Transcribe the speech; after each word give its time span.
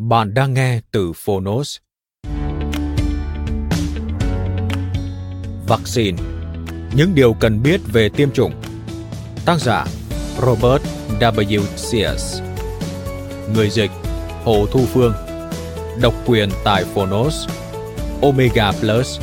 Bạn 0.00 0.34
đang 0.34 0.54
nghe 0.54 0.80
từ 0.90 1.12
Phonos. 1.12 1.76
Vaccine. 5.66 6.22
Những 6.94 7.14
điều 7.14 7.32
cần 7.40 7.62
biết 7.62 7.80
về 7.92 8.08
tiêm 8.08 8.30
chủng. 8.30 8.52
Tác 9.44 9.60
giả, 9.60 9.86
Robert 10.42 10.82
W. 11.20 11.62
Sears. 11.76 12.40
Người 13.54 13.70
dịch, 13.70 13.90
Hồ 14.44 14.66
Thu 14.72 14.80
Phương. 14.92 15.12
Độc 16.02 16.14
quyền 16.26 16.50
tại 16.64 16.84
Phonos. 16.84 17.48
Omega 18.22 18.72
Plus. 18.80 19.20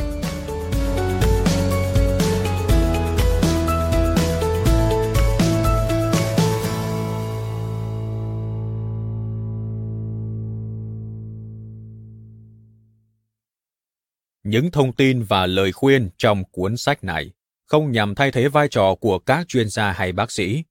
Những 14.46 14.70
thông 14.70 14.92
tin 14.92 15.22
và 15.22 15.46
lời 15.46 15.72
khuyên 15.72 16.10
trong 16.16 16.44
cuốn 16.44 16.76
sách 16.76 17.04
này 17.04 17.32
không 17.64 17.92
nhằm 17.92 18.14
thay 18.14 18.32
thế 18.32 18.48
vai 18.48 18.68
trò 18.68 18.94
của 18.94 19.18
các 19.18 19.48
chuyên 19.48 19.68
gia 19.68 19.92
hay 19.92 20.12
bác 20.12 20.30
sĩ. 20.30 20.64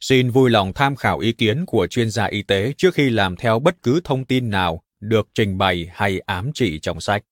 Xin 0.00 0.30
vui 0.30 0.50
lòng 0.50 0.72
tham 0.72 0.96
khảo 0.96 1.18
ý 1.18 1.32
kiến 1.32 1.66
của 1.66 1.86
chuyên 1.86 2.10
gia 2.10 2.24
y 2.24 2.42
tế 2.42 2.72
trước 2.76 2.94
khi 2.94 3.10
làm 3.10 3.36
theo 3.36 3.58
bất 3.58 3.82
cứ 3.82 4.00
thông 4.04 4.24
tin 4.24 4.50
nào 4.50 4.82
được 5.00 5.28
trình 5.34 5.58
bày 5.58 5.90
hay 5.92 6.18
ám 6.18 6.50
chỉ 6.54 6.78
trong 6.78 7.00
sách. 7.00 7.24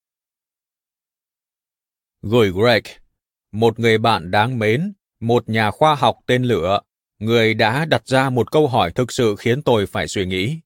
Gửi 2.23 2.51
Greg, 2.51 2.83
một 3.53 3.79
người 3.79 3.99
bạn 3.99 4.31
đáng 4.31 4.59
mến, 4.59 4.93
một 5.21 5.49
nhà 5.49 5.71
khoa 5.71 5.95
học 5.95 6.19
tên 6.27 6.45
Lửa, 6.45 6.81
người 7.19 7.55
đã 7.55 7.85
đặt 7.85 8.07
ra 8.07 8.31
một 8.31 8.53
câu 8.53 8.69
hỏi 8.69 8.93
thực 8.93 9.13
sự 9.13 9.37
khiến 9.39 9.63
tôi 9.63 9.87
phải 9.87 10.09
suy 10.09 10.27
nghĩ. 10.27 10.61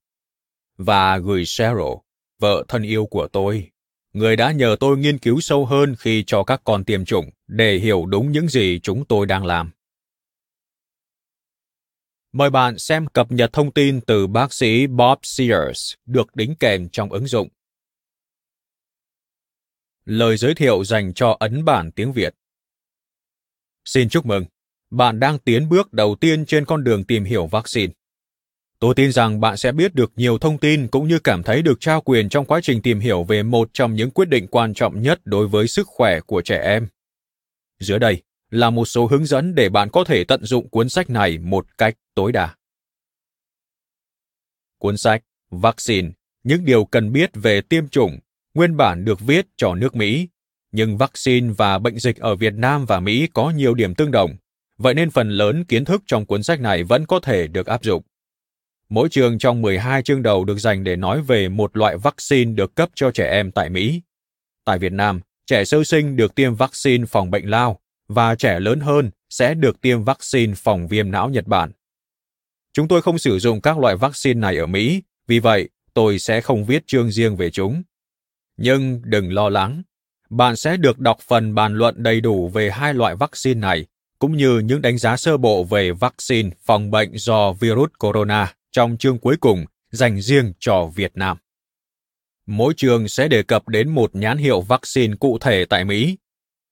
Và 0.77 1.19
gửi 1.19 1.43
Cheryl, 1.47 1.95
vợ 2.39 2.65
thân 2.69 2.83
yêu 2.83 3.07
của 3.07 3.29
tôi, 3.29 3.71
người 4.13 4.37
đã 4.37 4.53
nhờ 4.53 4.77
tôi 4.81 4.99
nghiên 4.99 5.19
cứu 5.19 5.41
sâu 5.41 5.67
hơn 5.67 5.97
khi 5.99 6.25
cho 6.27 6.45
các 6.45 6.61
con 6.65 6.85
tiêm 6.85 7.05
chủng 7.05 7.31
để 7.47 7.79
hiểu 7.79 8.07
đúng 8.07 8.33
những 8.33 8.49
gì 8.49 8.81
chúng 8.83 9.05
tôi 9.05 9.27
đang 9.27 9.47
làm. 9.47 9.71
Mời 12.33 12.51
bạn 12.51 12.79
xem 12.79 13.07
cập 13.07 13.33
nhật 13.33 13.53
thông 13.53 13.73
tin 13.73 14.01
từ 14.01 14.27
bác 14.27 14.53
sĩ 14.53 14.87
Bob 14.87 15.19
Sears 15.23 15.95
được 16.07 16.37
đính 16.37 16.55
kèm 16.61 16.89
trong 16.89 17.13
ứng 17.13 17.27
dụng. 17.27 17.49
Lời 20.05 20.37
giới 20.37 20.55
thiệu 20.55 20.85
dành 20.85 21.15
cho 21.15 21.37
ấn 21.41 21.65
bản 21.65 21.93
tiếng 21.93 22.13
Việt. 22.13 22.35
Xin 23.85 24.09
chúc 24.09 24.27
mừng, 24.27 24.45
bạn 24.91 25.21
đang 25.21 25.39
tiến 25.39 25.69
bước 25.69 25.93
đầu 25.93 26.17
tiên 26.21 26.47
trên 26.47 26.65
con 26.65 26.85
đường 26.85 27.05
tìm 27.05 27.25
hiểu 27.25 27.47
vaccine. 27.47 27.93
Tôi 28.81 28.95
tin 28.95 29.13
rằng 29.13 29.41
bạn 29.41 29.57
sẽ 29.57 29.73
biết 29.73 29.95
được 29.95 30.13
nhiều 30.17 30.39
thông 30.39 30.59
tin 30.59 30.89
cũng 30.89 31.09
như 31.09 31.19
cảm 31.19 31.43
thấy 31.43 31.63
được 31.63 31.81
trao 31.81 32.01
quyền 32.01 32.29
trong 32.29 32.45
quá 32.45 32.61
trình 32.63 32.83
tìm 32.83 33.01
hiểu 33.01 33.25
về 33.25 33.43
một 33.43 33.71
trong 33.73 33.95
những 33.95 34.11
quyết 34.11 34.29
định 34.29 34.47
quan 34.47 34.75
trọng 34.75 35.03
nhất 35.03 35.21
đối 35.25 35.49
với 35.49 35.69
sức 35.69 35.87
khỏe 35.87 36.21
của 36.21 36.43
trẻ 36.43 36.63
em. 36.63 36.89
Dưới 37.81 37.99
đây 37.99 38.23
là 38.51 38.71
một 38.71 38.85
số 38.85 39.07
hướng 39.07 39.27
dẫn 39.27 39.55
để 39.55 39.69
bạn 39.69 39.91
có 39.91 40.05
thể 40.05 40.25
tận 40.25 40.45
dụng 40.45 40.69
cuốn 40.69 40.89
sách 40.89 41.11
này 41.11 41.39
một 41.39 41.79
cách 41.79 41.95
tối 42.15 42.33
đa. 42.33 42.55
Cuốn 44.79 44.97
sách 44.97 45.23
Vaccine, 45.51 46.11
những 46.45 46.65
điều 46.65 46.85
cần 46.85 47.13
biết 47.13 47.31
về 47.35 47.61
tiêm 47.61 47.89
chủng, 47.89 48.19
nguyên 48.55 48.77
bản 48.77 49.05
được 49.05 49.21
viết 49.21 49.47
cho 49.57 49.75
nước 49.75 49.97
Mỹ, 49.97 50.29
nhưng 50.73 50.97
vaccine 50.97 51.53
và 51.57 51.79
bệnh 51.79 51.99
dịch 51.99 52.17
ở 52.19 52.35
Việt 52.35 52.55
Nam 52.55 52.85
và 52.85 53.01
Mỹ 53.01 53.29
có 53.35 53.51
nhiều 53.51 53.75
điểm 53.75 53.95
tương 53.95 54.11
đồng, 54.11 54.37
vậy 54.77 54.95
nên 54.95 55.11
phần 55.11 55.31
lớn 55.31 55.65
kiến 55.65 55.85
thức 55.85 56.03
trong 56.07 56.27
cuốn 56.27 56.43
sách 56.43 56.61
này 56.61 56.85
vẫn 56.85 57.07
có 57.07 57.21
thể 57.21 57.47
được 57.47 57.67
áp 57.67 57.85
dụng. 57.85 58.03
Mỗi 58.91 59.09
chương 59.09 59.39
trong 59.39 59.63
12 59.63 60.03
chương 60.03 60.23
đầu 60.23 60.45
được 60.45 60.59
dành 60.59 60.85
để 60.85 60.97
nói 60.97 61.23
về 61.23 61.49
một 61.49 61.77
loại 61.77 61.97
vaccine 61.97 62.53
được 62.53 62.75
cấp 62.75 62.89
cho 62.95 63.11
trẻ 63.11 63.31
em 63.31 63.53
tại 63.53 63.71
Mỹ. 63.71 64.03
Tại 64.65 64.79
Việt 64.79 64.93
Nam, 64.93 65.21
trẻ 65.47 65.65
sơ 65.65 65.85
sinh 65.85 66.17
được 66.17 66.35
tiêm 66.35 66.55
vaccine 66.55 67.07
phòng 67.07 67.31
bệnh 67.31 67.51
lao 67.51 67.81
và 68.09 68.35
trẻ 68.35 68.61
lớn 68.61 68.81
hơn 68.81 69.11
sẽ 69.31 69.55
được 69.55 69.81
tiêm 69.81 70.05
vaccine 70.05 70.55
phòng 70.57 70.89
viêm 70.89 71.11
não 71.11 71.29
Nhật 71.29 71.47
Bản. 71.47 71.73
Chúng 72.73 72.89
tôi 72.89 73.03
không 73.03 73.19
sử 73.19 73.39
dụng 73.39 73.61
các 73.61 73.79
loại 73.79 73.97
vaccine 73.97 74.41
này 74.41 74.57
ở 74.57 74.67
Mỹ, 74.67 75.03
vì 75.27 75.39
vậy 75.39 75.69
tôi 75.95 76.19
sẽ 76.19 76.41
không 76.41 76.65
viết 76.65 76.87
chương 76.87 77.11
riêng 77.11 77.37
về 77.37 77.51
chúng. 77.51 77.83
Nhưng 78.57 79.01
đừng 79.05 79.33
lo 79.33 79.49
lắng, 79.49 79.83
bạn 80.31 80.57
sẽ 80.57 80.77
được 80.77 80.99
đọc 80.99 81.19
phần 81.21 81.55
bàn 81.55 81.75
luận 81.75 82.03
đầy 82.03 82.21
đủ 82.21 82.49
về 82.49 82.71
hai 82.71 82.95
loại 82.95 83.17
vaccine 83.17 83.61
này, 83.61 83.87
cũng 84.19 84.37
như 84.37 84.59
những 84.59 84.83
đánh 84.83 84.99
giá 84.99 85.17
sơ 85.17 85.37
bộ 85.37 85.65
về 85.65 85.93
vaccine 85.93 86.51
phòng 86.65 86.91
bệnh 86.91 87.19
do 87.19 87.53
virus 87.53 87.91
corona 87.99 88.55
trong 88.79 88.97
chương 88.99 89.19
cuối 89.19 89.37
cùng 89.41 89.65
dành 89.91 90.21
riêng 90.21 90.53
cho 90.59 90.87
Việt 90.87 91.13
Nam. 91.15 91.37
Mỗi 92.47 92.75
chương 92.77 93.09
sẽ 93.09 93.29
đề 93.29 93.43
cập 93.43 93.69
đến 93.69 93.89
một 93.89 94.15
nhãn 94.15 94.39
hiệu 94.39 94.61
vaccine 94.61 95.15
cụ 95.21 95.39
thể 95.39 95.65
tại 95.65 95.85
Mỹ. 95.85 96.19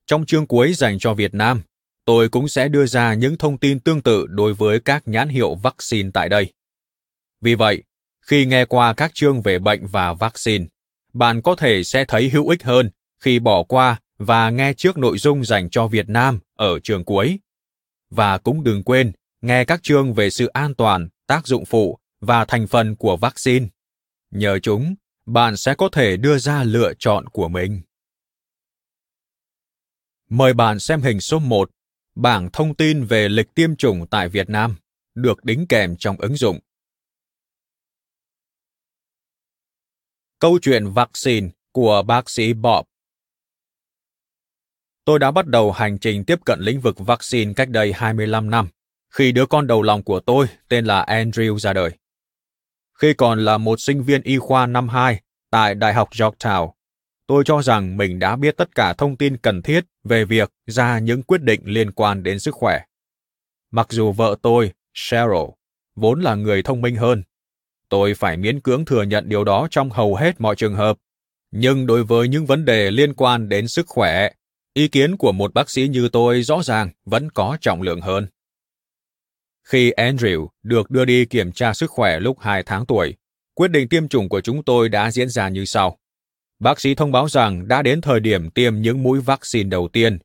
Trong 0.06 0.26
chương 0.26 0.46
cuối 0.46 0.72
dành 0.72 0.98
cho 0.98 1.14
Việt 1.14 1.34
Nam, 1.34 1.62
tôi 2.04 2.28
cũng 2.28 2.48
sẽ 2.48 2.68
đưa 2.68 2.86
ra 2.86 3.14
những 3.14 3.36
thông 3.38 3.58
tin 3.58 3.80
tương 3.80 4.02
tự 4.02 4.26
đối 4.28 4.54
với 4.54 4.80
các 4.80 5.08
nhãn 5.08 5.28
hiệu 5.28 5.54
vaccine 5.54 6.10
tại 6.14 6.28
đây. 6.28 6.52
Vì 7.40 7.54
vậy, 7.54 7.82
khi 8.20 8.46
nghe 8.46 8.64
qua 8.64 8.92
các 8.92 9.10
chương 9.14 9.42
về 9.42 9.58
bệnh 9.58 9.86
và 9.86 10.12
vaccine, 10.12 10.64
bạn 11.12 11.42
có 11.42 11.56
thể 11.56 11.84
sẽ 11.84 12.04
thấy 12.04 12.28
hữu 12.28 12.48
ích 12.48 12.62
hơn 12.62 12.90
khi 13.20 13.38
bỏ 13.38 13.62
qua 13.62 14.00
và 14.18 14.50
nghe 14.50 14.72
trước 14.74 14.98
nội 14.98 15.18
dung 15.18 15.44
dành 15.44 15.70
cho 15.70 15.86
Việt 15.86 16.08
Nam 16.08 16.38
ở 16.56 16.80
chương 16.80 17.04
cuối. 17.04 17.38
Và 18.10 18.38
cũng 18.38 18.64
đừng 18.64 18.82
quên 18.82 19.12
nghe 19.42 19.64
các 19.64 19.82
chương 19.82 20.14
về 20.14 20.30
sự 20.30 20.47
an 20.47 20.74
toàn 20.74 21.09
tác 21.26 21.46
dụng 21.46 21.64
phụ 21.64 21.98
và 22.20 22.44
thành 22.44 22.66
phần 22.66 22.96
của 22.96 23.16
vaccine. 23.16 23.66
Nhờ 24.30 24.58
chúng, 24.58 24.94
bạn 25.26 25.56
sẽ 25.56 25.74
có 25.78 25.88
thể 25.92 26.16
đưa 26.16 26.38
ra 26.38 26.64
lựa 26.64 26.92
chọn 26.98 27.28
của 27.28 27.48
mình. 27.48 27.82
Mời 30.28 30.54
bạn 30.54 30.78
xem 30.78 31.02
hình 31.02 31.20
số 31.20 31.38
1, 31.38 31.70
bảng 32.14 32.50
thông 32.52 32.74
tin 32.76 33.04
về 33.04 33.28
lịch 33.28 33.54
tiêm 33.54 33.76
chủng 33.76 34.06
tại 34.10 34.28
Việt 34.28 34.50
Nam, 34.50 34.76
được 35.14 35.44
đính 35.44 35.66
kèm 35.68 35.96
trong 35.98 36.16
ứng 36.16 36.36
dụng. 36.36 36.58
Câu 40.38 40.58
chuyện 40.62 40.90
vaccine 40.90 41.48
của 41.72 42.02
bác 42.06 42.30
sĩ 42.30 42.52
Bob 42.52 42.86
Tôi 45.04 45.18
đã 45.18 45.30
bắt 45.30 45.46
đầu 45.46 45.72
hành 45.72 45.98
trình 45.98 46.24
tiếp 46.24 46.38
cận 46.44 46.60
lĩnh 46.60 46.80
vực 46.80 46.98
vaccine 46.98 47.52
cách 47.56 47.68
đây 47.68 47.92
25 47.92 48.50
năm 48.50 48.68
khi 49.16 49.33
đứa 49.33 49.47
con 49.47 49.66
đầu 49.66 49.83
lòng 49.83 50.03
của 50.03 50.21
tôi 50.21 50.47
tên 50.68 50.84
là 50.84 51.04
Andrew 51.04 51.59
ra 51.59 51.72
đời. 51.72 51.91
Khi 52.98 53.15
còn 53.15 53.45
là 53.45 53.59
một 53.59 53.80
sinh 53.80 54.03
viên 54.03 54.22
y 54.22 54.39
khoa 54.39 54.66
năm 54.66 54.89
2 54.89 55.21
tại 55.51 55.74
Đại 55.74 55.95
học 55.95 56.09
Yorktown, 56.13 56.71
tôi 57.27 57.45
cho 57.47 57.63
rằng 57.63 57.97
mình 57.97 58.18
đã 58.18 58.36
biết 58.36 58.57
tất 58.57 58.74
cả 58.74 58.92
thông 58.92 59.16
tin 59.16 59.36
cần 59.36 59.63
thiết 59.63 59.84
về 60.04 60.24
việc 60.24 60.53
ra 60.66 60.98
những 60.98 61.22
quyết 61.22 61.42
định 61.42 61.60
liên 61.65 61.92
quan 61.92 62.22
đến 62.22 62.39
sức 62.39 62.54
khỏe. 62.54 62.80
Mặc 63.71 63.86
dù 63.91 64.13
vợ 64.13 64.36
tôi, 64.42 64.72
Cheryl, 64.95 65.51
vốn 65.95 66.21
là 66.21 66.34
người 66.34 66.62
thông 66.62 66.80
minh 66.80 66.97
hơn, 66.97 67.22
tôi 67.89 68.15
phải 68.15 68.36
miễn 68.36 68.60
cưỡng 68.60 68.84
thừa 68.84 69.03
nhận 69.03 69.28
điều 69.28 69.45
đó 69.45 69.69
trong 69.71 69.91
hầu 69.91 70.16
hết 70.16 70.41
mọi 70.41 70.57
trường 70.57 70.74
hợp, 70.74 70.97
Nhưng 71.51 71.86
đối 71.86 72.04
với 72.04 72.28
những 72.28 72.47
vấn 72.47 72.65
đề 72.65 72.91
liên 72.91 73.15
quan 73.15 73.48
đến 73.48 73.69
sức 73.69 73.86
khỏe, 73.89 74.30
ý 74.74 74.89
kiến 74.89 75.16
của 75.16 75.33
một 75.33 75.54
bác 75.54 75.71
sĩ 75.71 75.89
như 75.89 76.09
tôi 76.09 76.42
rõ 76.42 76.62
ràng 76.62 76.91
vẫn 77.04 77.30
có 77.30 77.59
trọng 77.60 77.83
lượng 77.83 78.01
hơn. 78.01 78.27
Khi 79.68 79.91
Andrew 79.91 80.48
được 80.63 80.91
đưa 80.91 81.04
đi 81.04 81.24
kiểm 81.24 81.53
tra 81.53 81.74
sức 81.74 81.91
khỏe 81.91 82.21
lúc 82.21 82.41
2 82.41 82.63
tháng 82.63 82.86
tuổi, 82.86 83.15
quyết 83.54 83.71
định 83.71 83.89
tiêm 83.89 84.09
chủng 84.09 84.28
của 84.28 84.41
chúng 84.41 84.65
tôi 84.65 84.89
đã 84.89 85.10
diễn 85.10 85.28
ra 85.28 85.48
như 85.48 85.65
sau. 85.65 85.98
Bác 86.59 86.80
sĩ 86.80 86.95
thông 86.95 87.13
báo 87.13 87.28
rằng 87.28 87.68
đã 87.68 87.83
đến 87.83 88.01
thời 88.01 88.21
điểm 88.21 88.51
tiêm 88.51 88.80
những 88.80 89.03
mũi 89.03 89.21
vaccine 89.21 89.68
đầu 89.68 89.89
tiên, 89.89 90.18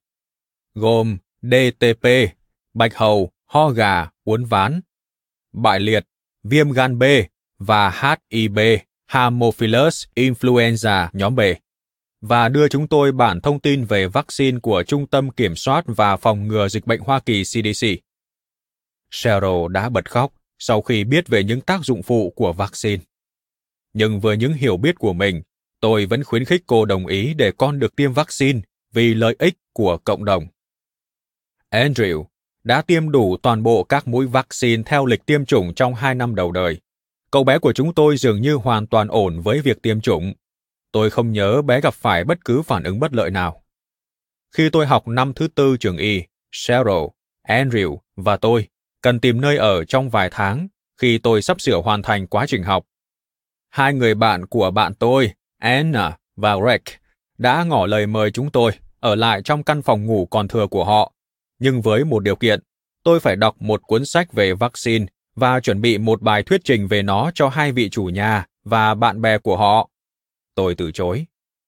gồm 0.74 1.18
DTP, 1.42 2.08
bạch 2.74 2.96
hầu, 2.96 3.32
ho 3.46 3.70
gà, 3.70 4.10
uốn 4.24 4.46
ván, 4.46 4.82
bại 5.54 5.80
liệt, 5.80 6.06
viêm 6.44 6.72
gan 6.72 7.00
B 7.00 7.04
và 7.60 8.16
Hib, 8.32 8.60
Haemophilus 9.08 10.06
influenza 10.16 11.08
nhóm 11.14 11.36
B, 11.36 11.40
và 12.22 12.50
đưa 12.50 12.68
chúng 12.68 12.88
tôi 12.88 13.12
bản 13.12 13.42
thông 13.42 13.60
tin 13.60 13.86
về 13.86 14.08
vaccine 14.08 14.60
của 14.60 14.84
Trung 14.88 15.08
tâm 15.08 15.30
Kiểm 15.30 15.56
soát 15.56 15.84
và 15.88 16.18
Phòng 16.18 16.48
ngừa 16.48 16.68
Dịch 16.68 16.86
bệnh 16.86 17.02
Hoa 17.02 17.20
Kỳ 17.20 17.44
CDC. 17.44 17.88
Cheryl 19.12 19.72
đã 19.72 19.90
bật 19.90 20.12
khóc 20.12 20.34
sau 20.60 20.82
khi 20.82 21.04
biết 21.04 21.28
về 21.28 21.44
những 21.44 21.62
tác 21.62 21.86
dụng 21.86 22.04
phụ 22.04 22.34
của 22.36 22.54
vaccine. 22.54 23.04
Nhưng 23.94 24.20
với 24.20 24.38
những 24.38 24.54
hiểu 24.54 24.78
biết 24.78 25.00
của 25.00 25.14
mình, 25.14 25.42
tôi 25.80 26.06
vẫn 26.06 26.24
khuyến 26.24 26.46
khích 26.46 26.64
cô 26.68 26.86
đồng 26.86 27.08
ý 27.08 27.34
để 27.34 27.52
con 27.52 27.80
được 27.80 27.96
tiêm 27.96 28.14
vaccine 28.14 28.60
vì 28.94 29.14
lợi 29.14 29.36
ích 29.40 29.54
của 29.74 29.98
cộng 29.98 30.26
đồng. 30.26 30.48
Andrew 31.72 32.26
đã 32.64 32.82
tiêm 32.82 33.12
đủ 33.12 33.38
toàn 33.38 33.64
bộ 33.64 33.84
các 33.84 34.08
mũi 34.08 34.28
vaccine 34.28 34.84
theo 34.86 35.06
lịch 35.06 35.26
tiêm 35.26 35.46
chủng 35.46 35.74
trong 35.74 35.96
hai 35.96 36.16
năm 36.16 36.36
đầu 36.36 36.52
đời. 36.52 36.80
Cậu 37.32 37.44
bé 37.44 37.60
của 37.60 37.74
chúng 37.74 37.94
tôi 37.94 38.18
dường 38.18 38.42
như 38.42 38.54
hoàn 38.54 38.88
toàn 38.88 39.08
ổn 39.08 39.42
với 39.42 39.62
việc 39.62 39.82
tiêm 39.82 40.02
chủng. 40.02 40.34
Tôi 40.92 41.10
không 41.10 41.32
nhớ 41.32 41.62
bé 41.62 41.82
gặp 41.82 41.94
phải 41.94 42.24
bất 42.24 42.46
cứ 42.46 42.62
phản 42.62 42.84
ứng 42.84 43.00
bất 43.00 43.14
lợi 43.14 43.32
nào. 43.32 43.64
Khi 44.56 44.70
tôi 44.70 44.86
học 44.86 45.08
năm 45.08 45.34
thứ 45.34 45.48
tư 45.48 45.78
trường 45.78 45.98
y, 45.98 46.24
Cheryl, 46.52 47.08
Andrew 47.48 47.98
và 48.16 48.38
tôi 48.38 48.68
cần 49.02 49.20
tìm 49.20 49.42
nơi 49.42 49.58
ở 49.58 49.86
trong 49.86 50.10
vài 50.10 50.30
tháng 50.32 50.68
khi 50.98 51.18
tôi 51.18 51.42
sắp 51.42 51.62
sửa 51.62 51.82
hoàn 51.82 52.02
thành 52.02 52.28
quá 52.28 52.46
trình 52.48 52.64
học. 52.64 52.86
Hai 53.70 53.94
người 53.94 54.16
bạn 54.16 54.46
của 54.46 54.72
bạn 54.72 54.94
tôi, 54.94 55.32
Anna 55.58 56.18
và 56.36 56.56
Greg, 56.56 56.82
đã 57.38 57.64
ngỏ 57.64 57.86
lời 57.86 58.08
mời 58.08 58.32
chúng 58.32 58.52
tôi 58.52 58.72
ở 59.00 59.16
lại 59.16 59.42
trong 59.42 59.64
căn 59.64 59.82
phòng 59.82 60.06
ngủ 60.06 60.26
còn 60.26 60.48
thừa 60.48 60.68
của 60.68 60.86
họ, 60.86 61.14
nhưng 61.60 61.82
với 61.82 62.06
một 62.06 62.24
điều 62.24 62.36
kiện, 62.36 62.60
tôi 63.04 63.20
phải 63.20 63.36
đọc 63.36 63.56
một 63.62 63.82
cuốn 63.84 64.06
sách 64.06 64.34
về 64.34 64.54
vaccine 64.54 65.06
và 65.36 65.60
chuẩn 65.60 65.82
bị 65.82 65.98
một 65.98 66.22
bài 66.22 66.44
thuyết 66.44 66.62
trình 66.64 66.88
về 66.88 67.02
nó 67.02 67.32
cho 67.34 67.50
hai 67.50 67.72
vị 67.72 67.90
chủ 67.90 68.04
nhà 68.04 68.46
và 68.64 68.96
bạn 68.96 69.22
bè 69.22 69.38
của 69.38 69.58
họ. 69.58 69.90
Tôi 70.56 70.76
từ 70.76 70.92
chối, 70.92 71.26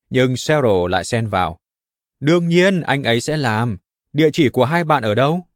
nhưng 0.09 0.35
Cheryl 0.35 0.89
lại 0.89 1.03
xen 1.03 1.27
vào. 1.27 1.59
Đương 2.19 2.47
nhiên 2.47 2.81
anh 2.81 3.03
ấy 3.03 3.21
sẽ 3.21 3.38
làm. 3.38 3.77
Địa 4.13 4.30
chỉ 4.33 4.50
của 4.50 4.65
hai 4.65 4.83
bạn 4.83 5.03
ở 5.03 5.15
đâu? 5.15 5.47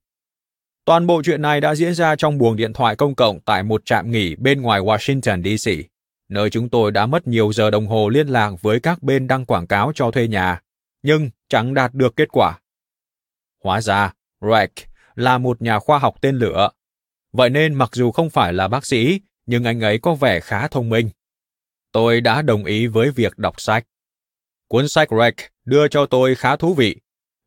Toàn 0.88 1.07
bộ 1.07 1.22
chuyện 1.25 1.42
này 1.42 1.62
đã 1.62 1.75
diễn 1.75 1.94
ra 1.94 2.16
trong 2.16 2.38
buồng 2.38 2.56
điện 2.56 2.74
thoại 2.74 2.95
công 2.95 3.16
cộng 3.16 3.39
tại 3.39 3.63
một 3.63 3.86
trạm 3.86 4.12
nghỉ 4.12 4.36
bên 4.36 4.62
ngoài 4.62 4.81
Washington, 4.81 5.44
D.C., 5.44 5.72
nơi 6.30 6.50
chúng 6.50 6.69
tôi 6.69 6.92
đã 6.92 7.06
mất 7.06 7.28
nhiều 7.28 7.54
giờ 7.54 7.72
đồng 7.72 7.88
hồ 7.88 8.10
liên 8.10 8.28
lạc 8.28 8.51
với 8.62 8.80
các 8.80 9.04
bên 9.04 9.28
đăng 9.28 9.45
quảng 9.45 9.68
cáo 9.68 9.92
cho 9.95 10.12
thuê 10.12 10.28
nhà, 10.28 10.62
nhưng 11.04 11.30
chẳng 11.50 11.74
đạt 11.74 11.94
được 11.94 12.16
kết 12.16 12.28
quả. 12.31 12.60
Hóa 13.63 13.81
ra, 13.81 14.13
Reich 14.42 14.74
là 15.16 15.38
một 15.38 15.62
nhà 15.62 15.80
khoa 15.80 16.00
học 16.00 16.16
tên 16.22 16.36
lửa. 16.36 16.69
Vậy 17.34 17.50
nên 17.50 17.74
mặc 17.74 17.89
dù 17.94 18.12
không 18.12 18.30
phải 18.30 18.54
là 18.54 18.68
bác 18.68 18.86
sĩ, 18.86 19.22
nhưng 19.45 19.63
anh 19.63 19.81
ấy 19.81 20.00
có 20.00 20.16
vẻ 20.16 20.39
khá 20.39 20.68
thông 20.68 20.89
minh. 20.89 21.10
Tôi 21.92 22.22
đã 22.22 22.42
đồng 22.42 22.66
ý 22.66 22.88
với 22.88 23.12
việc 23.12 23.38
đọc 23.38 23.62
sách. 23.62 23.86
Cuốn 24.68 24.88
sách 24.88 25.07
Reich 25.19 25.51
đưa 25.66 25.88
cho 25.88 26.06
tôi 26.06 26.36
khá 26.36 26.56
thú 26.56 26.74
vị. 26.74 26.95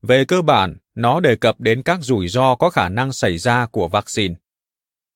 Về 0.02 0.24
cơ 0.24 0.42
bản, 0.42 0.76
nó 1.02 1.20
đề 1.20 1.36
cập 1.36 1.60
đến 1.60 1.82
các 1.82 1.98
rủi 2.02 2.28
ro 2.28 2.54
có 2.54 2.70
khả 2.70 2.88
năng 2.88 3.12
xảy 3.12 3.38
ra 3.38 3.66
của 3.66 3.88
vaccine. 3.88 4.34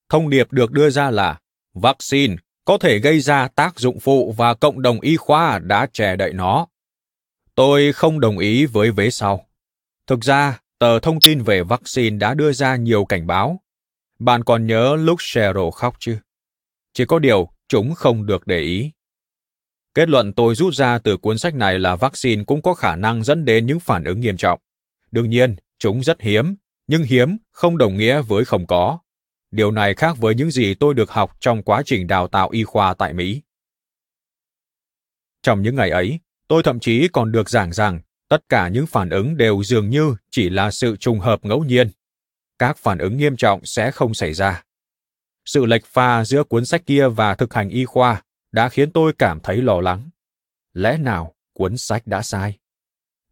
Thông 0.08 0.30
điệp 0.30 0.52
được 0.52 0.70
đưa 0.70 0.90
ra 0.90 1.10
là 1.10 1.38
vaccine 1.74 2.36
có 2.64 2.78
thể 2.78 2.98
gây 2.98 3.20
ra 3.20 3.48
tác 3.48 3.78
dụng 3.78 4.00
phụ 4.00 4.34
và 4.36 4.54
cộng 4.54 4.82
đồng 4.82 5.00
y 5.00 5.16
khoa 5.16 5.58
đã 5.58 5.86
chè 5.92 6.16
đậy 6.16 6.32
nó. 6.32 6.66
Tôi 7.54 7.92
không 7.92 8.20
đồng 8.20 8.38
ý 8.38 8.66
với 8.66 8.90
vế 8.90 9.10
sau. 9.10 9.46
Thực 10.06 10.20
ra, 10.20 10.60
tờ 10.78 10.98
thông 10.98 11.20
tin 11.20 11.42
về 11.42 11.62
vaccine 11.62 12.16
đã 12.16 12.34
đưa 12.34 12.52
ra 12.52 12.76
nhiều 12.76 13.04
cảnh 13.04 13.26
báo. 13.26 13.60
Bạn 14.18 14.44
còn 14.44 14.66
nhớ 14.66 14.96
lúc 14.96 15.18
Cheryl 15.22 15.70
khóc 15.74 15.96
chứ? 15.98 16.18
Chỉ 16.92 17.04
có 17.04 17.18
điều, 17.18 17.48
chúng 17.68 17.94
không 17.94 18.26
được 18.26 18.46
để 18.46 18.60
ý. 18.60 18.90
Kết 19.94 20.08
luận 20.08 20.32
tôi 20.32 20.54
rút 20.54 20.74
ra 20.74 20.98
từ 20.98 21.16
cuốn 21.16 21.38
sách 21.38 21.54
này 21.54 21.78
là 21.78 21.96
vaccine 21.96 22.44
cũng 22.44 22.62
có 22.62 22.74
khả 22.74 22.96
năng 22.96 23.24
dẫn 23.24 23.44
đến 23.44 23.66
những 23.66 23.80
phản 23.80 24.04
ứng 24.04 24.20
nghiêm 24.20 24.36
trọng. 24.36 24.60
Đương 25.10 25.30
nhiên, 25.30 25.56
chúng 25.78 26.02
rất 26.02 26.20
hiếm, 26.20 26.54
nhưng 26.86 27.02
hiếm 27.02 27.36
không 27.50 27.78
đồng 27.78 27.96
nghĩa 27.96 28.22
với 28.22 28.44
không 28.44 28.66
có. 28.66 28.98
Điều 29.50 29.70
này 29.70 29.94
khác 29.94 30.16
với 30.18 30.34
những 30.34 30.50
gì 30.50 30.74
tôi 30.74 30.94
được 30.94 31.10
học 31.10 31.36
trong 31.40 31.62
quá 31.62 31.82
trình 31.86 32.06
đào 32.06 32.28
tạo 32.28 32.48
y 32.50 32.64
khoa 32.64 32.94
tại 32.94 33.12
Mỹ. 33.12 33.42
Trong 35.42 35.62
những 35.62 35.76
ngày 35.76 35.90
ấy, 35.90 36.20
tôi 36.48 36.62
thậm 36.62 36.80
chí 36.80 37.08
còn 37.12 37.32
được 37.32 37.50
giảng 37.50 37.72
rằng 37.72 38.00
tất 38.28 38.48
cả 38.48 38.68
những 38.68 38.86
phản 38.86 39.10
ứng 39.10 39.36
đều 39.36 39.62
dường 39.62 39.90
như 39.90 40.16
chỉ 40.30 40.50
là 40.50 40.70
sự 40.70 40.96
trùng 40.96 41.20
hợp 41.20 41.44
ngẫu 41.44 41.64
nhiên. 41.64 41.90
Các 42.58 42.78
phản 42.78 42.98
ứng 42.98 43.16
nghiêm 43.16 43.36
trọng 43.36 43.64
sẽ 43.64 43.90
không 43.90 44.14
xảy 44.14 44.34
ra. 44.34 44.64
Sự 45.44 45.66
lệch 45.66 45.86
pha 45.86 46.24
giữa 46.24 46.44
cuốn 46.44 46.64
sách 46.64 46.86
kia 46.86 47.08
và 47.08 47.34
thực 47.34 47.54
hành 47.54 47.68
y 47.68 47.84
khoa 47.84 48.22
đã 48.52 48.68
khiến 48.68 48.92
tôi 48.92 49.12
cảm 49.18 49.40
thấy 49.40 49.56
lo 49.56 49.80
lắng. 49.80 50.10
Lẽ 50.72 50.98
nào 50.98 51.34
cuốn 51.52 51.76
sách 51.76 52.06
đã 52.06 52.22
sai? 52.22 52.58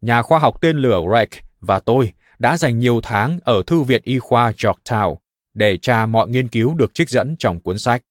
Nhà 0.01 0.21
khoa 0.21 0.39
học 0.39 0.61
tên 0.61 0.77
lửa 0.77 1.01
Reich 1.13 1.43
và 1.59 1.79
tôi 1.79 2.13
đã 2.43 2.57
dành 2.57 2.79
nhiều 2.79 2.99
tháng 3.03 3.39
ở 3.43 3.63
Thư 3.67 3.81
viện 3.81 4.01
Y 4.05 4.19
khoa 4.19 4.51
Georgetown 4.51 5.15
để 5.53 5.77
tra 5.77 6.05
mọi 6.05 6.29
nghiên 6.29 6.47
cứu 6.47 6.75
được 6.75 6.93
trích 6.93 7.09
dẫn 7.09 7.35
trong 7.39 7.59
cuốn 7.59 7.79
sách, 7.79 8.03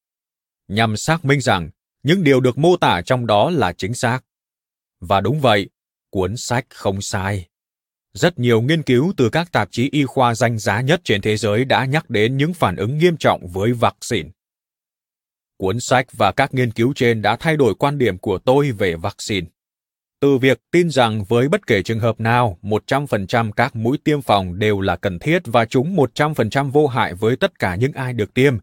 nhằm 0.69 0.97
xác 0.97 1.25
minh 1.25 1.41
rằng 1.41 1.71
những 2.03 2.25
điều 2.25 2.41
được 2.41 2.59
mô 2.59 2.77
tả 2.77 3.03
trong 3.03 3.27
đó 3.27 3.51
là 3.51 3.73
chính 3.73 3.95
xác. 3.95 4.21
Và 5.01 5.21
đúng 5.21 5.41
vậy, 5.41 5.69
cuốn 6.11 6.37
sách 6.37 6.67
không 6.69 7.03
sai. 7.03 7.49
Rất 8.15 8.39
nhiều 8.39 8.63
nghiên 8.63 8.83
cứu 8.83 9.13
từ 9.17 9.29
các 9.31 9.53
tạp 9.53 9.69
chí 9.71 9.89
y 9.93 10.05
khoa 10.05 10.35
danh 10.35 10.59
giá 10.59 10.81
nhất 10.81 11.01
trên 11.05 11.21
thế 11.21 11.37
giới 11.37 11.65
đã 11.65 11.85
nhắc 11.85 12.11
đến 12.11 12.37
những 12.37 12.55
phản 12.55 12.77
ứng 12.77 12.99
nghiêm 12.99 13.17
trọng 13.17 13.47
với 13.49 13.73
vaccine. 13.73 14.29
Cuốn 15.57 15.81
sách 15.81 16.07
và 16.13 16.33
các 16.33 16.55
nghiên 16.55 16.71
cứu 16.71 16.93
trên 16.97 17.23
đã 17.23 17.37
thay 17.37 17.57
đổi 17.57 17.75
quan 17.75 17.99
điểm 17.99 18.19
của 18.19 18.39
tôi 18.39 18.71
về 18.71 18.97
vaccine. 18.97 19.47
Từ 20.23 20.39
việc 20.39 20.61
tin 20.71 20.91
rằng 20.91 21.25
với 21.25 21.49
bất 21.49 21.67
kể 21.67 21.83
trường 21.83 22.01
hợp 22.01 22.21
nào, 22.21 22.59
100% 22.63 23.53
các 23.53 23.77
mũi 23.77 23.99
tiêm 24.05 24.23
phòng 24.23 24.59
đều 24.59 24.81
là 24.81 24.97
cần 24.97 25.19
thiết 25.19 25.43
và 25.45 25.65
chúng 25.65 25.97
100% 25.97 26.71
vô 26.71 26.87
hại 26.87 27.15
với 27.15 27.37
tất 27.37 27.59
cả 27.59 27.75
những 27.75 27.93
ai 27.93 28.13
được 28.13 28.35
tiêm, 28.35 28.57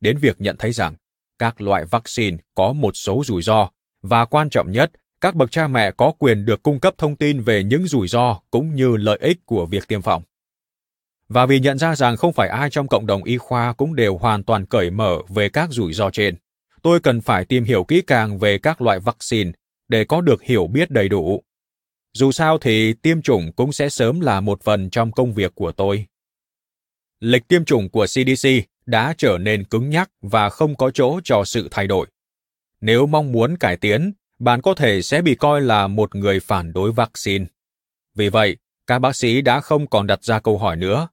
đến 0.00 0.18
việc 0.18 0.40
nhận 0.40 0.56
thấy 0.58 0.72
rằng 0.72 0.94
các 1.38 1.60
loại 1.60 1.84
vaccine 1.84 2.36
có 2.54 2.72
một 2.72 2.90
số 2.94 3.22
rủi 3.24 3.42
ro 3.42 3.68
và 4.02 4.24
quan 4.24 4.50
trọng 4.50 4.72
nhất 4.72 4.90
các 5.20 5.34
bậc 5.34 5.50
cha 5.50 5.68
mẹ 5.68 5.90
có 5.90 6.12
quyền 6.18 6.44
được 6.44 6.62
cung 6.62 6.80
cấp 6.80 6.94
thông 6.98 7.16
tin 7.16 7.40
về 7.40 7.64
những 7.64 7.86
rủi 7.86 8.08
ro 8.08 8.40
cũng 8.50 8.74
như 8.74 8.96
lợi 8.96 9.18
ích 9.22 9.46
của 9.46 9.66
việc 9.66 9.88
tiêm 9.88 10.02
phòng. 10.02 10.22
Và 11.28 11.46
vì 11.46 11.60
nhận 11.60 11.78
ra 11.78 11.96
rằng 11.96 12.16
không 12.16 12.32
phải 12.32 12.48
ai 12.48 12.70
trong 12.70 12.88
cộng 12.88 13.06
đồng 13.06 13.24
y 13.24 13.38
khoa 13.38 13.72
cũng 13.72 13.94
đều 13.94 14.16
hoàn 14.16 14.44
toàn 14.44 14.66
cởi 14.66 14.90
mở 14.90 15.18
về 15.28 15.48
các 15.48 15.70
rủi 15.70 15.92
ro 15.92 16.10
trên, 16.10 16.36
tôi 16.82 17.00
cần 17.00 17.20
phải 17.20 17.44
tìm 17.44 17.64
hiểu 17.64 17.84
kỹ 17.84 18.02
càng 18.06 18.38
về 18.38 18.58
các 18.58 18.82
loại 18.82 18.98
vaccine 18.98 19.52
để 19.92 20.04
có 20.04 20.20
được 20.20 20.42
hiểu 20.42 20.66
biết 20.66 20.90
đầy 20.90 21.08
đủ. 21.08 21.42
Dù 22.14 22.32
sao 22.32 22.58
thì 22.58 22.94
tiêm 22.94 23.22
chủng 23.22 23.52
cũng 23.52 23.72
sẽ 23.72 23.88
sớm 23.88 24.20
là 24.20 24.40
một 24.40 24.62
phần 24.62 24.90
trong 24.90 25.12
công 25.12 25.34
việc 25.34 25.54
của 25.54 25.72
tôi. 25.72 26.06
Lịch 27.20 27.48
tiêm 27.48 27.64
chủng 27.64 27.88
của 27.88 28.06
CDC 28.06 28.48
đã 28.86 29.14
trở 29.18 29.38
nên 29.38 29.64
cứng 29.64 29.90
nhắc 29.90 30.10
và 30.22 30.50
không 30.50 30.76
có 30.76 30.90
chỗ 30.90 31.20
cho 31.24 31.44
sự 31.44 31.68
thay 31.70 31.86
đổi. 31.86 32.06
Nếu 32.80 33.06
mong 33.06 33.32
muốn 33.32 33.56
cải 33.56 33.76
tiến, 33.76 34.12
bạn 34.38 34.62
có 34.62 34.74
thể 34.74 35.02
sẽ 35.02 35.22
bị 35.22 35.34
coi 35.34 35.60
là 35.60 35.86
một 35.86 36.14
người 36.14 36.40
phản 36.40 36.72
đối 36.72 36.92
vaccine. 36.92 37.44
Vì 38.14 38.28
vậy, 38.28 38.56
các 38.86 38.98
bác 38.98 39.16
sĩ 39.16 39.40
đã 39.40 39.60
không 39.60 39.86
còn 39.86 40.06
đặt 40.06 40.24
ra 40.24 40.40
câu 40.40 40.58
hỏi 40.58 40.76
nữa. 40.76 41.08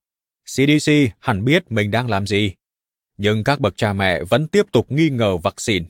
CDC 0.46 0.92
hẳn 1.20 1.46
biết 1.46 1.72
mình 1.72 1.92
đang 1.92 2.10
làm 2.10 2.28
gì. 2.28 2.54
Nhưng 3.18 3.44
các 3.44 3.60
bậc 3.60 3.78
cha 3.78 3.94
mẹ 3.94 4.24
vẫn 4.24 4.48
tiếp 4.48 4.66
tục 4.72 4.92
nghi 4.92 5.10
ngờ 5.10 5.38
vaccine. 5.38 5.86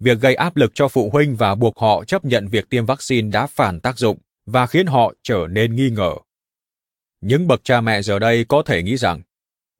Việc 0.00 0.20
gây 0.20 0.34
áp 0.34 0.56
lực 0.56 0.72
cho 0.74 0.88
phụ 0.88 1.10
huynh 1.12 1.36
và 1.36 1.54
buộc 1.54 1.78
họ 1.78 2.04
chấp 2.04 2.24
nhận 2.24 2.48
việc 2.48 2.70
tiêm 2.70 2.86
vaccine 2.86 3.30
đã 3.30 3.46
phản 3.46 3.80
tác 3.80 3.98
dụng 3.98 4.18
và 4.46 4.66
khiến 4.66 4.86
họ 4.86 5.12
trở 5.22 5.46
nên 5.50 5.76
nghi 5.76 5.90
ngờ. 5.90 6.12
Những 7.20 7.46
bậc 7.46 7.64
cha 7.64 7.80
mẹ 7.80 8.02
giờ 8.02 8.18
đây 8.18 8.44
có 8.48 8.62
thể 8.62 8.82
nghĩ 8.82 8.96
rằng, 8.96 9.22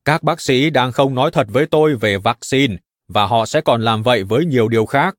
các 0.05 0.23
bác 0.23 0.41
sĩ 0.41 0.71
đang 0.71 0.93
không 0.93 1.15
nói 1.15 1.31
thật 1.31 1.47
với 1.51 1.67
tôi 1.67 1.97
về 1.97 2.19
vaccine 2.19 2.77
và 3.09 3.27
họ 3.27 3.47
sẽ 3.47 3.61
còn 3.61 3.83
làm 3.83 4.03
vậy 4.03 4.25
với 4.25 4.45
nhiều 4.45 4.69
điều 4.69 4.87
khác. 4.87 5.17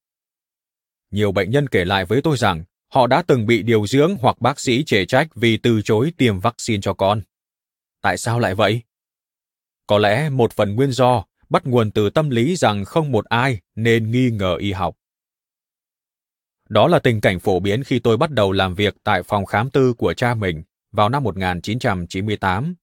Nhiều 1.11 1.31
bệnh 1.31 1.51
nhân 1.51 1.67
kể 1.67 1.85
lại 1.85 2.05
với 2.05 2.21
tôi 2.21 2.37
rằng, 2.37 2.63
họ 2.93 3.07
đã 3.07 3.21
từng 3.27 3.45
bị 3.45 3.63
điều 3.63 3.87
dưỡng 3.87 4.15
hoặc 4.19 4.41
bác 4.41 4.59
sĩ 4.59 4.83
chê 4.83 5.05
trách 5.05 5.27
vì 5.35 5.57
từ 5.57 5.81
chối 5.81 6.11
tiêm 6.17 6.39
vaccine 6.39 6.81
cho 6.81 6.93
con. 6.93 7.21
Tại 8.01 8.17
sao 8.17 8.39
lại 8.39 8.55
vậy? 8.55 8.81
Có 9.87 9.97
lẽ 9.97 10.29
một 10.29 10.53
phần 10.53 10.75
nguyên 10.75 10.91
do 10.91 11.25
bắt 11.49 11.65
nguồn 11.65 11.91
từ 11.91 12.09
tâm 12.09 12.29
lý 12.29 12.55
rằng 12.55 12.85
không 12.85 13.11
một 13.11 13.25
ai 13.25 13.59
nên 13.75 14.11
nghi 14.11 14.31
ngờ 14.31 14.55
y 14.59 14.71
học. 14.71 14.95
Đó 16.69 16.87
là 16.87 16.99
tình 16.99 17.21
cảnh 17.21 17.39
phổ 17.39 17.59
biến 17.59 17.83
khi 17.83 17.99
tôi 17.99 18.17
bắt 18.17 18.31
đầu 18.31 18.51
làm 18.51 18.75
việc 18.75 18.95
tại 19.03 19.23
phòng 19.23 19.45
khám 19.45 19.69
tư 19.69 19.93
của 19.93 20.13
cha 20.13 20.33
mình 20.33 20.63
vào 20.91 21.09
năm 21.09 21.23
1998. 21.23 22.75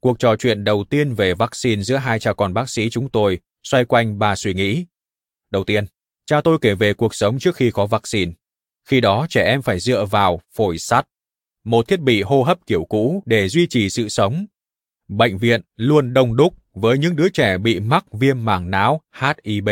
Cuộc 0.00 0.18
trò 0.18 0.36
chuyện 0.36 0.64
đầu 0.64 0.84
tiên 0.90 1.14
về 1.14 1.34
vaccine 1.34 1.82
giữa 1.82 1.96
hai 1.96 2.20
cha 2.20 2.32
con 2.32 2.54
bác 2.54 2.70
sĩ 2.70 2.90
chúng 2.90 3.10
tôi 3.10 3.38
xoay 3.62 3.84
quanh 3.84 4.18
ba 4.18 4.36
suy 4.36 4.54
nghĩ. 4.54 4.86
Đầu 5.50 5.64
tiên, 5.64 5.84
cha 6.26 6.40
tôi 6.40 6.58
kể 6.60 6.74
về 6.74 6.94
cuộc 6.94 7.14
sống 7.14 7.38
trước 7.38 7.56
khi 7.56 7.70
có 7.70 7.86
vaccine. 7.86 8.32
Khi 8.84 9.00
đó 9.00 9.26
trẻ 9.30 9.44
em 9.44 9.62
phải 9.62 9.80
dựa 9.80 10.04
vào 10.04 10.40
phổi 10.54 10.78
sắt, 10.78 11.08
một 11.64 11.88
thiết 11.88 12.00
bị 12.00 12.22
hô 12.22 12.42
hấp 12.42 12.66
kiểu 12.66 12.84
cũ 12.84 13.22
để 13.26 13.48
duy 13.48 13.66
trì 13.66 13.90
sự 13.90 14.08
sống. 14.08 14.46
Bệnh 15.08 15.38
viện 15.38 15.60
luôn 15.76 16.12
đông 16.12 16.36
đúc 16.36 16.54
với 16.80 16.98
những 16.98 17.16
đứa 17.16 17.28
trẻ 17.28 17.58
bị 17.58 17.80
mắc 17.80 18.04
viêm 18.12 18.44
màng 18.44 18.70
não 18.70 19.00
HIV 19.20 19.68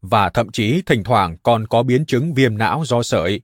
và 0.00 0.30
thậm 0.30 0.50
chí 0.52 0.82
thỉnh 0.86 1.04
thoảng 1.04 1.36
còn 1.42 1.66
có 1.66 1.82
biến 1.82 2.06
chứng 2.06 2.34
viêm 2.34 2.58
não 2.58 2.84
do 2.86 3.02
sởi. 3.02 3.40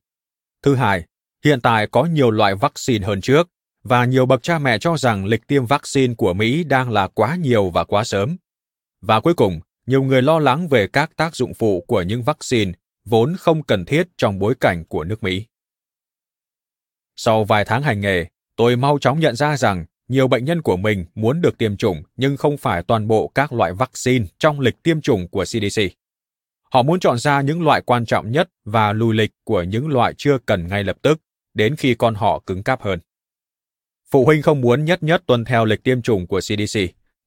Thứ 0.63 0.75
hai, 0.75 1.05
hiện 1.45 1.61
tại 1.61 1.87
có 1.87 2.05
nhiều 2.05 2.31
loại 2.31 2.55
vaccine 2.55 3.07
hơn 3.07 3.21
trước 3.21 3.49
và 3.83 4.05
nhiều 4.05 4.27
bậc 4.27 4.43
cha 4.43 4.59
mẹ 4.59 4.79
cho 4.79 4.97
rằng 4.97 5.27
lịch 5.27 5.47
tiêm 5.47 5.67
vaccine 5.67 6.15
của 6.15 6.33
Mỹ 6.33 6.65
đang 6.65 6.91
là 6.91 7.09
quá 7.09 7.37
nhiều 7.37 7.71
và 7.71 7.85
quá 7.85 8.05
sớm. 8.05 8.37
Và 9.01 9.21
cuối 9.21 9.35
cùng, 9.35 9.61
nhiều 9.87 10.03
người 10.03 10.23
lo 10.23 10.39
lắng 10.39 10.69
về 10.69 10.87
các 10.87 11.17
tác 11.17 11.37
dụng 11.37 11.55
phụ 11.55 11.85
của 11.89 12.03
những 12.03 12.23
vaccine 12.23 12.73
vốn 13.05 13.37
không 13.37 13.63
cần 13.63 13.85
thiết 13.85 14.09
trong 14.17 14.39
bối 14.39 14.55
cảnh 14.61 14.85
của 14.85 15.05
nước 15.05 15.23
Mỹ. 15.23 15.47
Sau 17.17 17.45
vài 17.45 17.65
tháng 17.65 17.83
hành 17.83 18.01
nghề, 18.01 18.27
tôi 18.57 18.77
mau 18.77 18.99
chóng 18.99 19.21
nhận 19.21 19.37
ra 19.37 19.57
rằng 19.57 19.85
nhiều 20.09 20.29
bệnh 20.29 20.45
nhân 20.45 20.63
của 20.63 20.77
mình 20.77 21.05
muốn 21.15 21.41
được 21.41 21.59
tiêm 21.59 21.77
chủng 21.77 22.03
nhưng 22.17 22.37
không 22.37 22.57
phải 22.57 22.83
toàn 22.83 23.09
bộ 23.09 23.29
các 23.35 23.53
loại 23.53 23.73
vaccine 23.73 24.27
trong 24.39 24.61
lịch 24.61 24.83
tiêm 24.83 25.01
chủng 25.01 25.29
của 25.29 25.45
CDC. 25.45 25.83
Họ 26.73 26.83
muốn 26.83 27.01
chọn 27.01 27.19
ra 27.19 27.41
những 27.41 27.63
loại 27.63 27.81
quan 27.81 28.07
trọng 28.07 28.31
nhất 28.31 28.51
và 28.65 28.93
lùi 28.93 29.15
lịch 29.15 29.31
của 29.45 29.63
những 29.63 29.89
loại 29.89 30.15
chưa 30.17 30.39
cần 30.47 30.67
ngay 30.69 30.85
lập 30.85 30.97
tức, 31.03 31.21
đến 31.55 31.77
khi 31.77 31.95
con 31.95 32.15
họ 32.15 32.43
cứng 32.47 32.63
cáp 32.63 32.83
hơn. 32.83 32.99
Phụ 34.11 34.25
huynh 34.25 34.43
không 34.43 34.61
muốn 34.61 34.85
nhất 34.85 35.03
nhất 35.03 35.23
tuân 35.27 35.45
theo 35.45 35.65
lịch 35.65 35.83
tiêm 35.83 36.03
chủng 36.03 36.27
của 36.27 36.41
CDC, 36.41 36.81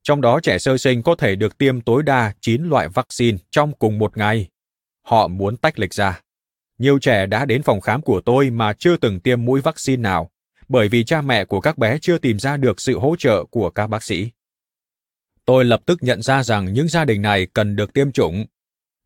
trong 0.04 0.22
đó 0.22 0.40
trẻ 0.44 0.58
sơ 0.58 0.78
sinh 0.78 1.04
có 1.04 1.16
thể 1.16 1.36
được 1.36 1.58
tiêm 1.58 1.82
tối 1.82 2.04
đa 2.04 2.34
9 2.42 2.64
loại 2.64 2.88
vaccine 2.88 3.38
trong 3.52 3.74
cùng 3.74 3.98
một 3.98 4.18
ngày. 4.18 4.48
Họ 5.02 5.28
muốn 5.28 5.58
tách 5.58 5.80
lịch 5.80 5.94
ra. 5.94 6.22
Nhiều 6.78 7.00
trẻ 7.00 7.26
đã 7.26 7.46
đến 7.46 7.64
phòng 7.64 7.82
khám 7.82 8.02
của 8.02 8.22
tôi 8.22 8.50
mà 8.50 8.74
chưa 8.74 8.98
từng 8.98 9.20
tiêm 9.20 9.46
mũi 9.46 9.62
vaccine 9.62 10.02
nào, 10.02 10.30
bởi 10.70 10.90
vì 10.90 11.04
cha 11.04 11.22
mẹ 11.22 11.46
của 11.46 11.62
các 11.62 11.78
bé 11.78 11.98
chưa 12.02 12.18
tìm 12.18 12.40
ra 12.40 12.58
được 12.58 12.82
sự 12.82 13.00
hỗ 13.00 13.16
trợ 13.20 13.46
của 13.52 13.70
các 13.70 13.88
bác 13.88 14.04
sĩ. 14.04 14.32
Tôi 15.46 15.66
lập 15.66 15.82
tức 15.86 16.04
nhận 16.04 16.22
ra 16.22 16.44
rằng 16.44 16.74
những 16.74 16.88
gia 16.88 17.06
đình 17.06 17.22
này 17.22 17.48
cần 17.54 17.76
được 17.76 17.94
tiêm 17.94 18.12
chủng, 18.12 18.46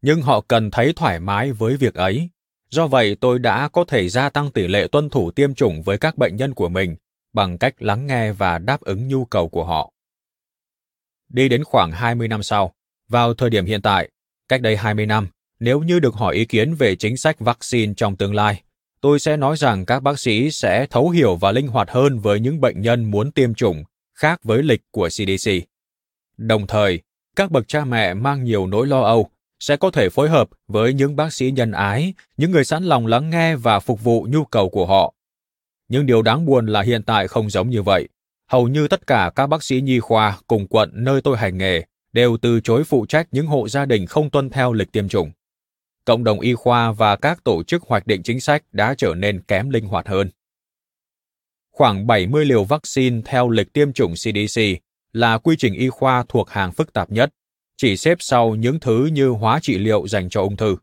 nhưng 0.01 0.21
họ 0.21 0.41
cần 0.41 0.71
thấy 0.71 0.93
thoải 0.95 1.19
mái 1.19 1.51
với 1.51 1.77
việc 1.77 1.93
ấy. 1.93 2.29
Do 2.69 2.87
vậy, 2.87 3.17
tôi 3.21 3.39
đã 3.39 3.67
có 3.67 3.85
thể 3.87 4.09
gia 4.09 4.29
tăng 4.29 4.51
tỷ 4.51 4.67
lệ 4.67 4.87
tuân 4.91 5.09
thủ 5.09 5.31
tiêm 5.31 5.53
chủng 5.53 5.81
với 5.81 5.97
các 5.97 6.17
bệnh 6.17 6.35
nhân 6.35 6.53
của 6.53 6.69
mình 6.69 6.95
bằng 7.33 7.57
cách 7.57 7.81
lắng 7.81 8.07
nghe 8.07 8.31
và 8.31 8.57
đáp 8.57 8.81
ứng 8.81 9.07
nhu 9.07 9.25
cầu 9.25 9.49
của 9.49 9.63
họ. 9.63 9.93
Đi 11.29 11.49
đến 11.49 11.63
khoảng 11.63 11.91
20 11.91 12.27
năm 12.27 12.43
sau, 12.43 12.73
vào 13.09 13.33
thời 13.33 13.49
điểm 13.49 13.65
hiện 13.65 13.81
tại, 13.81 14.09
cách 14.47 14.61
đây 14.61 14.77
20 14.77 15.05
năm, 15.05 15.27
nếu 15.59 15.81
như 15.81 15.99
được 15.99 16.13
hỏi 16.13 16.35
ý 16.35 16.45
kiến 16.45 16.73
về 16.73 16.95
chính 16.95 17.17
sách 17.17 17.39
vaccine 17.39 17.93
trong 17.97 18.15
tương 18.15 18.35
lai, 18.35 18.61
tôi 19.01 19.19
sẽ 19.19 19.37
nói 19.37 19.57
rằng 19.57 19.85
các 19.85 20.03
bác 20.03 20.19
sĩ 20.19 20.51
sẽ 20.51 20.85
thấu 20.89 21.09
hiểu 21.09 21.35
và 21.35 21.51
linh 21.51 21.67
hoạt 21.67 21.91
hơn 21.91 22.19
với 22.19 22.39
những 22.39 22.61
bệnh 22.61 22.81
nhân 22.81 23.11
muốn 23.11 23.31
tiêm 23.31 23.53
chủng, 23.53 23.83
khác 24.13 24.43
với 24.43 24.63
lịch 24.63 24.81
của 24.91 25.09
CDC. 25.09 25.51
Đồng 26.37 26.67
thời, 26.67 26.99
các 27.35 27.51
bậc 27.51 27.67
cha 27.67 27.85
mẹ 27.85 28.13
mang 28.13 28.43
nhiều 28.43 28.67
nỗi 28.67 28.87
lo 28.87 29.01
âu 29.01 29.29
sẽ 29.59 29.77
có 29.77 29.91
thể 29.91 30.09
phối 30.09 30.29
hợp 30.29 30.49
với 30.67 30.93
những 30.93 31.15
bác 31.15 31.33
sĩ 31.33 31.51
nhân 31.51 31.71
ái, 31.71 32.13
những 32.37 32.51
người 32.51 32.63
sẵn 32.63 32.83
lòng 32.83 33.07
lắng 33.07 33.29
nghe 33.29 33.55
và 33.55 33.79
phục 33.79 34.03
vụ 34.03 34.27
nhu 34.29 34.45
cầu 34.45 34.69
của 34.69 34.85
họ. 34.85 35.13
Nhưng 35.87 36.05
điều 36.05 36.21
đáng 36.21 36.45
buồn 36.45 36.65
là 36.65 36.81
hiện 36.81 37.03
tại 37.03 37.27
không 37.27 37.49
giống 37.49 37.69
như 37.69 37.81
vậy. 37.81 38.07
Hầu 38.51 38.67
như 38.67 38.87
tất 38.87 39.07
cả 39.07 39.31
các 39.35 39.47
bác 39.47 39.63
sĩ 39.63 39.81
nhi 39.81 39.99
khoa 39.99 40.37
cùng 40.47 40.67
quận 40.67 40.89
nơi 40.93 41.21
tôi 41.21 41.37
hành 41.37 41.57
nghề 41.57 41.83
đều 42.13 42.37
từ 42.37 42.59
chối 42.59 42.83
phụ 42.83 43.05
trách 43.05 43.27
những 43.31 43.47
hộ 43.47 43.67
gia 43.67 43.85
đình 43.85 44.05
không 44.05 44.29
tuân 44.29 44.49
theo 44.49 44.73
lịch 44.73 44.91
tiêm 44.91 45.07
chủng 45.07 45.31
cộng 46.05 46.23
đồng 46.23 46.39
y 46.39 46.53
khoa 46.53 46.91
và 46.91 47.15
các 47.15 47.43
tổ 47.43 47.63
chức 47.63 47.83
hoạch 47.83 48.07
định 48.07 48.23
chính 48.23 48.41
sách 48.41 48.63
đã 48.71 48.95
trở 48.97 49.13
nên 49.15 49.41
kém 49.41 49.69
linh 49.69 49.85
hoạt 49.85 50.07
hơn. 50.07 50.29
Khoảng 51.71 52.07
70 52.07 52.45
liều 52.45 52.63
vaccine 52.63 53.21
theo 53.25 53.49
lịch 53.49 53.73
tiêm 53.73 53.93
chủng 53.93 54.13
CDC 54.13 54.61
là 55.13 55.37
quy 55.37 55.55
trình 55.59 55.73
y 55.73 55.89
khoa 55.89 56.23
thuộc 56.29 56.49
hàng 56.49 56.71
phức 56.71 56.93
tạp 56.93 57.11
nhất, 57.11 57.33
chỉ 57.77 57.97
xếp 57.97 58.17
sau 58.19 58.55
những 58.55 58.79
thứ 58.79 59.05
như 59.05 59.29
hóa 59.29 59.59
trị 59.61 59.77
liệu 59.77 60.07
dành 60.07 60.29
cho 60.29 60.41
ung 60.41 60.57
thư. 60.57 60.75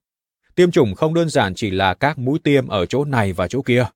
Tiêm 0.54 0.70
chủng 0.70 0.94
không 0.94 1.14
đơn 1.14 1.28
giản 1.28 1.54
chỉ 1.54 1.70
là 1.70 1.94
các 1.94 2.18
mũi 2.18 2.38
tiêm 2.44 2.68
ở 2.68 2.87
chỗ 2.87 3.04
này 3.04 3.32
và 3.32 3.48
chỗ 3.48 3.62
kia. 3.62 3.87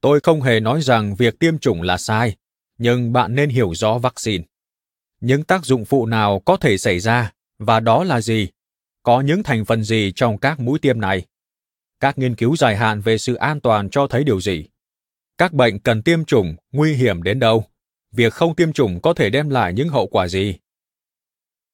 Tôi 0.00 0.20
không 0.20 0.42
hề 0.42 0.60
nói 0.60 0.82
rằng 0.82 1.14
việc 1.14 1.38
tiêm 1.38 1.58
chủng 1.58 1.82
là 1.82 1.96
sai, 1.96 2.36
nhưng 2.78 3.12
bạn 3.12 3.34
nên 3.34 3.50
hiểu 3.50 3.74
rõ 3.74 3.98
vaccine. 3.98 4.44
Những 5.20 5.44
tác 5.44 5.64
dụng 5.64 5.84
phụ 5.84 6.06
nào 6.06 6.42
có 6.44 6.56
thể 6.56 6.78
xảy 6.78 7.00
ra 7.00 7.32
và 7.58 7.80
đó 7.80 8.04
là 8.04 8.20
gì 8.20 8.48
có 9.06 9.20
những 9.20 9.42
thành 9.42 9.64
phần 9.64 9.82
gì 9.82 10.12
trong 10.16 10.38
các 10.38 10.60
mũi 10.60 10.78
tiêm 10.78 11.00
này? 11.00 11.26
Các 12.00 12.18
nghiên 12.18 12.34
cứu 12.34 12.56
dài 12.56 12.76
hạn 12.76 13.00
về 13.00 13.18
sự 13.18 13.34
an 13.34 13.60
toàn 13.60 13.90
cho 13.90 14.06
thấy 14.06 14.24
điều 14.24 14.40
gì? 14.40 14.64
Các 15.38 15.52
bệnh 15.52 15.78
cần 15.78 16.02
tiêm 16.02 16.24
chủng 16.24 16.56
nguy 16.72 16.94
hiểm 16.94 17.22
đến 17.22 17.38
đâu? 17.38 17.64
Việc 18.12 18.32
không 18.32 18.54
tiêm 18.54 18.72
chủng 18.72 19.00
có 19.00 19.14
thể 19.14 19.30
đem 19.30 19.48
lại 19.48 19.72
những 19.72 19.88
hậu 19.88 20.06
quả 20.06 20.28
gì? 20.28 20.54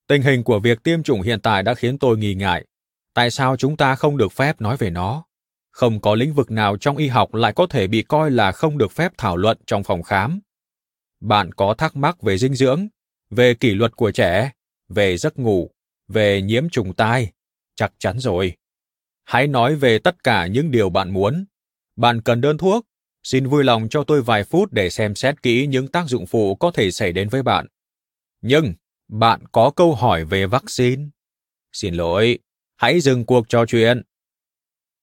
Tình 0.07 0.21
hình 0.21 0.43
của 0.43 0.59
việc 0.59 0.83
tiêm 0.83 1.03
chủng 1.03 1.21
hiện 1.21 1.41
tại 1.41 1.63
đã 1.63 1.73
khiến 1.73 1.97
tôi 1.97 2.17
nghi 2.17 2.35
ngại. 2.35 2.65
Tại 3.13 3.31
sao 3.31 3.57
chúng 3.57 3.77
ta 3.77 3.95
không 3.95 4.17
được 4.17 4.31
phép 4.31 4.61
nói 4.61 4.77
về 4.77 4.89
nó? 4.89 5.25
Không 5.71 6.01
có 6.01 6.15
lĩnh 6.15 6.33
vực 6.33 6.51
nào 6.51 6.77
trong 6.77 6.97
y 6.97 7.07
học 7.07 7.33
lại 7.33 7.53
có 7.53 7.67
thể 7.67 7.87
bị 7.87 8.01
coi 8.01 8.31
là 8.31 8.51
không 8.51 8.77
được 8.77 8.91
phép 8.91 9.11
thảo 9.17 9.37
luận 9.37 9.57
trong 9.67 9.83
phòng 9.83 10.03
khám. 10.03 10.39
Bạn 11.21 11.51
có 11.51 11.73
thắc 11.73 11.95
mắc 11.95 12.21
về 12.21 12.37
dinh 12.37 12.55
dưỡng, 12.55 12.87
về 13.29 13.53
kỷ 13.53 13.71
luật 13.71 13.95
của 13.95 14.11
trẻ, 14.11 14.51
về 14.89 15.17
giấc 15.17 15.39
ngủ, 15.39 15.71
về 16.13 16.41
nhiễm 16.41 16.69
trùng 16.69 16.93
tai, 16.93 17.31
chắc 17.75 17.93
chắn 17.97 18.19
rồi. 18.19 18.53
Hãy 19.25 19.47
nói 19.47 19.75
về 19.75 19.99
tất 19.99 20.23
cả 20.23 20.47
những 20.47 20.71
điều 20.71 20.89
bạn 20.89 21.11
muốn. 21.11 21.45
Bạn 21.95 22.21
cần 22.21 22.41
đơn 22.41 22.57
thuốc, 22.57 22.85
xin 23.23 23.47
vui 23.47 23.63
lòng 23.63 23.89
cho 23.89 24.03
tôi 24.03 24.21
vài 24.21 24.43
phút 24.43 24.73
để 24.73 24.89
xem 24.89 25.15
xét 25.15 25.41
kỹ 25.43 25.67
những 25.67 25.87
tác 25.87 26.07
dụng 26.07 26.25
phụ 26.25 26.55
có 26.55 26.71
thể 26.71 26.91
xảy 26.91 27.11
đến 27.11 27.29
với 27.29 27.43
bạn. 27.43 27.67
Nhưng, 28.41 28.73
bạn 29.07 29.41
có 29.51 29.71
câu 29.75 29.95
hỏi 29.95 30.25
về 30.25 30.45
vaccine. 30.45 31.03
Xin 31.73 31.93
lỗi, 31.93 32.39
hãy 32.75 32.99
dừng 32.99 33.25
cuộc 33.25 33.49
trò 33.49 33.65
chuyện. 33.65 34.01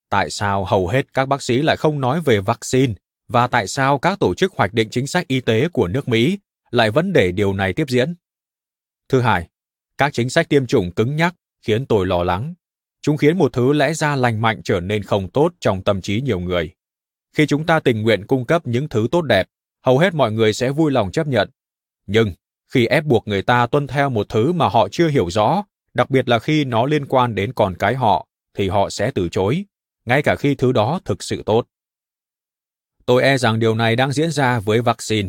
Tại 0.09 0.31
sao 0.31 0.65
hầu 0.65 0.89
hết 0.89 1.15
các 1.15 1.29
bác 1.29 1.43
sĩ 1.43 1.63
lại 1.63 1.77
không 1.77 2.01
nói 2.01 2.21
về 2.21 2.41
vaccine 2.41 2.95
và 3.29 3.47
tại 3.47 3.67
sao 3.67 3.99
các 3.99 4.19
tổ 4.19 4.35
chức 4.35 4.53
hoạch 4.53 4.75
định 4.75 4.89
chính 4.91 5.07
sách 5.07 5.29
y 5.29 5.41
tế 5.41 5.69
của 5.69 5.89
nước 5.89 6.09
Mỹ 6.09 6.39
lại 6.71 6.91
vẫn 6.91 7.13
để 7.13 7.33
điều 7.33 7.53
này 7.53 7.73
tiếp 7.73 7.89
diễn? 7.89 8.15
Thứ 9.09 9.21
hai, 9.21 9.49
các 10.01 10.13
chính 10.13 10.31
sách 10.31 10.49
tiêm 10.49 10.67
chủng 10.67 10.91
cứng 10.91 11.17
nhắc 11.17 11.35
khiến 11.63 11.87
tôi 11.87 12.07
lo 12.07 12.23
lắng. 12.23 12.55
Chúng 13.03 13.17
khiến 13.17 13.39
một 13.39 13.53
thứ 13.53 13.73
lẽ 13.73 13.93
ra 13.95 14.17
lành 14.17 14.41
mạnh 14.41 14.61
trở 14.65 14.81
nên 14.81 15.03
không 15.03 15.31
tốt 15.31 15.53
trong 15.61 15.83
tâm 15.83 16.01
trí 16.01 16.21
nhiều 16.21 16.41
người. 16.41 16.71
Khi 17.37 17.47
chúng 17.47 17.67
ta 17.67 17.81
tình 17.81 18.03
nguyện 18.03 18.27
cung 18.27 18.45
cấp 18.45 18.67
những 18.67 18.89
thứ 18.89 19.09
tốt 19.11 19.23
đẹp, 19.23 19.47
hầu 19.85 19.99
hết 19.99 20.15
mọi 20.15 20.33
người 20.33 20.53
sẽ 20.53 20.71
vui 20.71 20.93
lòng 20.93 21.13
chấp 21.13 21.27
nhận. 21.27 21.51
Nhưng 22.07 22.33
khi 22.73 22.87
ép 22.87 23.05
buộc 23.05 23.29
người 23.29 23.43
ta 23.43 23.67
tuân 23.67 23.87
theo 23.87 24.11
một 24.11 24.29
thứ 24.29 24.53
mà 24.53 24.69
họ 24.69 24.89
chưa 24.89 25.09
hiểu 25.09 25.31
rõ, 25.31 25.65
đặc 25.95 26.11
biệt 26.11 26.29
là 26.29 26.39
khi 26.39 26.65
nó 26.65 26.87
liên 26.87 27.07
quan 27.07 27.35
đến 27.35 27.53
con 27.53 27.75
cái 27.79 27.95
họ, 27.95 28.27
thì 28.55 28.69
họ 28.69 28.91
sẽ 28.91 29.11
từ 29.11 29.29
chối, 29.29 29.65
ngay 30.05 30.23
cả 30.23 30.37
khi 30.37 30.55
thứ 30.55 30.73
đó 30.73 31.01
thực 31.05 31.23
sự 31.23 31.43
tốt. 31.47 31.67
Tôi 33.07 33.23
e 33.23 33.39
rằng 33.39 33.59
điều 33.59 33.75
này 33.75 33.97
đang 33.97 34.13
diễn 34.13 34.31
ra 34.31 34.61
với 34.61 34.81
vaccine 34.81 35.29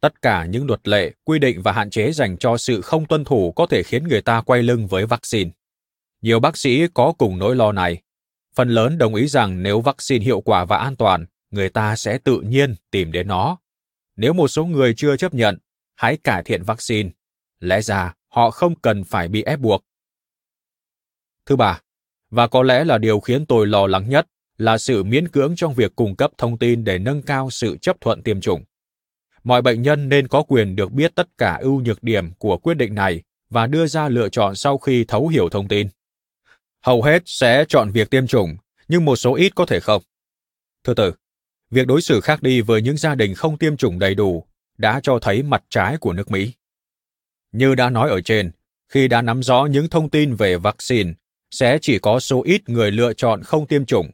tất 0.00 0.22
cả 0.22 0.44
những 0.44 0.66
luật 0.66 0.88
lệ, 0.88 1.12
quy 1.24 1.38
định 1.38 1.62
và 1.62 1.72
hạn 1.72 1.90
chế 1.90 2.12
dành 2.12 2.36
cho 2.38 2.56
sự 2.56 2.80
không 2.80 3.06
tuân 3.06 3.24
thủ 3.24 3.52
có 3.52 3.66
thể 3.66 3.82
khiến 3.82 4.08
người 4.08 4.22
ta 4.22 4.40
quay 4.40 4.62
lưng 4.62 4.86
với 4.86 5.06
vaccine. 5.06 5.50
Nhiều 6.22 6.40
bác 6.40 6.56
sĩ 6.56 6.86
có 6.94 7.12
cùng 7.18 7.38
nỗi 7.38 7.56
lo 7.56 7.72
này. 7.72 8.02
Phần 8.54 8.68
lớn 8.68 8.98
đồng 8.98 9.14
ý 9.14 9.26
rằng 9.26 9.62
nếu 9.62 9.80
vaccine 9.80 10.24
hiệu 10.24 10.40
quả 10.40 10.64
và 10.64 10.76
an 10.76 10.96
toàn, 10.96 11.26
người 11.50 11.68
ta 11.68 11.96
sẽ 11.96 12.18
tự 12.18 12.40
nhiên 12.40 12.74
tìm 12.90 13.12
đến 13.12 13.28
nó. 13.28 13.58
Nếu 14.16 14.32
một 14.32 14.48
số 14.48 14.64
người 14.64 14.94
chưa 14.94 15.16
chấp 15.16 15.34
nhận, 15.34 15.58
hãy 15.94 16.16
cải 16.16 16.42
thiện 16.42 16.62
vaccine. 16.62 17.10
Lẽ 17.60 17.80
ra 17.80 18.14
họ 18.28 18.50
không 18.50 18.74
cần 18.80 19.04
phải 19.04 19.28
bị 19.28 19.42
ép 19.42 19.60
buộc. 19.60 19.84
Thứ 21.46 21.56
ba, 21.56 21.80
và 22.30 22.46
có 22.46 22.62
lẽ 22.62 22.84
là 22.84 22.98
điều 22.98 23.20
khiến 23.20 23.46
tôi 23.46 23.66
lo 23.66 23.86
lắng 23.86 24.08
nhất, 24.08 24.26
là 24.58 24.78
sự 24.78 25.04
miễn 25.04 25.28
cưỡng 25.28 25.56
trong 25.56 25.74
việc 25.74 25.96
cung 25.96 26.16
cấp 26.16 26.30
thông 26.38 26.58
tin 26.58 26.84
để 26.84 26.98
nâng 26.98 27.22
cao 27.22 27.50
sự 27.50 27.76
chấp 27.76 28.00
thuận 28.00 28.22
tiêm 28.22 28.40
chủng 28.40 28.64
mọi 29.48 29.62
bệnh 29.62 29.82
nhân 29.82 30.08
nên 30.08 30.28
có 30.28 30.42
quyền 30.42 30.76
được 30.76 30.92
biết 30.92 31.14
tất 31.14 31.28
cả 31.38 31.58
ưu 31.60 31.80
nhược 31.80 32.02
điểm 32.02 32.32
của 32.38 32.58
quyết 32.58 32.74
định 32.74 32.94
này 32.94 33.22
và 33.50 33.66
đưa 33.66 33.86
ra 33.86 34.08
lựa 34.08 34.28
chọn 34.28 34.54
sau 34.54 34.78
khi 34.78 35.04
thấu 35.04 35.28
hiểu 35.28 35.48
thông 35.48 35.68
tin. 35.68 35.88
Hầu 36.82 37.02
hết 37.02 37.22
sẽ 37.26 37.64
chọn 37.68 37.90
việc 37.90 38.10
tiêm 38.10 38.26
chủng, 38.26 38.56
nhưng 38.88 39.04
một 39.04 39.16
số 39.16 39.34
ít 39.34 39.54
có 39.54 39.66
thể 39.66 39.80
không. 39.80 40.02
Thứ 40.84 40.94
tư, 40.94 41.12
việc 41.70 41.86
đối 41.86 42.02
xử 42.02 42.20
khác 42.20 42.42
đi 42.42 42.60
với 42.60 42.82
những 42.82 42.96
gia 42.96 43.14
đình 43.14 43.34
không 43.34 43.58
tiêm 43.58 43.76
chủng 43.76 43.98
đầy 43.98 44.14
đủ 44.14 44.44
đã 44.78 45.00
cho 45.02 45.18
thấy 45.18 45.42
mặt 45.42 45.64
trái 45.68 45.96
của 45.96 46.12
nước 46.12 46.30
Mỹ. 46.30 46.52
Như 47.52 47.74
đã 47.74 47.90
nói 47.90 48.10
ở 48.10 48.20
trên, 48.20 48.50
khi 48.88 49.08
đã 49.08 49.22
nắm 49.22 49.42
rõ 49.42 49.66
những 49.70 49.88
thông 49.88 50.10
tin 50.10 50.34
về 50.34 50.56
vaccine, 50.56 51.12
sẽ 51.50 51.78
chỉ 51.82 51.98
có 51.98 52.20
số 52.20 52.42
ít 52.42 52.68
người 52.68 52.90
lựa 52.90 53.12
chọn 53.12 53.42
không 53.42 53.66
tiêm 53.66 53.84
chủng 53.84 54.10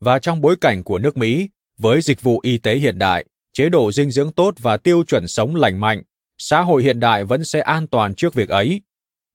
Và 0.00 0.18
trong 0.18 0.40
bối 0.40 0.56
cảnh 0.60 0.82
của 0.84 0.98
nước 0.98 1.16
Mỹ, 1.16 1.48
với 1.78 2.00
dịch 2.00 2.22
vụ 2.22 2.40
y 2.42 2.58
tế 2.58 2.76
hiện 2.76 2.98
đại, 2.98 3.24
chế 3.54 3.68
độ 3.68 3.92
dinh 3.92 4.10
dưỡng 4.10 4.32
tốt 4.32 4.54
và 4.58 4.76
tiêu 4.76 5.04
chuẩn 5.04 5.28
sống 5.28 5.56
lành 5.56 5.80
mạnh, 5.80 6.02
xã 6.38 6.60
hội 6.60 6.82
hiện 6.82 7.00
đại 7.00 7.24
vẫn 7.24 7.44
sẽ 7.44 7.60
an 7.60 7.86
toàn 7.86 8.14
trước 8.14 8.34
việc 8.34 8.48
ấy. 8.48 8.80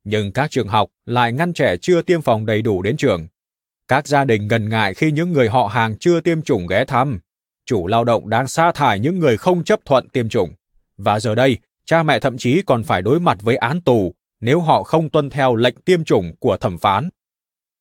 Nhưng 0.04 0.32
các 0.32 0.52
trường 0.52 0.68
học 0.68 0.90
lại 1.06 1.34
ngăn 1.34 1.54
trẻ 1.54 1.78
chưa 1.78 2.02
tiêm 2.02 2.22
phòng 2.22 2.46
đầy 2.46 2.62
đủ 2.62 2.82
đến 2.82 2.98
trường. 2.98 3.28
Các 3.88 4.08
gia 4.08 4.26
đình 4.26 4.48
ngần 4.48 4.70
ngại 4.70 4.94
khi 4.94 5.12
những 5.12 5.34
người 5.34 5.50
họ 5.50 5.68
hàng 5.68 5.98
chưa 6.00 6.22
tiêm 6.22 6.42
chủng 6.42 6.68
ghé 6.68 6.86
thăm. 6.86 7.20
Chủ 7.66 7.88
lao 7.88 8.04
động 8.04 8.30
đang 8.30 8.48
sa 8.48 8.72
thải 8.72 9.00
những 9.00 9.20
người 9.20 9.38
không 9.38 9.64
chấp 9.64 9.80
thuận 9.86 10.10
tiêm 10.10 10.30
chủng. 10.30 10.54
Và 10.98 11.20
giờ 11.20 11.36
đây, 11.36 11.58
cha 11.86 12.04
mẹ 12.04 12.20
thậm 12.20 12.38
chí 12.38 12.62
còn 12.62 12.84
phải 12.84 13.02
đối 13.02 13.20
mặt 13.20 13.38
với 13.42 13.56
án 13.56 13.82
tù 13.82 14.14
nếu 14.42 14.60
họ 14.60 14.84
không 14.84 15.10
tuân 15.10 15.30
theo 15.30 15.56
lệnh 15.56 15.76
tiêm 15.86 16.04
chủng 16.04 16.36
của 16.40 16.58
thẩm 16.58 16.78
phán. 16.78 17.10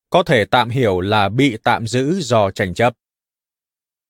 Có 0.09 0.23
thể 0.23 0.45
tạm 0.45 0.69
hiểu 0.69 1.01
là 1.01 1.29
bị 1.29 1.57
tạm 1.63 1.87
giữ 1.87 2.19
do 2.19 2.51
tranh 2.51 2.73
chấp. 2.73 2.93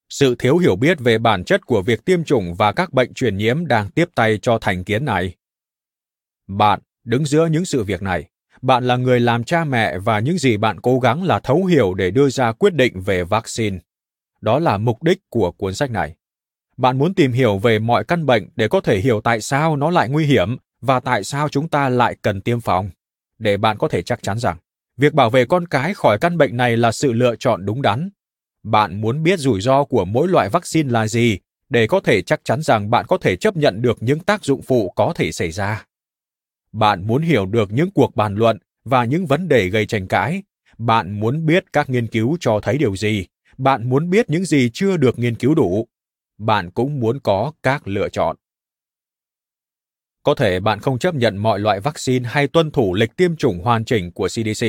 Sự 0.09 0.35
thiếu 0.35 0.57
hiểu 0.57 0.75
biết 0.75 0.99
về 0.99 1.17
bản 1.17 1.43
chất 1.43 1.65
của 1.65 1.81
việc 1.81 2.05
tiêm 2.05 2.23
chủng 2.23 2.55
và 2.55 2.71
các 2.71 2.93
bệnh 2.93 3.13
truyền 3.13 3.37
nhiễm 3.37 3.67
đang 3.67 3.89
tiếp 3.89 4.09
tay 4.15 4.39
cho 4.41 4.57
thành 4.61 4.83
kiến 4.83 5.05
này. 5.05 5.35
Bạn 6.47 6.79
đứng 7.03 7.25
giữa 7.25 7.45
những 7.45 7.65
sự 7.65 7.83
việc 7.83 8.01
này, 8.01 8.29
bạn 8.61 8.83
là 8.83 8.95
người 8.95 9.19
làm 9.19 9.43
cha 9.43 9.63
mẹ 9.63 9.97
và 9.97 10.19
những 10.19 10.37
gì 10.37 10.57
bạn 10.57 10.79
cố 10.79 10.99
gắng 10.99 11.23
là 11.23 11.39
thấu 11.39 11.65
hiểu 11.65 11.93
để 11.93 12.11
đưa 12.11 12.29
ra 12.29 12.51
quyết 12.51 12.73
định 12.73 13.01
về 13.01 13.23
vaccine. 13.23 13.77
Đó 14.41 14.59
là 14.59 14.77
mục 14.77 15.03
đích 15.03 15.19
của 15.29 15.51
cuốn 15.51 15.73
sách 15.73 15.91
này. 15.91 16.15
Bạn 16.77 16.97
muốn 16.97 17.13
tìm 17.13 17.31
hiểu 17.31 17.57
về 17.57 17.79
mọi 17.79 18.03
căn 18.03 18.25
bệnh 18.25 18.49
để 18.55 18.67
có 18.67 18.81
thể 18.81 18.99
hiểu 18.99 19.21
tại 19.21 19.41
sao 19.41 19.75
nó 19.75 19.89
lại 19.89 20.09
nguy 20.09 20.25
hiểm 20.25 20.57
và 20.81 20.99
tại 20.99 21.23
sao 21.23 21.49
chúng 21.49 21.67
ta 21.67 21.89
lại 21.89 22.15
cần 22.21 22.41
tiêm 22.41 22.61
phòng, 22.61 22.89
để 23.39 23.57
bạn 23.57 23.77
có 23.77 23.87
thể 23.87 24.01
chắc 24.01 24.23
chắn 24.23 24.39
rằng 24.39 24.57
việc 24.97 25.13
bảo 25.13 25.29
vệ 25.29 25.45
con 25.45 25.67
cái 25.67 25.93
khỏi 25.93 26.17
căn 26.21 26.37
bệnh 26.37 26.57
này 26.57 26.77
là 26.77 26.91
sự 26.91 27.13
lựa 27.13 27.35
chọn 27.35 27.65
đúng 27.65 27.81
đắn. 27.81 28.09
Bạn 28.63 29.01
muốn 29.01 29.23
biết 29.23 29.39
rủi 29.39 29.61
ro 29.61 29.83
của 29.83 30.05
mỗi 30.05 30.27
loại 30.27 30.49
vaccine 30.49 30.91
là 30.91 31.07
gì 31.07 31.39
để 31.69 31.87
có 31.87 31.99
thể 31.99 32.21
chắc 32.21 32.41
chắn 32.43 32.61
rằng 32.61 32.89
bạn 32.89 33.05
có 33.07 33.17
thể 33.17 33.35
chấp 33.35 33.57
nhận 33.57 33.81
được 33.81 34.03
những 34.03 34.19
tác 34.19 34.43
dụng 34.45 34.61
phụ 34.61 34.93
có 34.95 35.13
thể 35.15 35.31
xảy 35.31 35.51
ra. 35.51 35.85
Bạn 36.71 37.07
muốn 37.07 37.21
hiểu 37.21 37.45
được 37.45 37.71
những 37.71 37.91
cuộc 37.91 38.15
bàn 38.15 38.35
luận 38.35 38.57
và 38.83 39.05
những 39.05 39.25
vấn 39.25 39.47
đề 39.47 39.69
gây 39.69 39.85
tranh 39.85 40.07
cãi. 40.07 40.43
Bạn 40.77 41.19
muốn 41.19 41.45
biết 41.45 41.73
các 41.73 41.89
nghiên 41.89 42.07
cứu 42.07 42.37
cho 42.39 42.59
thấy 42.59 42.77
điều 42.77 42.95
gì. 42.95 43.25
Bạn 43.57 43.89
muốn 43.89 44.09
biết 44.09 44.29
những 44.29 44.45
gì 44.45 44.69
chưa 44.73 44.97
được 44.97 45.19
nghiên 45.19 45.35
cứu 45.35 45.55
đủ. 45.55 45.87
Bạn 46.37 46.71
cũng 46.71 46.99
muốn 46.99 47.19
có 47.19 47.51
các 47.63 47.87
lựa 47.87 48.09
chọn. 48.09 48.35
Có 50.23 50.35
thể 50.35 50.59
bạn 50.59 50.79
không 50.79 50.99
chấp 50.99 51.15
nhận 51.15 51.37
mọi 51.37 51.59
loại 51.59 51.79
vaccine 51.79 52.29
hay 52.29 52.47
tuân 52.47 52.71
thủ 52.71 52.93
lịch 52.93 53.15
tiêm 53.15 53.35
chủng 53.35 53.59
hoàn 53.63 53.85
chỉnh 53.85 54.11
của 54.11 54.27
CDC, 54.27 54.65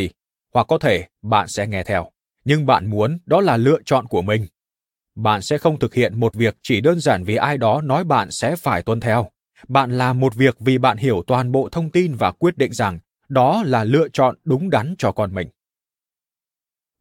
hoặc 0.54 0.66
có 0.68 0.78
thể 0.78 1.06
bạn 1.23 1.49
sẽ 1.49 1.66
nghe 1.66 1.82
theo, 1.82 2.11
nhưng 2.44 2.66
bạn 2.66 2.90
muốn 2.90 3.18
đó 3.26 3.40
là 3.40 3.56
lựa 3.56 3.78
chọn 3.85 4.06
của 4.06 4.23
mình. 4.23 4.47
Bạn 5.14 5.42
sẽ 5.42 5.59
không 5.59 5.78
thực 5.78 5.94
hiện 5.94 6.20
một 6.20 6.35
việc 6.35 6.56
chỉ 6.62 6.80
đơn 6.80 7.00
giản 7.00 7.25
vì 7.25 7.37
ai 7.37 7.59
đó 7.59 7.80
nói 7.80 8.04
bạn 8.04 8.30
sẽ 8.30 8.56
phải 8.56 8.82
tuân 8.82 9.00
theo. 9.00 9.30
Bạn 9.68 9.99
làm 9.99 10.20
một 10.20 10.35
việc 10.35 10.56
vì 10.61 10.78
bạn 10.78 10.97
hiểu 10.97 11.23
toàn 11.26 11.52
bộ 11.52 11.68
thông 11.73 11.90
tin 11.90 12.14
và 12.14 12.30
quyết 12.30 12.59
định 12.59 12.73
rằng 12.73 12.99
đó 13.28 13.62
là 13.66 13.85
lựa 13.85 14.09
chọn 14.09 14.37
đúng 14.44 14.70
đắn 14.70 14.94
cho 14.99 15.12
con 15.12 15.35
mình. 15.35 15.49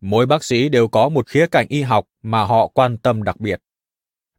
Mỗi 0.01 0.25
bác 0.25 0.43
sĩ 0.43 0.69
đều 0.69 0.87
có 0.87 1.09
một 1.09 1.27
khía 1.27 1.47
cạnh 1.47 1.65
y 1.69 1.81
học 1.81 2.05
mà 2.23 2.43
họ 2.43 2.67
quan 2.67 2.97
tâm 2.97 3.23
đặc 3.23 3.39
biệt. 3.39 3.61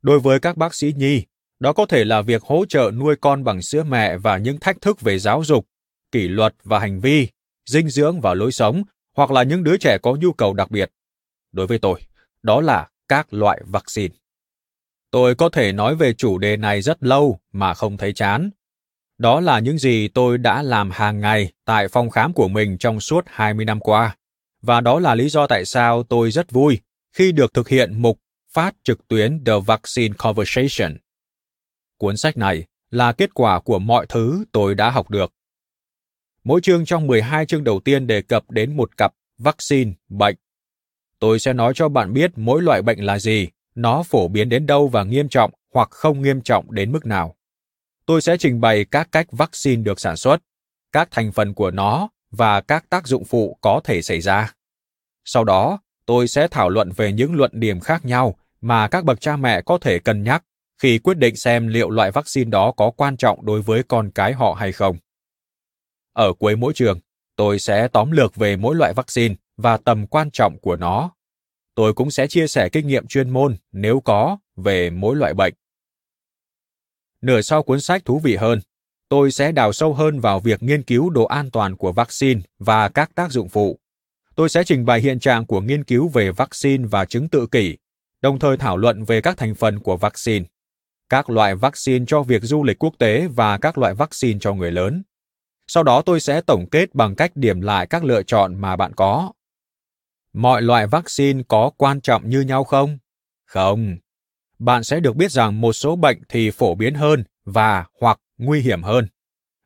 Đối 0.03 0.21
với 0.21 0.41
các 0.41 0.57
bác 0.57 0.75
sĩ 0.75 0.93
nhi, 0.97 1.23
đó 1.61 1.73
có 1.73 1.87
thể 1.87 2.05
là 2.05 2.23
việc 2.23 2.43
hỗ 2.43 2.65
trợ 2.69 2.91
nuôi 2.95 3.17
con 3.21 3.45
bằng 3.45 3.63
sữa 3.63 3.85
mẹ 3.85 4.17
và 4.17 4.39
những 4.39 4.61
thách 4.61 4.81
thức 4.81 5.01
về 5.01 5.19
giáo 5.19 5.45
dục, 5.45 5.67
kỷ 6.13 6.29
luật 6.29 6.55
và 6.65 6.79
hành 6.79 7.01
vi, 7.01 7.29
dinh 7.67 7.89
dưỡng 7.89 8.21
và 8.21 8.35
lối 8.35 8.53
sống, 8.53 8.83
hoặc 9.21 9.31
là 9.31 9.43
những 9.43 9.65
đứa 9.65 9.77
trẻ 9.77 9.99
có 10.03 10.17
nhu 10.21 10.33
cầu 10.33 10.55
đặc 10.55 10.71
biệt. 10.71 10.91
Đối 11.53 11.67
với 11.67 11.79
tôi, 11.79 12.01
đó 12.43 12.61
là 12.61 12.89
các 13.09 13.35
loại 13.35 13.61
vaccine. 13.67 14.15
Tôi 15.11 15.35
có 15.35 15.49
thể 15.49 15.73
nói 15.73 15.97
về 15.97 16.15
chủ 16.15 16.39
đề 16.39 16.57
này 16.57 16.83
rất 16.83 17.03
lâu 17.03 17.41
mà 17.53 17.75
không 17.75 17.97
thấy 17.97 18.13
chán. 18.13 18.51
Đó 19.19 19.41
là 19.41 19.59
những 19.59 19.79
gì 19.79 20.09
tôi 20.09 20.39
đã 20.39 20.63
làm 20.63 20.91
hàng 20.91 21.21
ngày 21.21 21.53
tại 21.65 21.89
phòng 21.89 22.11
khám 22.11 22.33
của 22.33 22.49
mình 22.49 22.79
trong 22.79 23.01
suốt 23.01 23.25
20 23.27 23.65
năm 23.65 23.81
qua. 23.81 24.17
Và 24.63 24.81
đó 24.81 25.01
là 25.01 25.15
lý 25.15 25.29
do 25.29 25.47
tại 25.47 25.65
sao 25.65 26.03
tôi 26.03 26.31
rất 26.31 26.51
vui 26.51 26.81
khi 27.13 27.33
được 27.33 27.55
thực 27.55 27.69
hiện 27.69 28.03
mục 28.03 28.21
phát 28.53 28.75
trực 28.83 29.09
tuyến 29.09 29.45
The 29.45 29.53
Vaccine 29.67 30.15
Conversation 30.19 30.97
Cuốn 31.99 32.17
sách 32.17 32.37
này 32.37 32.65
là 32.91 33.13
kết 33.13 33.35
quả 33.35 33.61
của 33.61 33.79
mọi 33.79 34.07
thứ 34.09 34.45
tôi 34.53 34.75
đã 34.75 34.91
học 34.91 35.11
được. 35.11 35.33
Mỗi 36.45 36.61
chương 36.61 36.85
trong 36.85 37.07
12 37.07 37.47
chương 37.47 37.65
đầu 37.65 37.81
tiên 37.81 38.07
đề 38.07 38.23
cập 38.23 38.51
đến 38.51 38.77
một 38.77 38.97
cặp 38.97 39.13
vaccine, 39.39 39.93
bệnh. 40.09 40.37
Tôi 41.19 41.39
sẽ 41.39 41.53
nói 41.53 41.73
cho 41.77 41.89
bạn 41.89 42.13
biết 42.13 42.31
mỗi 42.37 42.63
loại 42.63 42.83
bệnh 42.83 43.05
là 43.05 43.19
gì, 43.19 43.49
nó 43.75 44.03
phổ 44.03 44.29
biến 44.29 44.49
đến 44.49 44.67
đâu 44.67 44.89
và 44.89 45.05
nghiêm 45.05 45.29
trọng 45.29 45.51
hoặc 45.75 45.91
không 45.91 46.23
nghiêm 46.23 46.41
trọng 46.41 46.73
đến 46.73 46.93
mức 46.93 47.07
nào. 47.07 47.37
Tôi 48.07 48.23
sẽ 48.23 48.37
trình 48.37 48.61
bày 48.61 48.85
các 48.85 49.09
cách 49.13 49.27
vaccine 49.33 49.83
được 49.83 50.01
sản 50.01 50.17
xuất, 50.17 50.43
các 50.93 51.09
thành 51.11 51.33
phần 51.33 51.55
của 51.55 51.71
nó 51.71 52.09
và 52.31 52.61
các 52.61 52.91
tác 52.91 53.07
dụng 53.07 53.25
phụ 53.25 53.59
có 53.61 53.81
thể 53.85 54.03
xảy 54.03 54.21
ra. 54.21 54.55
Sau 55.25 55.45
đó, 55.45 55.79
tôi 56.07 56.29
sẽ 56.29 56.49
thảo 56.49 56.69
luận 56.69 56.93
về 56.97 57.13
những 57.13 57.35
luận 57.35 57.51
điểm 57.55 57.81
khác 57.81 58.05
nhau 58.05 58.37
mà 58.61 58.89
các 58.89 59.05
bậc 59.05 59.21
cha 59.21 59.37
mẹ 59.37 59.63
có 59.63 59.79
thể 59.79 59.99
cân 59.99 60.23
nhắc 60.23 60.45
khi 60.79 60.99
quyết 60.99 61.19
định 61.19 61.37
xem 61.37 61.69
liệu 61.69 61.91
loại 61.91 62.11
vaccine 62.11 62.51
đó 62.51 62.73
có 62.77 62.91
quan 62.91 63.17
trọng 63.17 63.47
đối 63.47 63.63
với 63.63 63.83
con 63.83 64.11
cái 64.11 64.33
họ 64.33 64.57
hay 64.59 64.73
không. 64.73 64.97
Ở 66.21 66.33
cuối 66.33 66.57
mỗi 66.57 66.73
trường, 66.75 66.99
tôi 67.37 67.59
sẽ 67.59 67.89
tóm 67.89 68.11
lược 68.11 68.37
về 68.37 68.57
mỗi 68.57 68.77
loại 68.77 68.93
vaccine 68.95 69.35
và 69.57 69.77
tầm 69.77 70.07
quan 70.07 70.31
trọng 70.31 70.59
của 70.59 70.77
nó. 70.77 71.11
Tôi 71.75 71.95
cũng 71.95 72.11
sẽ 72.11 72.27
chia 72.27 72.47
sẻ 72.47 72.69
kinh 72.73 72.87
nghiệm 72.87 73.07
chuyên 73.07 73.31
môn 73.31 73.57
nếu 73.73 74.01
có 74.01 74.39
về 74.57 74.91
mỗi 74.91 75.17
loại 75.17 75.35
bệnh. 75.35 75.55
Nửa 77.23 77.41
sau 77.41 77.63
cuốn 77.63 77.81
sách 77.81 78.05
thú 78.05 78.19
vị 78.19 78.37
hơn, 78.37 78.61
tôi 79.09 79.31
sẽ 79.31 79.53
đào 79.53 79.73
sâu 79.73 79.95
hơn 79.95 80.21
vào 80.21 80.41
việc 80.41 80.63
nghiên 80.63 80.83
cứu 80.83 81.11
độ 81.11 81.25
an 81.25 81.51
toàn 81.51 81.77
của 81.77 81.93
vaccine 81.93 82.41
và 82.59 82.89
các 82.89 83.15
tác 83.15 83.33
dụng 83.33 83.49
phụ. 83.49 83.79
Tôi 84.35 84.49
sẽ 84.49 84.65
trình 84.65 84.85
bày 84.85 85.01
hiện 85.01 85.21
trạng 85.21 85.47
của 85.47 85.61
nghiên 85.61 85.85
cứu 85.85 86.09
về 86.09 86.31
vaccine 86.31 86.87
và 86.91 87.05
chứng 87.05 87.29
tự 87.29 87.47
kỷ, 87.47 87.77
đồng 88.23 88.39
thời 88.39 88.57
thảo 88.57 88.77
luận 88.77 89.05
về 89.05 89.21
các 89.21 89.37
thành 89.37 89.55
phần 89.55 89.79
của 89.79 89.97
vaccine 89.97 90.45
các 91.09 91.31
loại 91.31 91.55
vaccine 91.55 92.05
cho 92.09 92.23
việc 92.23 92.43
du 92.43 92.65
lịch 92.65 92.79
quốc 92.79 92.95
tế 92.99 93.27
và 93.27 93.59
các 93.59 93.79
loại 93.79 93.95
vaccine 93.95 94.39
cho 94.41 94.55
người 94.55 94.71
lớn. 94.71 95.03
Sau 95.73 95.83
đó 95.83 96.03
tôi 96.03 96.21
sẽ 96.21 96.41
tổng 96.41 96.67
kết 96.71 96.95
bằng 96.95 97.15
cách 97.17 97.33
điểm 97.35 97.61
lại 97.61 97.87
các 97.87 98.05
lựa 98.05 98.23
chọn 98.23 98.61
mà 98.61 98.77
bạn 98.77 98.93
có. 98.95 99.33
Mọi 100.33 100.63
loại 100.63 100.87
vaccine 100.87 101.43
có 101.49 101.71
quan 101.77 102.01
trọng 102.01 102.31
như 102.31 102.41
nhau 102.41 102.65
không? 102.65 102.99
Không. 103.47 103.97
Bạn 104.59 104.85
sẽ 104.85 105.01
được 105.01 105.17
biết 105.17 105.31
rằng 105.31 105.61
một 105.61 105.73
số 105.73 105.97
bệnh 105.97 106.19
thì 106.29 106.51
phổ 106.51 106.75
biến 106.75 106.95
hơn 106.95 107.25
và 107.45 107.85
hoặc 108.01 108.21
nguy 108.39 108.61
hiểm 108.61 108.83
hơn. 108.83 109.09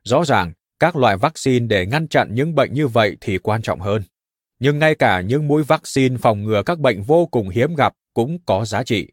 Rõ 0.03 0.25
ràng, 0.25 0.53
các 0.79 0.95
loại 0.95 1.17
vaccine 1.17 1.67
để 1.67 1.85
ngăn 1.85 2.07
chặn 2.07 2.27
những 2.31 2.55
bệnh 2.55 2.73
như 2.73 2.87
vậy 2.87 3.17
thì 3.21 3.37
quan 3.37 3.61
trọng 3.61 3.79
hơn. 3.79 4.01
Nhưng 4.59 4.79
ngay 4.79 4.95
cả 4.95 5.21
những 5.21 5.47
mũi 5.47 5.63
vaccine 5.63 6.17
phòng 6.17 6.43
ngừa 6.43 6.63
các 6.63 6.79
bệnh 6.79 7.01
vô 7.01 7.25
cùng 7.25 7.49
hiếm 7.49 7.75
gặp 7.75 7.93
cũng 8.13 8.37
có 8.45 8.65
giá 8.65 8.83
trị. 8.83 9.07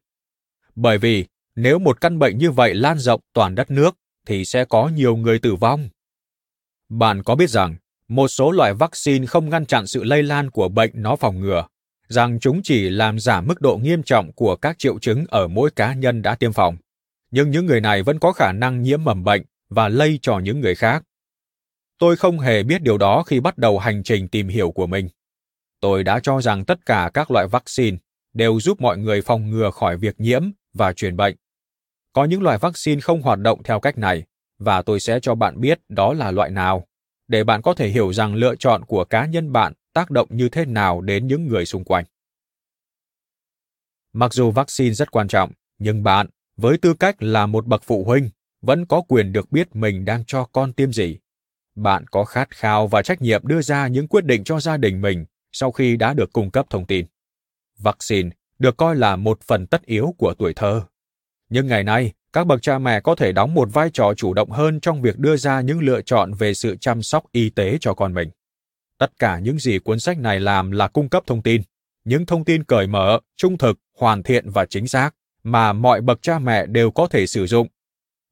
Bởi 0.75 0.99
vì 0.99 1.27
nếu 1.57 1.79
một 1.79 2.01
căn 2.01 2.19
bệnh 2.19 2.39
như 2.39 2.51
vậy 2.51 2.75
lan 2.75 2.99
rộng 2.99 3.21
toàn 3.33 3.55
đất 3.55 3.71
nước 3.71 3.97
thì 4.27 4.45
sẽ 4.45 4.65
có 4.65 4.89
nhiều 4.89 5.17
người 5.17 5.39
tử 5.39 5.55
vong. 5.55 5.89
Bạn 6.99 7.23
có 7.23 7.35
biết 7.35 7.51
rằng 7.51 7.77
một 8.09 8.29
số 8.29 8.51
loại 8.51 8.75
vaccine 8.75 9.27
không 9.27 9.51
ngăn 9.51 9.67
chặn 9.67 9.87
sự 9.87 10.05
lây 10.05 10.23
lan 10.23 10.51
của 10.51 10.69
bệnh 10.69 10.91
nó 10.95 11.17
phòng 11.17 11.41
ngừa, 11.41 11.67
rằng 12.09 12.41
chúng 12.41 12.61
chỉ 12.63 12.89
làm 12.89 13.19
giảm 13.19 13.47
mức 13.47 13.61
độ 13.61 13.77
nghiêm 13.77 14.03
trọng 14.03 14.33
của 14.33 14.57
các 14.57 14.79
triệu 14.79 14.99
chứng 14.99 15.25
ở 15.29 15.49
mỗi 15.49 15.71
cá 15.71 15.95
nhân 15.95 16.23
đã 16.23 16.35
tiêm 16.35 16.53
phòng. 16.53 16.77
Nhưng 17.31 17.51
những 17.51 17.67
người 17.67 17.81
này 17.81 18.03
vẫn 18.03 18.19
có 18.19 18.33
khả 18.33 18.53
năng 18.53 18.83
nhiễm 18.83 19.05
mầm 19.05 19.25
bệnh 19.25 19.43
và 19.69 19.89
lây 19.89 20.19
cho 20.23 20.39
những 20.39 20.61
người 20.61 20.75
khác. 20.75 21.05
Tôi 21.99 22.17
không 22.17 22.39
hề 22.39 22.63
biết 22.63 22.83
điều 22.83 22.99
đó 22.99 23.23
khi 23.23 23.41
bắt 23.41 23.59
đầu 23.59 23.79
hành 23.79 24.03
trình 24.03 24.29
tìm 24.29 24.49
hiểu 24.49 24.71
của 24.71 24.87
mình. 24.87 25.09
Tôi 25.81 26.05
đã 26.05 26.21
cho 26.23 26.41
rằng 26.41 26.65
tất 26.65 26.87
cả 26.87 27.11
các 27.15 27.31
loại 27.31 27.47
vaccine 27.47 27.97
đều 28.35 28.61
giúp 28.61 28.81
mọi 28.81 28.99
người 28.99 29.23
phòng 29.23 29.51
ngừa 29.51 29.71
khỏi 29.71 29.97
việc 29.97 30.21
nhiễm 30.21 30.43
và 30.75 30.93
truyền 30.93 31.17
bệnh. 31.17 31.37
Có 32.13 32.25
những 32.25 32.43
loại 32.43 32.59
vaccine 32.59 33.01
không 33.01 33.23
hoạt 33.23 33.39
động 33.39 33.63
theo 33.63 33.81
cách 33.81 33.99
này 33.99 34.25
và 34.65 34.83
tôi 34.83 35.01
sẽ 35.01 35.21
cho 35.23 35.35
bạn 35.35 35.61
biết 35.61 35.81
đó 35.89 36.13
là 36.13 36.31
loại 36.31 36.51
nào 36.51 36.87
để 37.29 37.45
bạn 37.45 37.63
có 37.63 37.75
thể 37.75 37.89
hiểu 37.89 38.13
rằng 38.13 38.35
lựa 38.35 38.55
chọn 38.57 38.85
của 38.85 39.05
cá 39.05 39.27
nhân 39.27 39.53
bạn 39.53 39.73
tác 39.93 40.11
động 40.11 40.29
như 40.31 40.49
thế 40.49 40.65
nào 40.65 41.01
đến 41.01 41.27
những 41.27 41.47
người 41.47 41.67
xung 41.67 41.85
quanh. 41.85 42.05
Mặc 44.13 44.35
dù 44.35 44.51
vaccine 44.51 44.95
rất 44.95 45.11
quan 45.11 45.29
trọng, 45.29 45.53
nhưng 45.79 46.03
bạn, 46.03 46.27
với 46.57 46.79
tư 46.79 46.95
cách 46.95 47.23
là 47.23 47.47
một 47.47 47.67
bậc 47.67 47.83
phụ 47.85 48.05
huynh, 48.05 48.31
vẫn 48.63 48.87
có 48.87 49.01
quyền 49.01 49.33
được 49.33 49.53
biết 49.53 49.77
mình 49.77 50.05
đang 50.05 50.25
cho 50.25 50.45
con 50.45 50.73
tiêm 50.73 50.93
gì. 50.93 51.19
Bạn 51.75 52.07
có 52.07 52.25
khát 52.25 52.51
khao 52.51 52.87
và 52.87 53.03
trách 53.03 53.23
nhiệm 53.23 53.47
đưa 53.47 53.63
ra 53.63 53.89
những 53.89 54.09
quyết 54.09 54.25
định 54.25 54.45
cho 54.45 54.61
gia 54.61 54.77
đình 54.77 55.01
mình 55.01 55.25
sau 55.53 55.73
khi 55.73 55.97
đã 55.97 56.15
được 56.15 56.33
cung 56.33 56.51
cấp 56.51 56.67
thông 56.71 56.87
tin. 56.87 57.07
Vaccine 57.79 58.31
được 58.59 58.77
coi 58.77 58.97
là 58.97 59.17
một 59.17 59.41
phần 59.43 59.67
tất 59.67 59.87
yếu 59.87 60.15
của 60.19 60.35
tuổi 60.35 60.55
thơ. 60.55 60.83
Nhưng 61.49 61.67
ngày 61.67 61.85
nay, 61.85 62.13
các 62.33 62.47
bậc 62.47 62.63
cha 62.63 62.79
mẹ 62.79 63.01
có 63.01 63.15
thể 63.15 63.33
đóng 63.33 63.55
một 63.55 63.69
vai 63.73 63.91
trò 63.91 64.15
chủ 64.17 64.35
động 64.35 64.51
hơn 64.51 64.81
trong 64.81 65.03
việc 65.03 65.19
đưa 65.19 65.37
ra 65.37 65.61
những 65.61 65.81
lựa 65.81 66.03
chọn 66.03 66.33
về 66.35 66.55
sự 66.55 66.77
chăm 66.77 67.03
sóc 67.03 67.25
y 67.33 67.51
tế 67.51 67.79
cho 67.81 67.95
con 67.95 68.15
mình. 68.15 68.31
Tất 68.99 69.19
cả 69.19 69.39
những 69.39 69.59
gì 69.59 69.79
cuốn 69.79 70.01
sách 70.01 70.19
này 70.19 70.41
làm 70.41 70.71
là 70.71 70.89
cung 70.89 71.09
cấp 71.09 71.23
thông 71.27 71.43
tin, 71.43 71.63
những 72.05 72.27
thông 72.27 72.45
tin 72.45 72.65
cởi 72.65 72.87
mở, 72.87 73.21
trung 73.37 73.59
thực, 73.59 73.79
hoàn 73.99 74.23
thiện 74.23 74.51
và 74.51 74.67
chính 74.67 74.89
xác 74.89 75.11
mà 75.43 75.73
mọi 75.73 76.01
bậc 76.01 76.23
cha 76.23 76.39
mẹ 76.39 76.67
đều 76.67 76.91
có 76.91 77.07
thể 77.07 77.27
sử 77.27 77.47
dụng. 77.47 77.69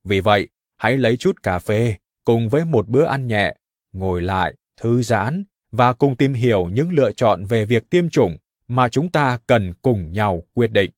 Vì 0.05 0.21
vậy, 0.21 0.49
hãy 0.77 0.97
lấy 0.97 1.17
chút 1.17 1.43
cà 1.43 1.59
phê 1.59 1.97
cùng 2.25 2.49
với 2.49 2.65
một 2.65 2.89
bữa 2.89 3.05
ăn 3.05 3.27
nhẹ, 3.27 3.55
ngồi 3.93 4.23
lại, 4.23 4.55
thư 4.81 5.03
giãn 5.03 5.45
và 5.73 5.93
cùng 5.93 6.17
tìm 6.17 6.35
hiểu 6.35 6.69
những 6.69 6.91
lựa 6.91 7.13
chọn 7.13 7.45
về 7.45 7.65
việc 7.65 7.91
tiêm 7.91 8.11
chủng 8.11 8.37
mà 8.69 8.89
chúng 8.89 9.11
ta 9.11 9.39
cần 9.47 9.75
cùng 9.83 10.13
nhau 10.13 10.43
quyết 10.55 10.73
định. 10.73 10.91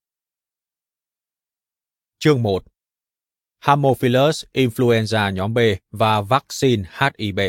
Chương 2.18 2.42
1 2.42 2.64
Haemophilus 3.62 4.44
influenza 4.52 5.30
nhóm 5.30 5.54
B 5.54 5.58
và 5.90 6.20
vaccine 6.20 6.82
HIB. 6.98 7.40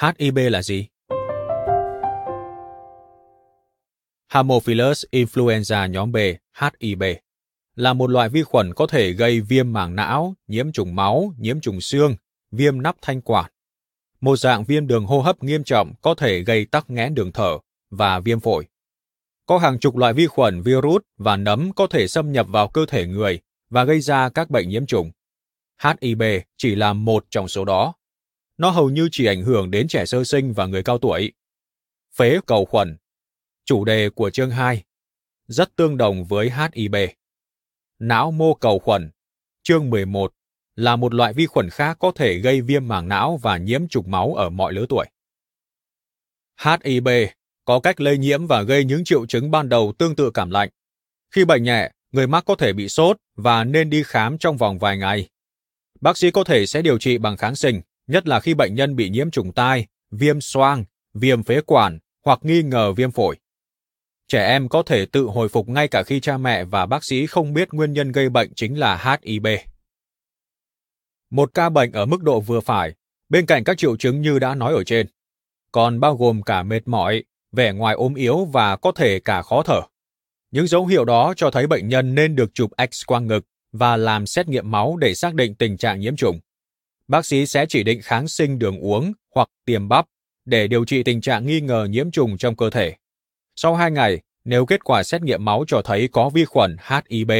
HIB 0.00 0.36
là 0.36 0.62
gì? 0.62 0.86
Haemophilus 4.28 5.04
influenza 5.10 5.86
nhóm 5.86 6.12
B, 6.12 6.16
HIB, 6.60 7.02
là 7.76 7.92
một 7.92 8.10
loại 8.10 8.28
vi 8.28 8.42
khuẩn 8.42 8.74
có 8.74 8.86
thể 8.86 9.12
gây 9.12 9.40
viêm 9.40 9.72
màng 9.72 9.96
não, 9.96 10.34
nhiễm 10.46 10.72
trùng 10.72 10.94
máu, 10.94 11.34
nhiễm 11.38 11.60
trùng 11.60 11.80
xương, 11.80 12.16
viêm 12.50 12.82
nắp 12.82 12.96
thanh 13.02 13.20
quản. 13.20 13.51
Một 14.22 14.36
dạng 14.36 14.64
viêm 14.64 14.86
đường 14.86 15.06
hô 15.06 15.20
hấp 15.20 15.42
nghiêm 15.42 15.64
trọng 15.64 15.94
có 16.02 16.14
thể 16.14 16.42
gây 16.42 16.66
tắc 16.66 16.90
nghẽn 16.90 17.14
đường 17.14 17.32
thở 17.32 17.58
và 17.90 18.20
viêm 18.20 18.40
phổi. 18.40 18.66
Có 19.46 19.58
hàng 19.58 19.78
chục 19.78 19.96
loại 19.96 20.12
vi 20.12 20.26
khuẩn, 20.26 20.62
virus 20.62 21.02
và 21.18 21.36
nấm 21.36 21.72
có 21.72 21.86
thể 21.86 22.08
xâm 22.08 22.32
nhập 22.32 22.46
vào 22.48 22.68
cơ 22.68 22.86
thể 22.88 23.06
người 23.06 23.40
và 23.70 23.84
gây 23.84 24.00
ra 24.00 24.28
các 24.28 24.50
bệnh 24.50 24.68
nhiễm 24.68 24.86
trùng. 24.86 25.10
Hiv 25.82 26.22
chỉ 26.56 26.74
là 26.74 26.92
một 26.92 27.26
trong 27.30 27.48
số 27.48 27.64
đó. 27.64 27.94
Nó 28.58 28.70
hầu 28.70 28.90
như 28.90 29.08
chỉ 29.12 29.26
ảnh 29.26 29.42
hưởng 29.42 29.70
đến 29.70 29.88
trẻ 29.88 30.06
sơ 30.06 30.24
sinh 30.24 30.52
và 30.52 30.66
người 30.66 30.82
cao 30.82 30.98
tuổi. 30.98 31.32
Phế 32.16 32.38
cầu 32.46 32.64
khuẩn 32.64 32.96
Chủ 33.64 33.84
đề 33.84 34.10
của 34.10 34.30
chương 34.30 34.50
2 34.50 34.82
rất 35.46 35.76
tương 35.76 35.96
đồng 35.96 36.24
với 36.24 36.50
Hiv. 36.74 36.94
Não 37.98 38.30
mô 38.30 38.54
cầu 38.54 38.78
khuẩn, 38.78 39.10
chương 39.62 39.90
11, 39.90 40.34
là 40.76 40.96
một 40.96 41.14
loại 41.14 41.32
vi 41.32 41.46
khuẩn 41.46 41.70
khác 41.70 41.96
có 42.00 42.12
thể 42.14 42.38
gây 42.38 42.60
viêm 42.60 42.88
màng 42.88 43.08
não 43.08 43.38
và 43.42 43.56
nhiễm 43.56 43.88
trùng 43.88 44.10
máu 44.10 44.34
ở 44.34 44.50
mọi 44.50 44.72
lứa 44.72 44.86
tuổi. 44.88 45.06
HIB 46.64 47.08
có 47.64 47.80
cách 47.80 48.00
lây 48.00 48.18
nhiễm 48.18 48.46
và 48.46 48.62
gây 48.62 48.84
những 48.84 49.04
triệu 49.04 49.26
chứng 49.26 49.50
ban 49.50 49.68
đầu 49.68 49.92
tương 49.98 50.16
tự 50.16 50.30
cảm 50.30 50.50
lạnh. 50.50 50.68
Khi 51.34 51.44
bệnh 51.44 51.62
nhẹ, 51.62 51.90
người 52.12 52.26
mắc 52.26 52.44
có 52.46 52.54
thể 52.54 52.72
bị 52.72 52.88
sốt 52.88 53.16
và 53.36 53.64
nên 53.64 53.90
đi 53.90 54.02
khám 54.02 54.38
trong 54.38 54.56
vòng 54.56 54.78
vài 54.78 54.96
ngày. 54.96 55.28
Bác 56.00 56.18
sĩ 56.18 56.30
có 56.30 56.44
thể 56.44 56.66
sẽ 56.66 56.82
điều 56.82 56.98
trị 56.98 57.18
bằng 57.18 57.36
kháng 57.36 57.56
sinh, 57.56 57.80
nhất 58.06 58.28
là 58.28 58.40
khi 58.40 58.54
bệnh 58.54 58.74
nhân 58.74 58.96
bị 58.96 59.10
nhiễm 59.10 59.30
trùng 59.30 59.52
tai, 59.52 59.86
viêm 60.10 60.40
xoang, 60.40 60.84
viêm 61.14 61.42
phế 61.42 61.60
quản 61.60 61.98
hoặc 62.24 62.38
nghi 62.42 62.62
ngờ 62.62 62.92
viêm 62.92 63.10
phổi. 63.10 63.36
Trẻ 64.28 64.46
em 64.46 64.68
có 64.68 64.82
thể 64.82 65.06
tự 65.06 65.24
hồi 65.24 65.48
phục 65.48 65.68
ngay 65.68 65.88
cả 65.88 66.02
khi 66.02 66.20
cha 66.20 66.38
mẹ 66.38 66.64
và 66.64 66.86
bác 66.86 67.04
sĩ 67.04 67.26
không 67.26 67.54
biết 67.54 67.68
nguyên 67.72 67.92
nhân 67.92 68.12
gây 68.12 68.28
bệnh 68.28 68.54
chính 68.54 68.78
là 68.78 69.18
HIB. 69.22 69.46
Một 71.32 71.54
ca 71.54 71.68
bệnh 71.68 71.92
ở 71.92 72.06
mức 72.06 72.22
độ 72.22 72.40
vừa 72.40 72.60
phải, 72.60 72.92
bên 73.28 73.46
cạnh 73.46 73.64
các 73.64 73.78
triệu 73.78 73.96
chứng 73.96 74.20
như 74.20 74.38
đã 74.38 74.54
nói 74.54 74.74
ở 74.74 74.84
trên, 74.84 75.06
còn 75.72 76.00
bao 76.00 76.16
gồm 76.16 76.42
cả 76.42 76.62
mệt 76.62 76.88
mỏi, 76.88 77.24
vẻ 77.52 77.72
ngoài 77.72 77.94
ốm 77.94 78.14
yếu 78.14 78.44
và 78.44 78.76
có 78.76 78.92
thể 78.92 79.20
cả 79.20 79.42
khó 79.42 79.62
thở. 79.62 79.80
Những 80.50 80.66
dấu 80.66 80.86
hiệu 80.86 81.04
đó 81.04 81.34
cho 81.36 81.50
thấy 81.50 81.66
bệnh 81.66 81.88
nhân 81.88 82.14
nên 82.14 82.36
được 82.36 82.54
chụp 82.54 82.70
X-quang 82.76 83.26
ngực 83.26 83.44
và 83.72 83.96
làm 83.96 84.26
xét 84.26 84.48
nghiệm 84.48 84.70
máu 84.70 84.96
để 84.96 85.14
xác 85.14 85.34
định 85.34 85.54
tình 85.54 85.76
trạng 85.76 86.00
nhiễm 86.00 86.16
trùng. 86.16 86.40
Bác 87.08 87.26
sĩ 87.26 87.46
sẽ 87.46 87.66
chỉ 87.68 87.82
định 87.82 88.00
kháng 88.02 88.28
sinh 88.28 88.58
đường 88.58 88.78
uống 88.80 89.12
hoặc 89.34 89.48
tiêm 89.64 89.88
bắp 89.88 90.06
để 90.44 90.68
điều 90.68 90.84
trị 90.84 91.02
tình 91.02 91.20
trạng 91.20 91.46
nghi 91.46 91.60
ngờ 91.60 91.86
nhiễm 91.90 92.10
trùng 92.10 92.38
trong 92.38 92.56
cơ 92.56 92.70
thể. 92.70 92.94
Sau 93.56 93.74
2 93.74 93.90
ngày, 93.90 94.20
nếu 94.44 94.66
kết 94.66 94.84
quả 94.84 95.02
xét 95.02 95.22
nghiệm 95.22 95.44
máu 95.44 95.64
cho 95.66 95.82
thấy 95.82 96.08
có 96.12 96.28
vi 96.28 96.44
khuẩn 96.44 96.76
HIB, 96.88 97.30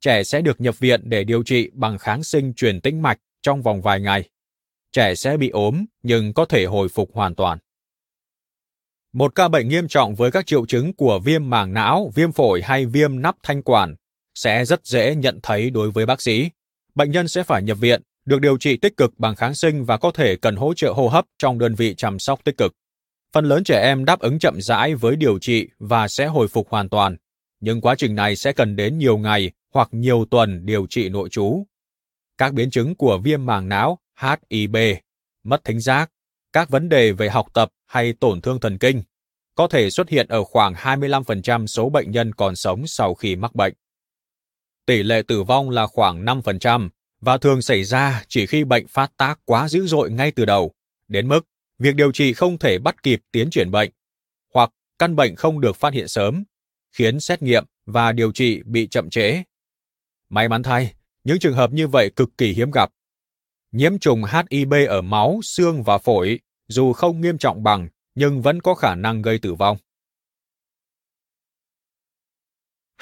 trẻ 0.00 0.22
sẽ 0.22 0.40
được 0.40 0.60
nhập 0.60 0.78
viện 0.78 1.00
để 1.04 1.24
điều 1.24 1.42
trị 1.42 1.70
bằng 1.72 1.98
kháng 1.98 2.22
sinh 2.22 2.54
truyền 2.54 2.80
tĩnh 2.80 3.02
mạch 3.02 3.18
trong 3.42 3.62
vòng 3.62 3.82
vài 3.82 4.00
ngày. 4.00 4.28
Trẻ 4.92 5.14
sẽ 5.14 5.36
bị 5.36 5.48
ốm 5.48 5.84
nhưng 6.02 6.32
có 6.32 6.44
thể 6.44 6.64
hồi 6.64 6.88
phục 6.88 7.10
hoàn 7.14 7.34
toàn. 7.34 7.58
Một 9.12 9.34
ca 9.34 9.48
bệnh 9.48 9.68
nghiêm 9.68 9.88
trọng 9.88 10.14
với 10.14 10.30
các 10.30 10.46
triệu 10.46 10.66
chứng 10.66 10.92
của 10.92 11.20
viêm 11.24 11.50
màng 11.50 11.74
não, 11.74 12.10
viêm 12.14 12.32
phổi 12.32 12.62
hay 12.62 12.86
viêm 12.86 13.22
nắp 13.22 13.36
thanh 13.42 13.62
quản 13.62 13.94
sẽ 14.34 14.64
rất 14.64 14.86
dễ 14.86 15.14
nhận 15.14 15.40
thấy 15.42 15.70
đối 15.70 15.90
với 15.90 16.06
bác 16.06 16.22
sĩ. 16.22 16.50
Bệnh 16.94 17.10
nhân 17.10 17.28
sẽ 17.28 17.42
phải 17.42 17.62
nhập 17.62 17.78
viện, 17.80 18.02
được 18.24 18.40
điều 18.40 18.58
trị 18.58 18.76
tích 18.76 18.96
cực 18.96 19.18
bằng 19.18 19.36
kháng 19.36 19.54
sinh 19.54 19.84
và 19.84 19.96
có 19.96 20.10
thể 20.10 20.36
cần 20.36 20.56
hỗ 20.56 20.74
trợ 20.74 20.92
hô 20.92 21.08
hấp 21.08 21.24
trong 21.38 21.58
đơn 21.58 21.74
vị 21.74 21.94
chăm 21.94 22.18
sóc 22.18 22.44
tích 22.44 22.56
cực. 22.56 22.72
Phần 23.32 23.44
lớn 23.44 23.64
trẻ 23.64 23.82
em 23.82 24.04
đáp 24.04 24.20
ứng 24.20 24.38
chậm 24.38 24.60
rãi 24.60 24.94
với 24.94 25.16
điều 25.16 25.38
trị 25.38 25.68
và 25.78 26.08
sẽ 26.08 26.26
hồi 26.26 26.48
phục 26.48 26.68
hoàn 26.68 26.88
toàn, 26.88 27.16
nhưng 27.60 27.80
quá 27.80 27.94
trình 27.94 28.14
này 28.14 28.36
sẽ 28.36 28.52
cần 28.52 28.76
đến 28.76 28.98
nhiều 28.98 29.18
ngày 29.18 29.50
hoặc 29.74 29.88
nhiều 29.92 30.24
tuần 30.30 30.66
điều 30.66 30.86
trị 30.90 31.08
nội 31.08 31.28
trú. 31.28 31.66
Các 32.40 32.54
biến 32.54 32.70
chứng 32.70 32.94
của 32.94 33.18
viêm 33.18 33.46
màng 33.46 33.68
não 33.68 33.98
HIB, 34.20 34.76
mất 35.44 35.64
thính 35.64 35.80
giác, 35.80 36.10
các 36.52 36.68
vấn 36.70 36.88
đề 36.88 37.12
về 37.12 37.28
học 37.28 37.46
tập 37.54 37.68
hay 37.86 38.12
tổn 38.12 38.40
thương 38.40 38.60
thần 38.60 38.78
kinh 38.78 39.02
có 39.54 39.68
thể 39.68 39.90
xuất 39.90 40.08
hiện 40.08 40.26
ở 40.28 40.44
khoảng 40.44 40.74
25% 40.74 41.66
số 41.66 41.90
bệnh 41.90 42.10
nhân 42.10 42.34
còn 42.34 42.56
sống 42.56 42.86
sau 42.86 43.14
khi 43.14 43.36
mắc 43.36 43.54
bệnh. 43.54 43.74
Tỷ 44.86 45.02
lệ 45.02 45.22
tử 45.28 45.42
vong 45.42 45.70
là 45.70 45.86
khoảng 45.86 46.24
5% 46.24 46.88
và 47.20 47.38
thường 47.38 47.62
xảy 47.62 47.84
ra 47.84 48.24
chỉ 48.28 48.46
khi 48.46 48.64
bệnh 48.64 48.86
phát 48.86 49.12
tác 49.16 49.40
quá 49.44 49.68
dữ 49.68 49.86
dội 49.86 50.10
ngay 50.10 50.30
từ 50.30 50.44
đầu, 50.44 50.72
đến 51.08 51.28
mức 51.28 51.40
việc 51.78 51.94
điều 51.94 52.12
trị 52.12 52.32
không 52.32 52.58
thể 52.58 52.78
bắt 52.78 53.02
kịp 53.02 53.20
tiến 53.32 53.50
triển 53.50 53.70
bệnh, 53.70 53.90
hoặc 54.54 54.70
căn 54.98 55.16
bệnh 55.16 55.36
không 55.36 55.60
được 55.60 55.76
phát 55.76 55.92
hiện 55.92 56.08
sớm, 56.08 56.44
khiến 56.92 57.20
xét 57.20 57.42
nghiệm 57.42 57.64
và 57.86 58.12
điều 58.12 58.32
trị 58.32 58.62
bị 58.64 58.88
chậm 58.88 59.10
trễ. 59.10 59.42
May 60.28 60.48
mắn 60.48 60.62
thay, 60.62 60.94
những 61.24 61.38
trường 61.38 61.54
hợp 61.54 61.72
như 61.72 61.88
vậy 61.88 62.10
cực 62.16 62.28
kỳ 62.38 62.52
hiếm 62.52 62.70
gặp. 62.70 62.90
Nhiễm 63.72 63.98
trùng 63.98 64.22
HIV 64.24 64.74
ở 64.88 65.02
máu, 65.02 65.40
xương 65.42 65.82
và 65.82 65.98
phổi, 65.98 66.40
dù 66.68 66.92
không 66.92 67.20
nghiêm 67.20 67.38
trọng 67.38 67.62
bằng, 67.62 67.88
nhưng 68.14 68.42
vẫn 68.42 68.60
có 68.60 68.74
khả 68.74 68.94
năng 68.94 69.22
gây 69.22 69.38
tử 69.38 69.54
vong. 69.54 69.76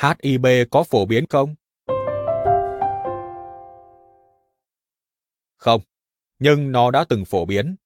HIV 0.00 0.46
có 0.70 0.82
phổ 0.82 1.06
biến 1.06 1.24
không? 1.26 1.54
Không, 5.56 5.80
nhưng 6.38 6.72
nó 6.72 6.90
đã 6.90 7.04
từng 7.08 7.24
phổ 7.24 7.44
biến 7.44 7.76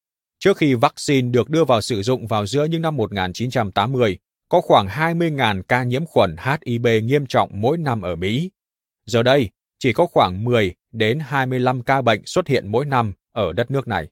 Trước 0.45 0.57
khi 0.57 0.75
vaccine 0.75 1.31
được 1.31 1.51
đưa 1.51 1.65
vào 1.65 1.81
sử 1.81 2.03
dụng 2.03 2.27
vào 2.27 2.47
giữa 2.47 2.65
những 2.65 2.83
năm 2.83 2.97
1980, 2.97 4.19
có 4.49 4.61
khoảng 4.61 4.87
20.000 4.87 5.63
ca 5.69 5.85
nhiễm 5.85 6.07
khuẩn 6.07 6.37
HIV 6.37 6.87
nghiêm 7.03 7.27
trọng 7.27 7.51
mỗi 7.53 7.79
năm 7.79 8.03
ở 8.03 8.17
Mỹ. 8.17 8.51
Giờ 9.07 9.23
đây, 9.23 9.51
chỉ 9.83 9.93
có 9.93 10.07
khoảng 10.07 10.45
10 10.45 10.75
đến 10.93 11.19
25 11.21 11.83
ca 11.83 12.03
bệnh 12.03 12.27
xuất 12.27 12.49
hiện 12.49 12.69
mỗi 12.69 12.85
năm 12.85 13.13
ở 13.33 13.53
đất 13.53 13.71
nước 13.71 13.89
này. 13.89 14.09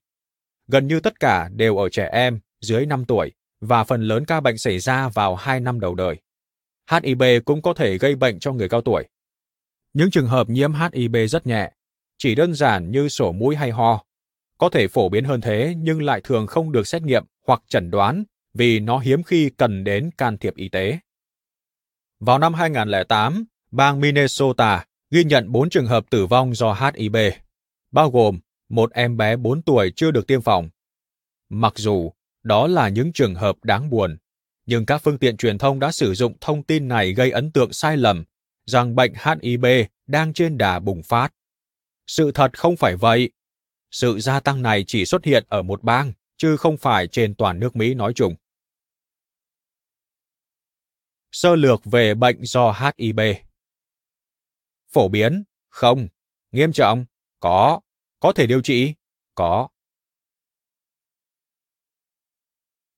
Gần 0.68 0.87
như 0.87 1.00
tất 1.00 1.20
cả 1.20 1.48
đều 1.48 1.76
ở 1.76 1.88
trẻ 1.88 2.09
em 2.12 2.40
dưới 2.61 2.87
5 2.87 3.04
tuổi 3.04 3.33
và 3.61 3.85
phần 3.85 4.02
lớn 4.02 4.24
ca 4.24 4.40
bệnh 4.40 4.59
xảy 4.59 4.78
ra 4.78 5.09
vào 5.09 5.37
2 5.37 5.61
năm 5.61 5.80
đầu 5.80 5.94
đời. 5.94 6.16
HIV 6.90 7.22
cũng 7.44 7.62
có 7.62 7.74
thể 7.74 7.98
gây 7.98 8.16
bệnh 8.16 8.38
cho 8.38 8.52
người 8.52 8.68
cao 8.68 8.80
tuổi. 8.80 9.09
Những 9.92 10.11
trường 10.11 10.26
hợp 10.26 10.48
nhiễm 10.48 10.72
HIV 10.74 11.16
rất 11.28 11.46
nhẹ, 11.46 11.72
chỉ 12.18 12.35
đơn 12.35 12.54
giản 12.54 12.90
như 12.90 13.09
sổ 13.09 13.33
mũi 13.33 13.56
hay 13.56 13.70
ho, 13.70 14.04
có 14.59 14.68
thể 14.68 14.88
phổ 14.88 15.09
biến 15.09 15.24
hơn 15.24 15.40
thế 15.40 15.74
nhưng 15.76 16.02
lại 16.02 16.20
thường 16.24 16.46
không 16.46 16.72
được 16.72 16.87
xét 16.87 17.02
nghiệm 17.02 17.24
hoặc 17.46 17.62
chẩn 17.68 17.90
đoán 17.90 18.24
vì 18.54 18.80
nó 18.80 18.98
hiếm 18.98 19.22
khi 19.22 19.50
cần 19.56 19.85
đến 19.85 20.11
can 20.18 20.38
thiệp 20.38 20.54
y 20.56 20.68
tế. 20.68 20.98
Vào 22.20 22.38
năm 22.38 22.54
2008, 22.54 23.44
bang 23.70 24.00
Minnesota 24.00 24.85
ghi 25.11 25.25
nhận 25.25 25.53
4 25.53 25.70
trường 25.70 25.87
hợp 25.87 26.05
tử 26.11 26.27
vong 26.27 26.55
do 26.55 26.73
HIV, 26.73 27.16
bao 27.90 28.11
gồm 28.11 28.40
một 28.68 28.92
em 28.92 29.16
bé 29.16 29.37
4 29.37 29.62
tuổi 29.62 29.92
chưa 29.96 30.11
được 30.11 30.27
tiêm 30.27 30.42
phòng. 30.42 30.70
Mặc 31.49 31.73
dù 31.77 32.12
đó 32.42 32.66
là 32.66 32.88
những 32.88 33.12
trường 33.12 33.35
hợp 33.35 33.57
đáng 33.62 33.90
buồn, 33.90 34.18
nhưng 34.66 34.87
các 34.87 34.99
phương 34.99 35.18
tiện 35.18 35.37
truyền 35.37 35.59
thông 35.59 35.81
đã 35.81 35.92
sử 35.92 36.14
dụng 36.14 36.37
thông 36.40 36.62
tin 36.62 36.88
này 36.88 37.12
gây 37.12 37.31
ấn 37.31 37.53
tượng 37.53 37.73
sai 37.73 37.96
lầm 37.96 38.25
rằng 38.66 38.94
bệnh 38.94 39.12
HIV 39.14 39.66
đang 40.07 40.33
trên 40.33 40.59
đà 40.59 40.79
bùng 40.79 41.03
phát. 41.03 41.35
Sự 42.07 42.33
thật 42.33 42.59
không 42.59 42.77
phải 42.77 42.96
vậy 42.96 43.31
sự 43.90 44.20
gia 44.20 44.40
tăng 44.40 44.62
này 44.62 44.85
chỉ 44.87 45.05
xuất 45.05 45.25
hiện 45.25 45.44
ở 45.49 45.62
một 45.62 45.83
bang, 45.83 46.12
chứ 46.37 46.57
không 46.57 46.77
phải 46.77 47.07
trên 47.07 47.35
toàn 47.35 47.61
nước 47.61 47.77
Mỹ 47.77 47.94
nói 47.94 48.12
chung. 48.14 48.35
Sơ 51.33 51.57
lược 51.57 51.85
về 51.85 52.14
bệnh 52.14 52.44
do 52.44 52.73
HIV 52.73 53.20
Phổ 54.92 55.09
biến? 55.09 55.44
Không. 55.68 56.09
Nghiêm 56.53 56.72
trọng? 56.72 57.05
Có. 57.40 57.81
Có 58.20 58.33
thể 58.33 58.46
điều 58.46 58.61
trị? 58.61 58.94
Có. 59.35 59.68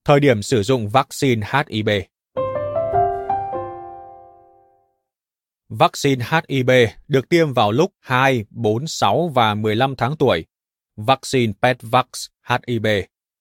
Thời 0.05 0.21
điểm 0.21 0.43
sử 0.43 0.63
dụng 0.63 0.89
vaccine 0.89 1.47
HIB 1.53 1.89
Vaccine 5.69 6.25
HIV 6.31 6.71
được 7.09 7.29
tiêm 7.29 7.53
vào 7.53 7.73
lúc 7.73 7.93
2, 8.01 8.45
4, 8.51 8.87
6 8.87 9.29
và 9.29 9.55
15 9.55 9.97
tháng 9.97 10.17
tuổi 10.17 10.47
vaccine 10.97 11.53
Petvax 11.63 12.07
HIB 12.49 12.87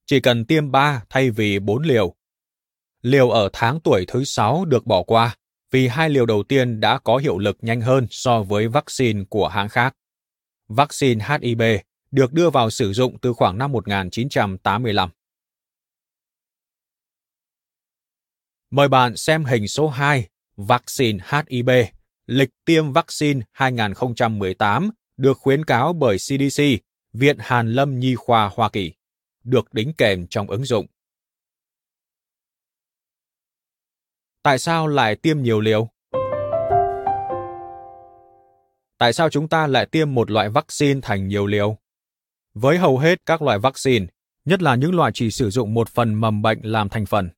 chỉ 0.05 0.19
cần 0.19 0.45
tiêm 0.45 0.71
3 0.71 1.03
thay 1.09 1.31
vì 1.31 1.59
4 1.59 1.83
liều. 1.83 2.15
Liều 3.01 3.29
ở 3.29 3.49
tháng 3.53 3.79
tuổi 3.81 4.05
thứ 4.07 4.23
6 4.23 4.65
được 4.65 4.85
bỏ 4.85 5.03
qua 5.03 5.35
vì 5.71 5.88
hai 5.88 6.10
liều 6.10 6.25
đầu 6.25 6.43
tiên 6.43 6.79
đã 6.79 6.99
có 6.99 7.17
hiệu 7.17 7.38
lực 7.38 7.57
nhanh 7.62 7.81
hơn 7.81 8.07
so 8.10 8.43
với 8.43 8.67
vaccine 8.67 9.23
của 9.29 9.47
hãng 9.47 9.69
khác. 9.69 9.95
Vaccine 10.67 11.25
HIB 11.41 11.62
được 12.12 12.34
đưa 12.34 12.49
vào 12.49 12.69
sử 12.69 12.93
dụng 12.93 13.19
từ 13.19 13.34
khoảng 13.34 13.57
năm 13.57 13.71
1985. 13.71 15.10
Mời 18.71 18.88
bạn 18.88 19.17
xem 19.17 19.45
hình 19.45 19.67
số 19.67 19.88
2, 19.88 20.27
vaccine 20.57 21.19
HIB, 21.29 21.69
lịch 22.25 22.49
tiêm 22.65 22.91
vaccine 22.91 23.41
2018 23.51 24.89
được 25.17 25.38
khuyến 25.38 25.65
cáo 25.65 25.93
bởi 25.93 26.17
CDC, 26.17 26.63
Viện 27.13 27.38
Hàn 27.39 27.73
Lâm 27.73 27.99
Nhi 27.99 28.15
khoa 28.15 28.49
Hoa 28.53 28.69
Kỳ, 28.69 28.93
được 29.43 29.73
đính 29.73 29.93
kèm 29.93 30.27
trong 30.27 30.49
ứng 30.49 30.65
dụng. 30.65 30.86
Tại 34.43 34.60
sao 34.60 34.88
lại 34.88 35.15
tiêm 35.15 35.41
nhiều 35.41 35.60
liều? 35.60 35.89
Tại 38.97 39.13
sao 39.13 39.30
chúng 39.30 39.47
ta 39.47 39.67
lại 39.67 39.86
tiêm 39.86 40.15
một 40.15 40.32
loại 40.32 40.49
vaccine 40.49 40.99
thành 41.04 41.27
nhiều 41.27 41.45
liều? 41.45 41.77
Với 42.54 42.77
hầu 42.77 42.97
hết 42.97 43.25
các 43.25 43.41
loại 43.41 43.60
vaccine, 43.60 44.06
nhất 44.45 44.62
là 44.62 44.75
những 44.75 44.95
loại 44.95 45.12
chỉ 45.13 45.32
sử 45.32 45.49
dụng 45.49 45.73
một 45.73 45.89
phần 45.89 46.13
mầm 46.13 46.41
bệnh 46.41 46.60
làm 46.62 46.89
thành 46.89 47.06
phần, 47.06 47.30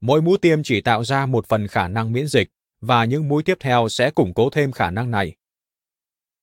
mỗi 0.00 0.22
mũi 0.22 0.38
tiêm 0.38 0.62
chỉ 0.62 0.80
tạo 0.80 1.04
ra 1.04 1.26
một 1.26 1.46
phần 1.46 1.66
khả 1.66 1.88
năng 1.88 2.12
miễn 2.12 2.26
dịch 2.26 2.48
và 2.80 3.04
những 3.04 3.28
mũi 3.28 3.42
tiếp 3.42 3.56
theo 3.60 3.88
sẽ 3.88 4.10
củng 4.10 4.34
cố 4.34 4.50
thêm 4.50 4.72
khả 4.72 4.90
năng 4.90 5.10
này. 5.10 5.36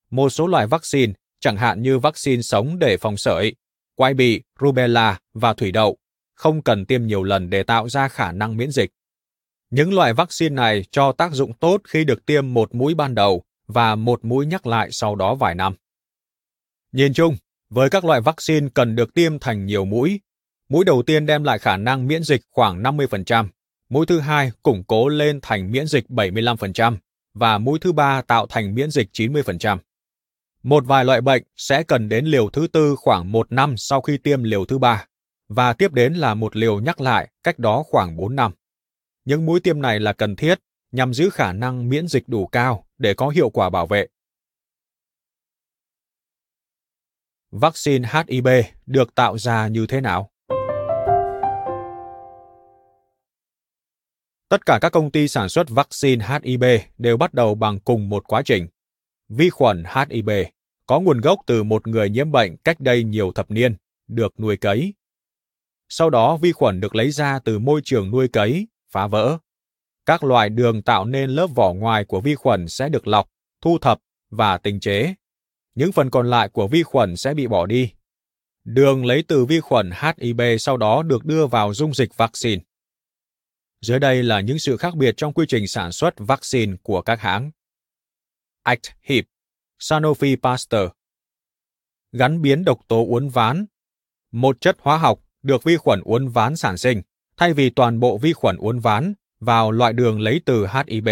Một 0.09 0.29
số 0.29 0.47
loại 0.47 0.67
vaccine, 0.67 1.13
chẳng 1.39 1.57
hạn 1.57 1.81
như 1.81 1.99
vaccine 1.99 2.41
sống 2.41 2.79
để 2.79 2.97
phòng 2.97 3.17
sởi, 3.17 3.55
quai 3.95 4.13
bị, 4.13 4.41
rubella 4.61 5.19
và 5.33 5.53
thủy 5.53 5.71
đậu, 5.71 5.97
không 6.35 6.61
cần 6.61 6.85
tiêm 6.85 7.05
nhiều 7.05 7.23
lần 7.23 7.49
để 7.49 7.63
tạo 7.63 7.89
ra 7.89 8.07
khả 8.07 8.31
năng 8.31 8.57
miễn 8.57 8.71
dịch. 8.71 8.89
Những 9.69 9.93
loại 9.93 10.13
vaccine 10.13 10.55
này 10.55 10.83
cho 10.91 11.11
tác 11.11 11.31
dụng 11.31 11.53
tốt 11.53 11.81
khi 11.87 12.03
được 12.03 12.25
tiêm 12.25 12.53
một 12.53 12.75
mũi 12.75 12.95
ban 12.95 13.15
đầu 13.15 13.43
và 13.67 13.95
một 13.95 14.25
mũi 14.25 14.45
nhắc 14.45 14.67
lại 14.67 14.91
sau 14.91 15.15
đó 15.15 15.35
vài 15.35 15.55
năm. 15.55 15.75
Nhìn 16.91 17.13
chung, 17.13 17.37
với 17.69 17.89
các 17.89 18.05
loại 18.05 18.21
vaccine 18.21 18.67
cần 18.73 18.95
được 18.95 19.13
tiêm 19.13 19.39
thành 19.39 19.65
nhiều 19.65 19.85
mũi, 19.85 20.19
mũi 20.69 20.85
đầu 20.85 21.03
tiên 21.03 21.25
đem 21.25 21.43
lại 21.43 21.59
khả 21.59 21.77
năng 21.77 22.07
miễn 22.07 22.23
dịch 22.23 22.41
khoảng 22.51 22.83
50%, 22.83 23.47
mũi 23.89 24.05
thứ 24.05 24.19
hai 24.19 24.51
củng 24.63 24.83
cố 24.83 25.07
lên 25.07 25.39
thành 25.41 25.71
miễn 25.71 25.87
dịch 25.87 26.05
75% 26.09 26.97
và 27.33 27.57
mũi 27.57 27.79
thứ 27.79 27.91
ba 27.91 28.21
tạo 28.21 28.47
thành 28.47 28.75
miễn 28.75 28.91
dịch 28.91 29.09
90%. 29.13 29.77
Một 30.63 30.85
vài 30.85 31.05
loại 31.05 31.21
bệnh 31.21 31.43
sẽ 31.55 31.83
cần 31.83 32.09
đến 32.09 32.25
liều 32.25 32.49
thứ 32.49 32.67
tư 32.67 32.95
khoảng 32.97 33.31
một 33.31 33.51
năm 33.51 33.77
sau 33.77 34.01
khi 34.01 34.17
tiêm 34.17 34.43
liều 34.43 34.65
thứ 34.65 34.77
ba, 34.77 35.05
và 35.49 35.73
tiếp 35.73 35.93
đến 35.93 36.13
là 36.13 36.33
một 36.33 36.55
liều 36.55 36.79
nhắc 36.79 37.01
lại 37.01 37.29
cách 37.43 37.59
đó 37.59 37.83
khoảng 37.87 38.17
4 38.17 38.35
năm. 38.35 38.51
Những 39.25 39.45
mũi 39.45 39.59
tiêm 39.59 39.81
này 39.81 39.99
là 39.99 40.13
cần 40.13 40.35
thiết 40.35 40.59
nhằm 40.91 41.13
giữ 41.13 41.29
khả 41.29 41.53
năng 41.53 41.89
miễn 41.89 42.07
dịch 42.07 42.23
đủ 42.27 42.47
cao 42.47 42.87
để 42.97 43.13
có 43.13 43.29
hiệu 43.29 43.49
quả 43.49 43.69
bảo 43.69 43.87
vệ. 43.87 44.07
Vaccine 47.51 48.09
HIB 48.13 48.47
được 48.85 49.15
tạo 49.15 49.37
ra 49.37 49.67
như 49.67 49.87
thế 49.87 50.01
nào? 50.01 50.31
Tất 54.49 54.65
cả 54.65 54.79
các 54.81 54.89
công 54.89 55.11
ty 55.11 55.27
sản 55.27 55.49
xuất 55.49 55.69
vaccine 55.69 56.25
HIB 56.43 56.63
đều 56.97 57.17
bắt 57.17 57.33
đầu 57.33 57.55
bằng 57.55 57.79
cùng 57.79 58.09
một 58.09 58.23
quá 58.27 58.41
trình. 58.45 58.67
Vi 59.29 59.49
khuẩn 59.49 59.83
HIB 60.09 60.29
có 60.85 60.99
nguồn 60.99 61.21
gốc 61.21 61.39
từ 61.45 61.63
một 61.63 61.87
người 61.87 62.09
nhiễm 62.09 62.31
bệnh 62.31 62.57
cách 62.57 62.79
đây 62.79 63.03
nhiều 63.03 63.31
thập 63.31 63.51
niên, 63.51 63.75
được 64.07 64.39
nuôi 64.39 64.57
cấy. 64.57 64.93
Sau 65.89 66.09
đó 66.09 66.37
vi 66.37 66.51
khuẩn 66.51 66.79
được 66.79 66.95
lấy 66.95 67.11
ra 67.11 67.39
từ 67.39 67.59
môi 67.59 67.81
trường 67.83 68.11
nuôi 68.11 68.27
cấy, 68.27 68.67
phá 68.95 69.07
vỡ. 69.07 69.37
Các 70.05 70.23
loại 70.23 70.49
đường 70.49 70.83
tạo 70.83 71.05
nên 71.05 71.29
lớp 71.29 71.47
vỏ 71.47 71.73
ngoài 71.73 72.05
của 72.05 72.21
vi 72.21 72.35
khuẩn 72.35 72.67
sẽ 72.67 72.89
được 72.89 73.07
lọc, 73.07 73.29
thu 73.61 73.77
thập 73.79 73.99
và 74.29 74.57
tinh 74.57 74.79
chế. 74.79 75.13
Những 75.75 75.91
phần 75.91 76.09
còn 76.09 76.29
lại 76.29 76.49
của 76.49 76.67
vi 76.67 76.83
khuẩn 76.83 77.17
sẽ 77.17 77.33
bị 77.33 77.47
bỏ 77.47 77.65
đi. 77.65 77.91
Đường 78.63 79.05
lấy 79.05 79.23
từ 79.27 79.45
vi 79.45 79.59
khuẩn 79.59 79.91
HIB 79.91 80.41
sau 80.59 80.77
đó 80.77 81.03
được 81.03 81.25
đưa 81.25 81.47
vào 81.47 81.73
dung 81.73 81.93
dịch 81.93 82.17
vaccine. 82.17 82.63
Dưới 83.81 83.99
đây 83.99 84.23
là 84.23 84.39
những 84.39 84.59
sự 84.59 84.77
khác 84.77 84.95
biệt 84.95 85.13
trong 85.17 85.33
quy 85.33 85.45
trình 85.49 85.67
sản 85.67 85.91
xuất 85.91 86.13
vaccine 86.17 86.75
của 86.83 87.01
các 87.01 87.19
hãng. 87.19 87.51
ACT-HIP, 88.63 89.23
Sanofi 89.79 90.37
Pasteur. 90.43 90.89
Gắn 92.11 92.41
biến 92.41 92.65
độc 92.65 92.79
tố 92.87 93.05
uốn 93.07 93.29
ván. 93.29 93.65
Một 94.31 94.61
chất 94.61 94.77
hóa 94.79 94.97
học 94.97 95.19
được 95.41 95.63
vi 95.63 95.77
khuẩn 95.77 96.01
uốn 96.03 96.27
ván 96.27 96.55
sản 96.55 96.77
sinh, 96.77 97.01
thay 97.37 97.53
vì 97.53 97.69
toàn 97.69 97.99
bộ 97.99 98.17
vi 98.17 98.33
khuẩn 98.33 98.57
uốn 98.57 98.79
ván 98.79 99.13
vào 99.39 99.71
loại 99.71 99.93
đường 99.93 100.19
lấy 100.19 100.41
từ 100.45 100.67
HIB. 100.67 101.09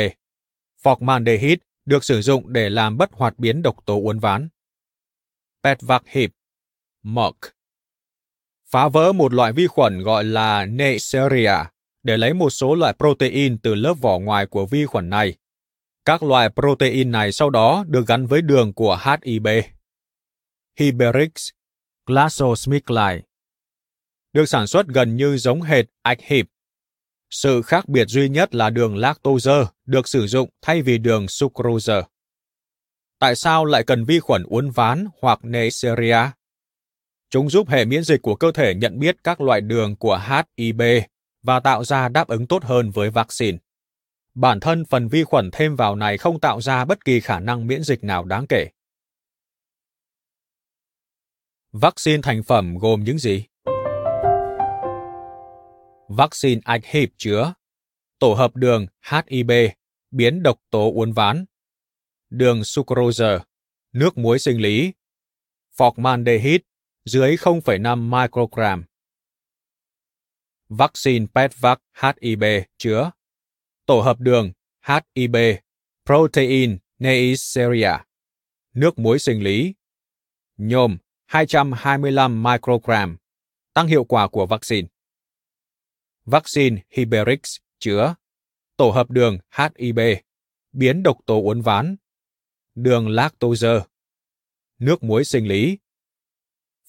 Formaldehyde 0.83 1.57
được 1.85 2.03
sử 2.03 2.21
dụng 2.21 2.53
để 2.53 2.69
làm 2.69 2.97
bất 2.97 3.11
hoạt 3.13 3.39
biến 3.39 3.61
độc 3.61 3.85
tố 3.85 4.01
uốn 4.01 4.19
ván. 4.19 4.49
Petvak-HIP, 5.63 6.29
Merck. 7.03 7.37
Phá 8.69 8.87
vỡ 8.87 9.11
một 9.11 9.33
loại 9.33 9.53
vi 9.53 9.67
khuẩn 9.67 10.03
gọi 10.03 10.23
là 10.23 10.65
Neisseria 10.65 11.55
để 12.03 12.17
lấy 12.17 12.33
một 12.33 12.49
số 12.49 12.75
loại 12.75 12.93
protein 12.97 13.57
từ 13.57 13.75
lớp 13.75 13.93
vỏ 13.93 14.19
ngoài 14.19 14.45
của 14.45 14.65
vi 14.65 14.85
khuẩn 14.85 15.09
này. 15.09 15.35
Các 16.05 16.23
loại 16.23 16.49
protein 16.49 17.11
này 17.11 17.31
sau 17.31 17.49
đó 17.49 17.85
được 17.87 18.07
gắn 18.07 18.25
với 18.25 18.41
đường 18.41 18.73
của 18.73 18.99
HIB. 19.03 19.47
Hiberix, 20.79 21.49
GlaxoSmithKline 22.05 23.21
được 24.33 24.45
sản 24.45 24.67
xuất 24.67 24.87
gần 24.87 25.15
như 25.15 25.37
giống 25.37 25.61
hệt 25.61 25.85
ACHIP. 26.01 26.45
Sự 27.29 27.61
khác 27.61 27.89
biệt 27.89 28.05
duy 28.07 28.29
nhất 28.29 28.55
là 28.55 28.69
đường 28.69 28.97
lactose 28.97 29.63
được 29.85 30.07
sử 30.07 30.27
dụng 30.27 30.49
thay 30.61 30.81
vì 30.81 30.97
đường 30.97 31.27
sucrose. 31.27 32.01
Tại 33.19 33.35
sao 33.35 33.65
lại 33.65 33.83
cần 33.83 34.03
vi 34.03 34.19
khuẩn 34.19 34.43
uốn 34.43 34.69
ván 34.69 35.05
hoặc 35.21 35.39
Neisseria? 35.43 36.17
Chúng 37.29 37.49
giúp 37.49 37.69
hệ 37.69 37.85
miễn 37.85 38.03
dịch 38.03 38.21
của 38.21 38.35
cơ 38.35 38.51
thể 38.51 38.75
nhận 38.75 38.99
biết 38.99 39.15
các 39.23 39.41
loại 39.41 39.61
đường 39.61 39.95
của 39.95 40.21
HIB 40.57 40.81
và 41.43 41.59
tạo 41.59 41.83
ra 41.83 42.09
đáp 42.09 42.27
ứng 42.27 42.47
tốt 42.47 42.63
hơn 42.63 42.91
với 42.91 43.09
vaccine. 43.09 43.57
Bản 44.35 44.59
thân 44.59 44.85
phần 44.85 45.07
vi 45.07 45.23
khuẩn 45.23 45.49
thêm 45.51 45.75
vào 45.75 45.95
này 45.95 46.17
không 46.17 46.39
tạo 46.39 46.61
ra 46.61 46.85
bất 46.85 47.05
kỳ 47.05 47.19
khả 47.19 47.39
năng 47.39 47.67
miễn 47.67 47.83
dịch 47.83 48.03
nào 48.03 48.25
đáng 48.25 48.47
kể. 48.47 48.69
Vaccine 51.71 52.21
thành 52.23 52.43
phẩm 52.43 52.77
gồm 52.77 53.03
những 53.03 53.17
gì? 53.17 53.45
Vaccine 56.17 56.61
ACHIP 56.63 57.09
chứa. 57.17 57.53
Tổ 58.19 58.33
hợp 58.33 58.55
đường 58.55 58.85
HIB, 59.11 59.51
biến 60.11 60.43
độc 60.43 60.59
tố 60.69 60.93
uốn 60.93 61.11
ván, 61.13 61.45
đường 62.29 62.63
sucrose, 62.63 63.39
nước 63.93 64.17
muối 64.17 64.39
sinh 64.39 64.61
lý, 64.61 64.93
formaldehyde 65.77 66.59
dưới 67.05 67.35
0,5 67.35 68.09
microgram, 68.09 68.83
vaccine 70.69 71.25
Petvac 71.35 71.81
HIB 72.01 72.43
chứa. 72.77 73.11
Tổ 73.85 74.01
hợp 74.01 74.19
đường 74.19 74.51
HIB, 74.87 75.35
protein 76.05 76.77
Neisseria, 76.99 77.91
nước 78.73 78.99
muối 78.99 79.19
sinh 79.19 79.43
lý, 79.43 79.73
nhôm 80.57 80.97
225 81.25 82.43
microgram, 82.43 83.17
tăng 83.73 83.87
hiệu 83.87 84.03
quả 84.03 84.27
của 84.27 84.45
vaccine. 84.45 84.87
Vaccine 86.25 86.81
Hiberix 86.89 87.57
chứa 87.79 88.15
tổ 88.77 88.89
hợp 88.89 89.09
đường 89.09 89.37
HIB, 89.57 89.99
biến 90.71 91.03
độc 91.03 91.17
tố 91.25 91.43
uốn 91.43 91.61
ván, 91.61 91.95
đường 92.75 93.09
lactose, 93.09 93.79
nước 94.79 95.03
muối 95.03 95.25
sinh 95.25 95.47
lý, 95.47 95.77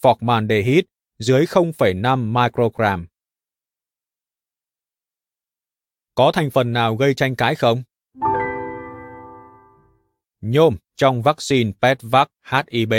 formaldehyde 0.01 0.83
dưới 1.19 1.45
0,5 1.45 2.33
microgram, 2.33 3.07
có 6.15 6.33
thành 6.35 6.51
phần 6.51 6.73
nào 6.73 6.97
gây 6.97 7.15
tranh 7.15 7.37
cãi 7.37 7.55
không? 7.55 7.83
Nhôm 10.41 10.77
trong 10.97 11.23
vaccine 11.23 11.73
Petvac 11.83 12.29
HIB 12.51 12.93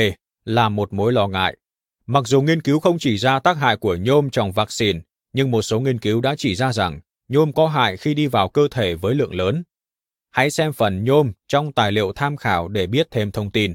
là 0.45 0.69
một 0.69 0.93
mối 0.93 1.13
lo 1.13 1.27
ngại. 1.27 1.57
Mặc 2.05 2.27
dù 2.27 2.41
nghiên 2.41 2.61
cứu 2.61 2.79
không 2.79 2.97
chỉ 2.99 3.17
ra 3.17 3.39
tác 3.39 3.57
hại 3.57 3.77
của 3.77 3.95
nhôm 3.95 4.29
trong 4.29 4.51
vaccine, 4.51 4.99
nhưng 5.35 5.51
một 5.51 5.61
số 5.61 5.79
nghiên 5.79 5.99
cứu 5.99 6.21
đã 6.21 6.35
chỉ 6.37 6.55
ra 6.55 6.73
rằng 6.73 6.99
nhôm 7.27 7.53
có 7.53 7.67
hại 7.67 7.97
khi 7.97 8.13
đi 8.13 8.27
vào 8.27 8.49
cơ 8.49 8.67
thể 8.71 8.95
với 8.95 9.15
lượng 9.15 9.35
lớn. 9.35 9.63
Hãy 10.31 10.51
xem 10.51 10.73
phần 10.73 11.03
nhôm 11.03 11.31
trong 11.47 11.71
tài 11.71 11.91
liệu 11.91 12.13
tham 12.13 12.37
khảo 12.37 12.67
để 12.67 12.87
biết 12.87 13.07
thêm 13.11 13.31
thông 13.31 13.51
tin. 13.51 13.73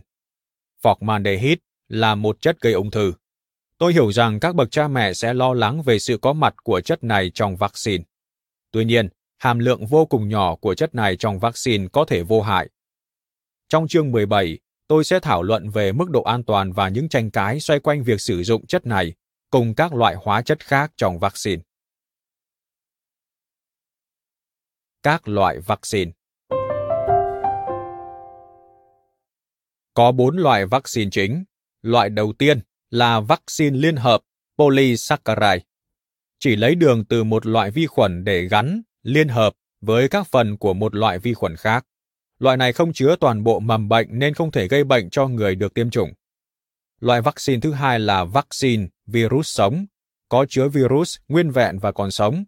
Formaldehyde 0.83 1.57
là 1.89 2.15
một 2.15 2.41
chất 2.41 2.61
gây 2.61 2.73
ung 2.73 2.91
thư. 2.91 3.13
Tôi 3.79 3.93
hiểu 3.93 4.13
rằng 4.13 4.41
các 4.41 4.55
bậc 4.55 4.71
cha 4.71 4.89
mẹ 4.89 5.13
sẽ 5.13 5.35
lo 5.35 5.55
lắng 5.55 5.83
về 5.83 5.99
sự 5.99 6.19
có 6.19 6.33
mặt 6.33 6.55
của 6.63 6.81
chất 6.81 7.05
này 7.05 7.31
trong 7.35 7.57
vaccine. 7.57 8.05
Tuy 8.71 8.85
nhiên, 8.85 9.09
hàm 9.39 9.59
lượng 9.59 9.87
vô 9.87 10.07
cùng 10.07 10.29
nhỏ 10.29 10.57
của 10.57 10.75
chất 10.75 10.95
này 10.95 11.17
trong 11.17 11.39
vaccine 11.39 11.87
có 11.93 12.05
thể 12.05 12.23
vô 12.23 12.41
hại. 12.43 12.69
Trong 13.69 13.89
chương 13.89 14.13
17, 14.13 14.59
tôi 14.87 15.05
sẽ 15.05 15.21
thảo 15.21 15.43
luận 15.43 15.71
về 15.71 15.93
mức 15.93 16.11
độ 16.11 16.23
an 16.23 16.45
toàn 16.45 16.73
và 16.73 16.89
những 16.89 17.09
tranh 17.09 17.31
cãi 17.31 17.61
xoay 17.61 17.81
quanh 17.81 18.03
việc 18.03 18.21
sử 18.21 18.43
dụng 18.43 18.67
chất 18.67 18.87
này 18.87 19.15
cùng 19.51 19.75
các 19.75 19.95
loại 19.95 20.15
hóa 20.15 20.43
chất 20.43 20.65
khác 20.67 20.93
trong 20.97 21.19
vaccine. 21.19 21.63
Các 25.03 25.29
loại 25.29 25.59
vaccine 25.59 26.13
Có 29.95 30.13
bốn 30.13 30.37
loại 30.37 30.67
vaccine 30.67 31.11
chính. 31.11 31.45
Loại 31.83 32.11
đầu 32.11 32.33
tiên 32.39 32.61
là 32.91 33.21
vaccine 33.21 33.79
liên 33.79 33.97
hợp 33.97 34.21
polysaccharide. 34.59 35.65
Chỉ 36.39 36.57
lấy 36.57 36.75
đường 36.75 37.05
từ 37.05 37.25
một 37.25 37.47
loại 37.47 37.71
vi 37.71 37.87
khuẩn 37.87 38.25
để 38.25 38.49
gắn, 38.49 38.83
liên 39.03 39.29
hợp 39.29 39.53
với 39.81 40.09
các 40.09 40.27
phần 40.27 40.59
của 40.59 40.75
một 40.75 40.95
loại 40.95 41.19
vi 41.19 41.35
khuẩn 41.35 41.57
khác. 41.57 41.87
Loại 42.39 42.57
này 42.57 42.73
không 42.73 42.93
chứa 42.93 43.17
toàn 43.21 43.45
bộ 43.45 43.61
mầm 43.61 43.89
bệnh 43.89 44.19
nên 44.19 44.35
không 44.35 44.51
thể 44.51 44.69
gây 44.69 44.85
bệnh 44.85 45.11
cho 45.11 45.29
người 45.29 45.55
được 45.55 45.75
tiêm 45.75 45.91
chủng. 45.91 46.13
Loại 47.01 47.21
vaccine 47.21 47.61
thứ 47.61 47.73
hai 47.73 48.01
là 48.01 48.25
vaccine 48.25 48.87
virus 49.07 49.49
sống, 49.49 49.87
có 50.29 50.47
chứa 50.49 50.69
virus 50.69 51.17
nguyên 51.29 51.51
vẹn 51.51 51.79
và 51.79 51.93
còn 51.93 52.11
sống. 52.11 52.45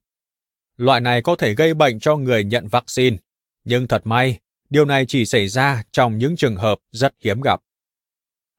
Loại 0.76 1.00
này 1.00 1.22
có 1.22 1.36
thể 1.36 1.54
gây 1.54 1.74
bệnh 1.74 2.00
cho 2.00 2.16
người 2.16 2.44
nhận 2.44 2.68
vaccine, 2.68 3.16
nhưng 3.64 3.88
thật 3.88 4.02
may, 4.04 4.38
điều 4.70 4.84
này 4.84 5.06
chỉ 5.06 5.26
xảy 5.26 5.48
ra 5.48 5.82
trong 5.92 6.18
những 6.18 6.36
trường 6.36 6.56
hợp 6.56 6.78
rất 6.90 7.14
hiếm 7.20 7.40
gặp. 7.40 7.60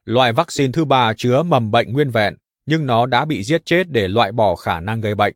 Loại 0.05 0.33
vaccine 0.33 0.71
thứ 0.71 0.85
ba 0.85 1.13
chứa 1.13 1.43
mầm 1.43 1.71
bệnh 1.71 1.93
nguyên 1.93 2.09
vẹn, 2.09 2.35
nhưng 2.65 2.85
nó 2.85 3.05
đã 3.05 3.25
bị 3.25 3.43
giết 3.43 3.65
chết 3.65 3.91
để 3.91 4.07
loại 4.07 4.31
bỏ 4.31 4.55
khả 4.55 4.79
năng 4.79 5.01
gây 5.01 5.15
bệnh. 5.15 5.33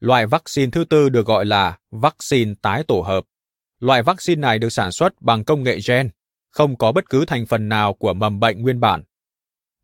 Loại 0.00 0.26
vaccine 0.26 0.70
thứ 0.70 0.84
tư 0.84 1.08
được 1.08 1.26
gọi 1.26 1.46
là 1.46 1.78
vaccine 1.90 2.54
tái 2.62 2.84
tổ 2.88 3.00
hợp. 3.00 3.24
Loại 3.78 4.02
vaccine 4.02 4.40
này 4.40 4.58
được 4.58 4.70
sản 4.70 4.92
xuất 4.92 5.22
bằng 5.22 5.44
công 5.44 5.62
nghệ 5.62 5.78
gen, 5.88 6.10
không 6.50 6.76
có 6.76 6.92
bất 6.92 7.10
cứ 7.10 7.24
thành 7.24 7.46
phần 7.46 7.68
nào 7.68 7.94
của 7.94 8.14
mầm 8.14 8.40
bệnh 8.40 8.62
nguyên 8.62 8.80
bản. 8.80 9.02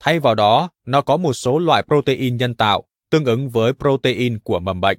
Thay 0.00 0.18
vào 0.18 0.35
đó, 0.35 0.70
nó 0.87 1.00
có 1.00 1.16
một 1.16 1.32
số 1.32 1.59
loại 1.59 1.82
protein 1.82 2.37
nhân 2.37 2.54
tạo 2.54 2.85
tương 3.11 3.24
ứng 3.24 3.50
với 3.50 3.72
protein 3.72 4.38
của 4.38 4.59
mầm 4.59 4.80
bệnh. 4.80 4.98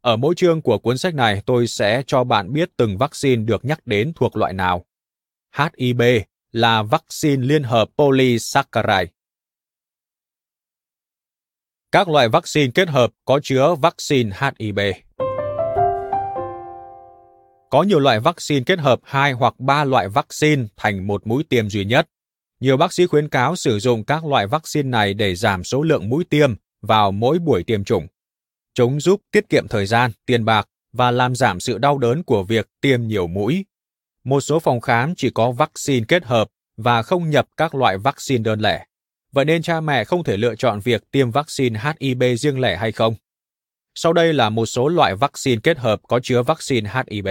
Ở 0.00 0.16
mỗi 0.16 0.34
chương 0.34 0.62
của 0.62 0.78
cuốn 0.78 0.98
sách 0.98 1.14
này, 1.14 1.42
tôi 1.46 1.66
sẽ 1.66 2.02
cho 2.06 2.24
bạn 2.24 2.52
biết 2.52 2.70
từng 2.76 2.98
vaccine 2.98 3.44
được 3.44 3.64
nhắc 3.64 3.86
đến 3.86 4.12
thuộc 4.16 4.36
loại 4.36 4.52
nào. 4.52 4.84
HIB 5.56 6.02
là 6.52 6.82
vaccine 6.82 7.46
liên 7.46 7.62
hợp 7.62 7.88
polysaccharide. 7.98 9.12
Các 11.92 12.08
loại 12.08 12.28
vaccine 12.28 12.70
kết 12.74 12.88
hợp 12.88 13.10
có 13.24 13.40
chứa 13.42 13.74
vaccine 13.74 14.36
HIB. 14.40 14.78
Có 17.70 17.82
nhiều 17.82 17.98
loại 17.98 18.20
vaccine 18.20 18.64
kết 18.66 18.78
hợp 18.78 19.00
hai 19.04 19.32
hoặc 19.32 19.54
ba 19.58 19.84
loại 19.84 20.08
vaccine 20.08 20.64
thành 20.76 21.06
một 21.06 21.26
mũi 21.26 21.44
tiêm 21.48 21.68
duy 21.68 21.84
nhất. 21.84 22.08
Nhiều 22.60 22.76
bác 22.76 22.92
sĩ 22.92 23.06
khuyến 23.06 23.28
cáo 23.28 23.56
sử 23.56 23.78
dụng 23.78 24.04
các 24.04 24.24
loại 24.24 24.46
vaccine 24.46 24.88
này 24.88 25.14
để 25.14 25.34
giảm 25.34 25.64
số 25.64 25.82
lượng 25.82 26.08
mũi 26.08 26.24
tiêm 26.24 26.54
vào 26.82 27.12
mỗi 27.12 27.38
buổi 27.38 27.64
tiêm 27.64 27.84
chủng. 27.84 28.06
Chúng 28.74 29.00
giúp 29.00 29.20
tiết 29.30 29.48
kiệm 29.48 29.68
thời 29.68 29.86
gian, 29.86 30.10
tiền 30.26 30.44
bạc 30.44 30.68
và 30.92 31.10
làm 31.10 31.34
giảm 31.34 31.60
sự 31.60 31.78
đau 31.78 31.98
đớn 31.98 32.22
của 32.22 32.42
việc 32.42 32.68
tiêm 32.80 33.06
nhiều 33.06 33.26
mũi. 33.26 33.64
Một 34.24 34.40
số 34.40 34.58
phòng 34.58 34.80
khám 34.80 35.14
chỉ 35.14 35.30
có 35.30 35.52
vaccine 35.52 36.04
kết 36.08 36.24
hợp 36.24 36.48
và 36.76 37.02
không 37.02 37.30
nhập 37.30 37.46
các 37.56 37.74
loại 37.74 37.98
vaccine 37.98 38.42
đơn 38.42 38.60
lẻ. 38.60 38.86
Vậy 39.32 39.44
nên 39.44 39.62
cha 39.62 39.80
mẹ 39.80 40.04
không 40.04 40.24
thể 40.24 40.36
lựa 40.36 40.54
chọn 40.54 40.80
việc 40.80 41.10
tiêm 41.10 41.30
vaccine 41.30 41.80
HIB 42.00 42.22
riêng 42.38 42.60
lẻ 42.60 42.76
hay 42.76 42.92
không. 42.92 43.14
Sau 43.94 44.12
đây 44.12 44.32
là 44.32 44.50
một 44.50 44.66
số 44.66 44.88
loại 44.88 45.14
vaccine 45.14 45.60
kết 45.62 45.78
hợp 45.78 46.00
có 46.08 46.20
chứa 46.22 46.42
vaccine 46.42 46.90
HIB. 46.94 47.28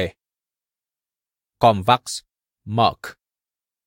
Comvax, 1.60 2.00
Merck, 2.66 3.00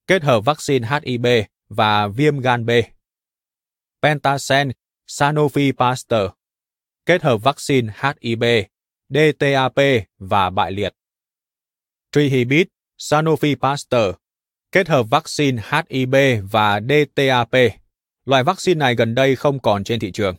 kết 0.09 0.23
hợp 0.23 0.45
vaccine 0.45 0.89
HIB 0.89 1.27
và 1.69 2.09
viêm 2.09 2.41
gan 2.41 2.67
B. 2.67 2.71
Pentasen 4.03 4.71
Sanofi 5.09 5.73
Pasteur, 5.73 6.31
kết 7.07 7.23
hợp 7.23 7.43
vaccine 7.43 7.93
HIB, 8.03 8.45
DTAP 9.09 9.81
và 10.19 10.51
bại 10.51 10.73
liệt. 10.73 10.95
Trihibit, 12.13 12.69
Sanofi 12.99 13.57
Pasteur, 13.57 14.15
kết 14.73 14.89
hợp 14.89 15.03
vaccine 15.11 15.63
HIB 15.71 16.15
và 16.51 16.81
DTAP. 16.81 17.55
Loại 18.25 18.45
vaccine 18.45 18.79
này 18.79 18.95
gần 18.95 19.15
đây 19.15 19.37
không 19.37 19.61
còn 19.61 19.85
trên 19.85 20.01
thị 20.01 20.13
trường. 20.13 20.37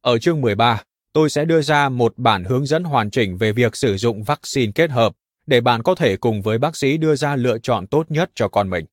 Ở 0.00 0.18
chương 0.18 0.40
13, 0.40 0.82
tôi 1.12 1.30
sẽ 1.30 1.44
đưa 1.44 1.62
ra 1.62 1.88
một 1.88 2.14
bản 2.16 2.44
hướng 2.44 2.66
dẫn 2.66 2.84
hoàn 2.84 3.10
chỉnh 3.10 3.36
về 3.36 3.52
việc 3.52 3.76
sử 3.76 3.96
dụng 3.96 4.22
vaccine 4.22 4.72
kết 4.74 4.90
hợp 4.90 5.12
để 5.46 5.60
bạn 5.60 5.82
có 5.82 5.94
thể 5.94 6.16
cùng 6.16 6.42
với 6.42 6.58
bác 6.58 6.76
sĩ 6.76 6.96
đưa 6.96 7.16
ra 7.16 7.36
lựa 7.36 7.58
chọn 7.58 7.86
tốt 7.86 8.10
nhất 8.10 8.30
cho 8.34 8.48
con 8.48 8.70
mình. 8.70 8.84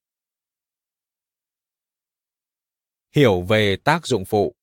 Hiểu 3.16 3.42
về 3.42 3.76
tác 3.76 4.08
dụng 4.08 4.26
phụ 4.26 4.56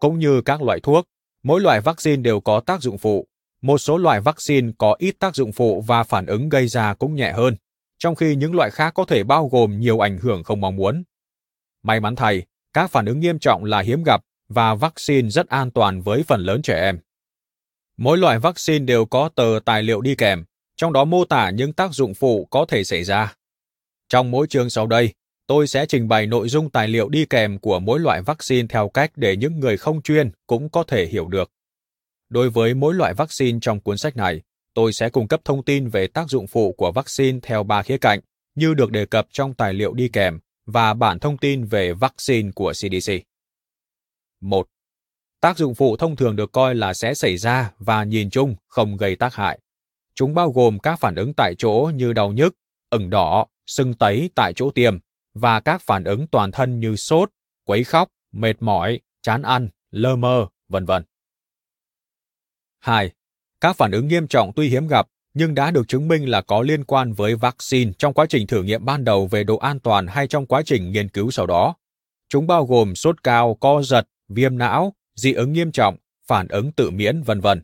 Cũng 0.00 0.18
như 0.18 0.42
các 0.42 0.62
loại 0.62 0.80
thuốc, 0.80 1.06
mỗi 1.42 1.60
loại 1.60 1.80
vaccine 1.80 2.22
đều 2.22 2.40
có 2.40 2.60
tác 2.60 2.82
dụng 2.82 2.98
phụ. 2.98 3.26
Một 3.62 3.78
số 3.78 3.98
loại 3.98 4.20
vaccine 4.20 4.72
có 4.78 4.96
ít 4.98 5.14
tác 5.18 5.34
dụng 5.34 5.52
phụ 5.52 5.80
và 5.80 6.02
phản 6.02 6.26
ứng 6.26 6.48
gây 6.48 6.68
ra 6.68 6.94
cũng 6.94 7.14
nhẹ 7.14 7.32
hơn, 7.32 7.56
trong 7.98 8.14
khi 8.14 8.34
những 8.36 8.54
loại 8.54 8.70
khác 8.70 8.94
có 8.94 9.04
thể 9.04 9.24
bao 9.24 9.48
gồm 9.48 9.80
nhiều 9.80 10.04
ảnh 10.04 10.18
hưởng 10.18 10.44
không 10.44 10.60
mong 10.60 10.76
muốn. 10.76 11.02
May 11.82 12.00
mắn 12.00 12.16
thay, 12.16 12.42
các 12.72 12.90
phản 12.90 13.06
ứng 13.06 13.20
nghiêm 13.20 13.38
trọng 13.38 13.64
là 13.64 13.80
hiếm 13.80 14.02
gặp 14.02 14.20
và 14.48 14.74
vaccine 14.74 15.28
rất 15.28 15.48
an 15.48 15.70
toàn 15.70 16.02
với 16.02 16.22
phần 16.22 16.40
lớn 16.40 16.62
trẻ 16.62 16.80
em. 16.80 16.98
Mỗi 18.00 18.18
loại 18.18 18.38
vaccine 18.38 18.84
đều 18.84 19.06
có 19.06 19.28
tờ 19.34 19.58
tài 19.64 19.82
liệu 19.82 20.00
đi 20.00 20.14
kèm, 20.14 20.44
trong 20.76 20.92
đó 20.92 21.04
mô 21.04 21.24
tả 21.24 21.50
những 21.50 21.72
tác 21.72 21.94
dụng 21.94 22.14
phụ 22.14 22.48
có 22.50 22.66
thể 22.68 22.84
xảy 22.84 23.04
ra. 23.04 23.34
Trong 24.08 24.30
mỗi 24.30 24.46
chương 24.46 24.70
sau 24.70 24.86
đây, 24.86 25.12
tôi 25.46 25.66
sẽ 25.66 25.86
trình 25.86 26.08
bày 26.08 26.26
nội 26.26 26.48
dung 26.48 26.70
tài 26.70 26.88
liệu 26.88 27.08
đi 27.08 27.26
kèm 27.30 27.58
của 27.58 27.78
mỗi 27.80 28.00
loại 28.00 28.22
vaccine 28.22 28.66
theo 28.68 28.88
cách 28.88 29.12
để 29.16 29.36
những 29.36 29.60
người 29.60 29.76
không 29.76 30.02
chuyên 30.02 30.30
cũng 30.46 30.68
có 30.68 30.82
thể 30.82 31.06
hiểu 31.06 31.28
được. 31.28 31.50
Đối 32.28 32.50
với 32.50 32.74
mỗi 32.74 32.94
loại 32.94 33.14
vaccine 33.14 33.58
trong 33.62 33.80
cuốn 33.80 33.98
sách 33.98 34.16
này, 34.16 34.42
tôi 34.74 34.92
sẽ 34.92 35.08
cung 35.10 35.28
cấp 35.28 35.40
thông 35.44 35.64
tin 35.64 35.88
về 35.88 36.06
tác 36.06 36.28
dụng 36.28 36.46
phụ 36.46 36.72
của 36.72 36.92
vaccine 36.92 37.38
theo 37.42 37.62
ba 37.62 37.82
khía 37.82 37.98
cạnh 37.98 38.20
như 38.54 38.74
được 38.74 38.90
đề 38.90 39.06
cập 39.06 39.26
trong 39.32 39.54
tài 39.54 39.72
liệu 39.72 39.94
đi 39.94 40.08
kèm 40.08 40.40
và 40.66 40.94
bản 40.94 41.18
thông 41.18 41.38
tin 41.38 41.64
về 41.64 41.92
vaccine 41.92 42.50
của 42.54 42.72
CDC. 42.72 43.12
1. 44.40 44.66
Tác 45.40 45.58
dụng 45.58 45.74
phụ 45.74 45.96
thông 45.96 46.16
thường 46.16 46.36
được 46.36 46.52
coi 46.52 46.74
là 46.74 46.94
sẽ 46.94 47.14
xảy 47.14 47.36
ra 47.36 47.72
và 47.78 48.04
nhìn 48.04 48.30
chung 48.30 48.54
không 48.68 48.96
gây 48.96 49.16
tác 49.16 49.34
hại. 49.34 49.58
Chúng 50.14 50.34
bao 50.34 50.50
gồm 50.50 50.78
các 50.78 51.00
phản 51.00 51.14
ứng 51.14 51.32
tại 51.36 51.54
chỗ 51.58 51.90
như 51.94 52.12
đau 52.12 52.32
nhức, 52.32 52.54
ửng 52.90 53.10
đỏ, 53.10 53.46
sưng 53.66 53.94
tấy 53.94 54.30
tại 54.34 54.52
chỗ 54.56 54.70
tiêm 54.70 54.98
và 55.34 55.60
các 55.60 55.82
phản 55.82 56.04
ứng 56.04 56.26
toàn 56.26 56.52
thân 56.52 56.80
như 56.80 56.96
sốt, 56.96 57.30
quấy 57.64 57.84
khóc, 57.84 58.08
mệt 58.32 58.62
mỏi, 58.62 59.00
chán 59.22 59.42
ăn, 59.42 59.68
lơ 59.90 60.16
mơ, 60.16 60.46
vân 60.68 60.84
vân. 60.84 61.02
2. 62.78 63.10
Các 63.60 63.76
phản 63.76 63.90
ứng 63.90 64.08
nghiêm 64.08 64.28
trọng 64.28 64.52
tuy 64.56 64.68
hiếm 64.68 64.88
gặp 64.88 65.06
nhưng 65.34 65.54
đã 65.54 65.70
được 65.70 65.88
chứng 65.88 66.08
minh 66.08 66.28
là 66.28 66.42
có 66.42 66.62
liên 66.62 66.84
quan 66.84 67.12
với 67.12 67.34
vaccine 67.34 67.92
trong 67.98 68.14
quá 68.14 68.26
trình 68.28 68.46
thử 68.46 68.62
nghiệm 68.62 68.84
ban 68.84 69.04
đầu 69.04 69.26
về 69.26 69.44
độ 69.44 69.56
an 69.56 69.80
toàn 69.80 70.06
hay 70.06 70.26
trong 70.26 70.46
quá 70.46 70.62
trình 70.66 70.92
nghiên 70.92 71.08
cứu 71.08 71.30
sau 71.30 71.46
đó. 71.46 71.74
Chúng 72.28 72.46
bao 72.46 72.66
gồm 72.66 72.94
sốt 72.94 73.22
cao, 73.22 73.54
co 73.60 73.82
giật, 73.82 74.08
viêm 74.28 74.58
não, 74.58 74.94
dị 75.20 75.32
ứng 75.32 75.52
nghiêm 75.52 75.72
trọng, 75.72 75.96
phản 76.26 76.48
ứng 76.48 76.72
tự 76.72 76.90
miễn, 76.90 77.22
vân 77.22 77.40
vân. 77.40 77.62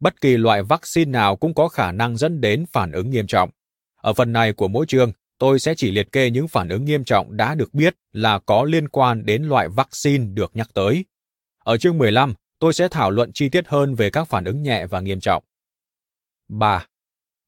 Bất 0.00 0.20
kỳ 0.20 0.36
loại 0.36 0.62
vaccine 0.62 1.10
nào 1.10 1.36
cũng 1.36 1.54
có 1.54 1.68
khả 1.68 1.92
năng 1.92 2.16
dẫn 2.16 2.40
đến 2.40 2.64
phản 2.72 2.92
ứng 2.92 3.10
nghiêm 3.10 3.26
trọng. 3.26 3.50
Ở 3.96 4.12
phần 4.12 4.32
này 4.32 4.52
của 4.52 4.68
mỗi 4.68 4.86
chương, 4.86 5.12
tôi 5.38 5.58
sẽ 5.58 5.74
chỉ 5.76 5.90
liệt 5.90 6.12
kê 6.12 6.30
những 6.30 6.48
phản 6.48 6.68
ứng 6.68 6.84
nghiêm 6.84 7.04
trọng 7.04 7.36
đã 7.36 7.54
được 7.54 7.74
biết 7.74 7.94
là 8.12 8.38
có 8.38 8.64
liên 8.64 8.88
quan 8.88 9.26
đến 9.26 9.42
loại 9.42 9.68
vaccine 9.68 10.24
được 10.34 10.50
nhắc 10.54 10.70
tới. 10.74 11.04
Ở 11.64 11.76
chương 11.76 11.98
15, 11.98 12.34
tôi 12.58 12.72
sẽ 12.72 12.88
thảo 12.88 13.10
luận 13.10 13.30
chi 13.34 13.48
tiết 13.48 13.68
hơn 13.68 13.94
về 13.94 14.10
các 14.10 14.28
phản 14.28 14.44
ứng 14.44 14.62
nhẹ 14.62 14.86
và 14.86 15.00
nghiêm 15.00 15.20
trọng. 15.20 15.44
3. 16.48 16.86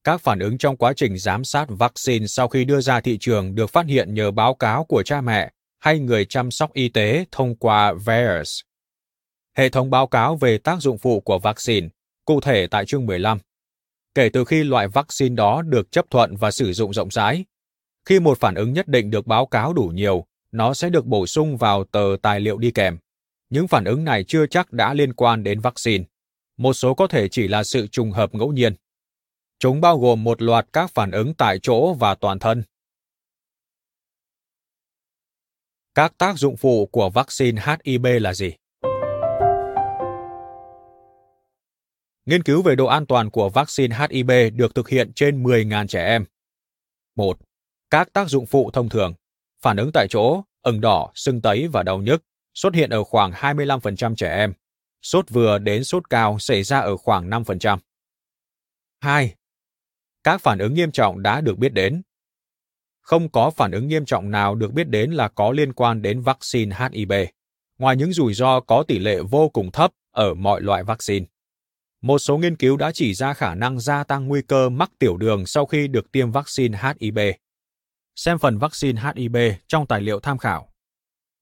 Các 0.05 0.21
phản 0.21 0.39
ứng 0.39 0.59
trong 0.59 0.77
quá 0.77 0.93
trình 0.97 1.19
giám 1.19 1.45
sát 1.45 1.67
vaccine 1.69 2.27
sau 2.27 2.49
khi 2.49 2.65
đưa 2.65 2.81
ra 2.81 3.01
thị 3.01 3.19
trường 3.21 3.55
được 3.55 3.71
phát 3.71 3.87
hiện 3.87 4.15
nhờ 4.15 4.31
báo 4.31 4.55
cáo 4.55 4.85
của 4.85 5.03
cha 5.03 5.21
mẹ 5.21 5.51
hay 5.79 5.99
người 5.99 6.25
chăm 6.25 6.51
sóc 6.51 6.73
y 6.73 6.89
tế 6.89 7.25
thông 7.33 7.57
qua 7.57 7.93
VAERS 7.93 8.66
hệ 9.57 9.69
thống 9.69 9.91
báo 9.91 10.07
cáo 10.07 10.37
về 10.37 10.59
tác 10.59 10.83
dụng 10.83 10.99
phụ 10.99 11.21
của 11.21 11.39
vaccine, 11.39 11.89
cụ 12.25 12.41
thể 12.41 12.67
tại 12.67 12.87
chương 12.87 13.07
15. 13.07 13.39
Kể 14.15 14.29
từ 14.33 14.45
khi 14.45 14.65
loại 14.65 14.89
vaccine 14.89 15.35
đó 15.35 15.63
được 15.63 15.93
chấp 15.93 16.11
thuận 16.11 16.37
và 16.37 16.51
sử 16.51 16.73
dụng 16.73 16.93
rộng 16.93 17.11
rãi, 17.11 17.45
khi 18.05 18.21
một 18.21 18.39
phản 18.39 18.55
ứng 18.55 18.73
nhất 18.73 18.89
định 18.89 19.11
được 19.11 19.27
báo 19.27 19.47
cáo 19.47 19.73
đủ 19.73 19.91
nhiều, 19.95 20.27
nó 20.53 20.75
sẽ 20.75 20.91
được 20.91 21.07
bổ 21.07 21.27
sung 21.27 21.57
vào 21.57 21.85
tờ 21.85 22.17
tài 22.23 22.41
liệu 22.41 22.59
đi 22.59 22.71
kèm. 22.71 22.99
Những 23.51 23.69
phản 23.69 23.85
ứng 23.85 24.05
này 24.05 24.25
chưa 24.25 24.47
chắc 24.47 24.73
đã 24.73 24.95
liên 24.95 25.13
quan 25.13 25.43
đến 25.45 25.61
vaccine. 25.61 26.05
Một 26.57 26.73
số 26.73 26.95
có 26.95 27.07
thể 27.07 27.29
chỉ 27.29 27.49
là 27.49 27.65
sự 27.65 27.87
trùng 27.87 28.13
hợp 28.13 28.35
ngẫu 28.35 28.53
nhiên. 28.53 28.75
Chúng 29.59 29.81
bao 29.81 29.99
gồm 29.99 30.25
một 30.25 30.43
loạt 30.43 30.67
các 30.73 30.91
phản 30.95 31.11
ứng 31.11 31.35
tại 31.35 31.59
chỗ 31.63 31.95
và 31.95 32.15
toàn 32.15 32.39
thân. 32.39 32.63
Các 35.95 36.13
tác 36.19 36.39
dụng 36.39 36.57
phụ 36.57 36.87
của 36.87 37.11
vaccine 37.11 37.63
HIB 37.85 38.07
là 38.21 38.35
gì? 38.35 38.53
Nghiên 42.27 42.43
cứu 42.43 42.63
về 42.63 42.77
độ 42.77 42.87
an 42.87 43.07
toàn 43.07 43.31
của 43.31 43.49
vaccine 43.49 43.97
HIB 44.11 44.31
được 44.55 44.75
thực 44.75 44.89
hiện 44.89 45.13
trên 45.15 45.43
10.000 45.43 45.87
trẻ 45.87 46.07
em. 46.07 46.25
1. 47.17 47.39
Các 47.91 48.13
tác 48.13 48.29
dụng 48.29 48.47
phụ 48.47 48.71
thông 48.71 48.89
thường, 48.89 49.15
phản 49.63 49.77
ứng 49.77 49.91
tại 49.95 50.07
chỗ, 50.11 50.43
ửng 50.63 50.81
đỏ, 50.81 51.11
sưng 51.15 51.41
tấy 51.41 51.69
và 51.69 51.83
đau 51.83 51.99
nhức 51.99 52.23
xuất 52.55 52.75
hiện 52.75 52.91
ở 52.91 53.05
khoảng 53.05 53.33
25% 53.33 54.15
trẻ 54.15 54.37
em. 54.37 54.53
Sốt 55.03 55.31
vừa 55.31 55.59
đến 55.59 55.85
sốt 55.85 56.11
cao 56.11 56.39
xảy 56.39 56.63
ra 56.63 56.79
ở 56.79 56.97
khoảng 56.97 57.31
5%. 57.31 57.79
2. 59.01 59.35
Các 60.25 60.41
phản 60.41 60.59
ứng 60.59 60.75
nghiêm 60.75 60.93
trọng 60.93 61.23
đã 61.23 61.41
được 61.41 61.59
biết 61.59 61.73
đến. 61.73 62.03
Không 63.01 63.29
có 63.29 63.51
phản 63.51 63.71
ứng 63.71 63.89
nghiêm 63.89 64.05
trọng 64.05 64.31
nào 64.31 64.55
được 64.55 64.73
biết 64.73 64.89
đến 64.89 65.11
là 65.11 65.29
có 65.29 65.53
liên 65.53 65.73
quan 65.73 66.03
đến 66.03 66.21
vaccine 66.21 66.77
HIV, 66.77 67.13
ngoài 67.79 67.97
những 67.97 68.13
rủi 68.13 68.35
ro 68.35 68.61
có 68.61 68.85
tỷ 68.89 68.99
lệ 68.99 69.19
vô 69.31 69.49
cùng 69.49 69.71
thấp 69.71 69.93
ở 70.11 70.35
mọi 70.35 70.61
loại 70.61 70.83
vaccine. 70.83 71.27
Một 72.07 72.19
số 72.19 72.39
nghiên 72.39 72.57
cứu 72.57 72.77
đã 72.77 72.93
chỉ 72.93 73.15
ra 73.15 73.35
khả 73.35 73.55
năng 73.55 73.81
gia 73.81 74.05
tăng 74.05 74.27
nguy 74.27 74.43
cơ 74.43 74.69
mắc 74.69 74.91
tiểu 74.99 75.17
đường 75.17 75.47
sau 75.47 75.67
khi 75.67 75.89
được 75.89 76.13
tiêm 76.13 76.31
vaccine 76.31 76.79
HIV. 77.01 77.19
Xem 78.17 78.39
phần 78.39 78.59
vaccine 78.59 79.03
HIV 79.03 79.37
trong 79.67 79.87
tài 79.87 80.01
liệu 80.01 80.21
tham 80.21 80.39
khảo. 80.39 80.73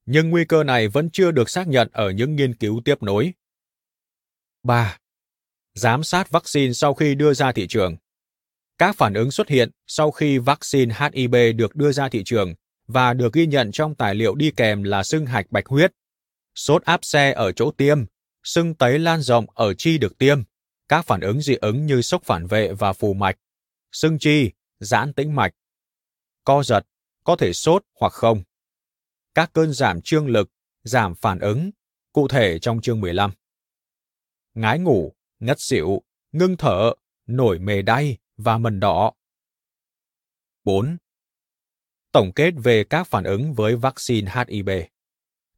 Nhưng 0.07 0.31
nguy 0.31 0.45
cơ 0.45 0.65
này 0.65 0.89
vẫn 0.89 1.11
chưa 1.11 1.31
được 1.31 1.51
xác 1.51 1.69
nhận 1.69 1.89
ở 1.93 2.11
những 2.11 2.37
nghiên 2.37 2.55
cứu 2.55 2.83
tiếp 2.85 3.03
nối. 3.03 3.33
3. 4.63 4.99
Giám 5.75 6.05
sát 6.05 6.31
vaccine 6.31 6.73
sau 6.73 6.95
khi 6.95 7.15
đưa 7.15 7.35
ra 7.35 7.53
thị 7.53 7.67
trường. 7.67 7.97
Các 8.79 8.97
phản 8.97 9.15
ứng 9.15 9.31
xuất 9.31 9.49
hiện 9.49 9.71
sau 9.87 10.11
khi 10.11 10.39
vaccine 10.39 10.95
HIV 10.99 11.35
được 11.57 11.77
đưa 11.77 11.93
ra 11.93 12.09
thị 12.09 12.23
trường 12.25 12.55
và 12.87 13.15
được 13.15 13.33
ghi 13.33 13.47
nhận 13.47 13.73
trong 13.73 13.95
tài 13.95 14.15
liệu 14.15 14.35
đi 14.35 14.51
kèm 14.57 14.83
là 14.83 15.03
sưng 15.03 15.27
hạch 15.27 15.47
bạch 15.51 15.67
huyết, 15.67 15.93
sốt 16.55 16.83
áp 16.83 17.05
xe 17.05 17.33
ở 17.33 17.53
chỗ 17.53 17.71
tiêm, 17.71 18.05
sưng 18.45 18.75
tấy 18.75 18.99
lan 18.99 19.21
rộng 19.21 19.47
ở 19.55 19.75
chi 19.75 19.99
được 19.99 20.19
tiêm, 20.19 20.43
các 20.89 21.03
phản 21.03 21.21
ứng 21.21 21.41
dị 21.41 21.55
ứng 21.55 21.87
như 21.87 22.03
sốc 22.03 22.23
phản 22.25 22.47
vệ 22.47 22.73
và 22.73 22.93
phù 22.93 23.15
mạch, 23.15 23.39
sưng 23.93 24.19
chi, 24.19 24.51
giãn 24.79 25.13
tĩnh 25.13 25.35
mạch, 25.35 25.55
co 26.45 26.63
giật, 26.63 26.87
có 27.25 27.37
thể 27.37 27.53
sốt 27.53 27.85
hoặc 28.01 28.13
không. 28.13 28.43
Các 29.35 29.51
cơn 29.53 29.73
giảm 29.73 30.01
trương 30.01 30.29
lực, 30.29 30.51
giảm 30.83 31.15
phản 31.15 31.39
ứng, 31.39 31.71
cụ 32.13 32.29
thể 32.29 32.59
trong 32.59 32.81
chương 32.81 33.01
15. 33.01 33.33
Ngái 34.55 34.79
ngủ, 34.79 35.13
ngất 35.39 35.61
xỉu, 35.61 36.03
ngưng 36.33 36.57
thở, 36.57 36.93
nổi 37.27 37.59
mề 37.59 37.83
đay 37.83 38.19
và 38.37 38.59
mần 38.59 38.81
đỏ. 38.81 39.13
4. 40.65 40.97
Tổng 42.13 42.33
kết 42.33 42.51
về 42.57 42.85
các 42.85 43.07
phản 43.07 43.25
ứng 43.25 43.55
với 43.55 43.77
vaccine 43.77 44.33
HIV. 44.49 44.71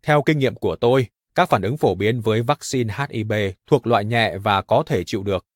Theo 0.02 0.22
kinh 0.26 0.38
nghiệm 0.38 0.54
của 0.54 0.76
tôi, 0.76 1.06
các 1.36 1.48
phản 1.48 1.62
ứng 1.62 1.76
phổ 1.76 1.94
biến 1.94 2.20
với 2.20 2.42
vaccine 2.42 2.94
HIV 2.98 3.32
thuộc 3.66 3.86
loại 3.86 4.04
nhẹ 4.04 4.38
và 4.38 4.62
có 4.62 4.82
thể 4.86 5.04
chịu 5.04 5.22
được. 5.22 5.46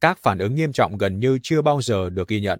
Các 0.00 0.18
phản 0.18 0.38
ứng 0.38 0.54
nghiêm 0.54 0.72
trọng 0.72 0.98
gần 0.98 1.20
như 1.20 1.38
chưa 1.42 1.62
bao 1.62 1.82
giờ 1.82 2.10
được 2.10 2.28
ghi 2.28 2.40
nhận. 2.40 2.58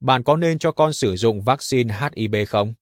Bạn 0.00 0.22
có 0.22 0.36
nên 0.36 0.58
cho 0.58 0.72
con 0.72 0.92
sử 0.92 1.16
dụng 1.16 1.42
vaccine 1.42 1.94
HIV 1.94 2.34
không? 2.48 2.74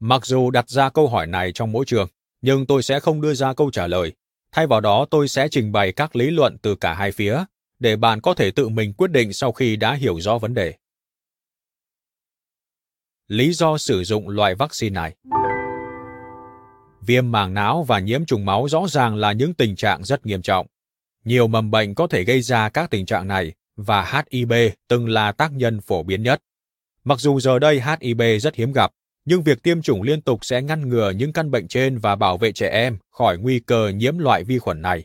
Mặc 0.00 0.26
dù 0.26 0.50
đặt 0.50 0.68
ra 0.68 0.90
câu 0.90 1.08
hỏi 1.08 1.26
này 1.26 1.52
trong 1.52 1.72
mỗi 1.72 1.84
trường, 1.84 2.08
nhưng 2.40 2.66
tôi 2.66 2.82
sẽ 2.82 3.00
không 3.00 3.20
đưa 3.20 3.34
ra 3.34 3.54
câu 3.54 3.70
trả 3.70 3.86
lời. 3.86 4.12
Thay 4.52 4.66
vào 4.66 4.80
đó, 4.80 5.06
tôi 5.10 5.28
sẽ 5.28 5.48
trình 5.50 5.72
bày 5.72 5.92
các 5.92 6.16
lý 6.16 6.30
luận 6.30 6.58
từ 6.62 6.76
cả 6.76 6.94
hai 6.94 7.12
phía, 7.12 7.44
để 7.78 7.96
bạn 7.96 8.20
có 8.20 8.34
thể 8.34 8.50
tự 8.50 8.68
mình 8.68 8.92
quyết 8.92 9.10
định 9.10 9.32
sau 9.32 9.52
khi 9.52 9.76
đã 9.76 9.94
hiểu 9.94 10.20
rõ 10.20 10.38
vấn 10.38 10.54
đề 10.54 10.74
lý 13.28 13.52
do 13.52 13.78
sử 13.78 14.04
dụng 14.04 14.28
loại 14.28 14.54
vaccine 14.54 14.94
này. 14.94 15.14
Viêm 17.00 17.32
màng 17.32 17.54
não 17.54 17.82
và 17.82 17.98
nhiễm 17.98 18.24
trùng 18.24 18.44
máu 18.44 18.68
rõ 18.68 18.86
ràng 18.88 19.16
là 19.16 19.32
những 19.32 19.54
tình 19.54 19.76
trạng 19.76 20.04
rất 20.04 20.26
nghiêm 20.26 20.42
trọng. 20.42 20.66
Nhiều 21.24 21.46
mầm 21.46 21.70
bệnh 21.70 21.94
có 21.94 22.06
thể 22.06 22.24
gây 22.24 22.40
ra 22.40 22.68
các 22.68 22.90
tình 22.90 23.06
trạng 23.06 23.28
này 23.28 23.52
và 23.76 24.24
HIV 24.30 24.52
từng 24.88 25.08
là 25.08 25.32
tác 25.32 25.52
nhân 25.52 25.80
phổ 25.80 26.02
biến 26.02 26.22
nhất. 26.22 26.42
Mặc 27.04 27.20
dù 27.20 27.40
giờ 27.40 27.58
đây 27.58 27.80
HIV 27.80 28.22
rất 28.40 28.54
hiếm 28.54 28.72
gặp, 28.72 28.90
nhưng 29.24 29.42
việc 29.42 29.62
tiêm 29.62 29.82
chủng 29.82 30.02
liên 30.02 30.20
tục 30.20 30.44
sẽ 30.44 30.62
ngăn 30.62 30.88
ngừa 30.88 31.10
những 31.10 31.32
căn 31.32 31.50
bệnh 31.50 31.68
trên 31.68 31.98
và 31.98 32.16
bảo 32.16 32.38
vệ 32.38 32.52
trẻ 32.52 32.68
em 32.68 32.98
khỏi 33.10 33.38
nguy 33.38 33.60
cơ 33.60 33.88
nhiễm 33.88 34.18
loại 34.18 34.44
vi 34.44 34.58
khuẩn 34.58 34.82
này. 34.82 35.04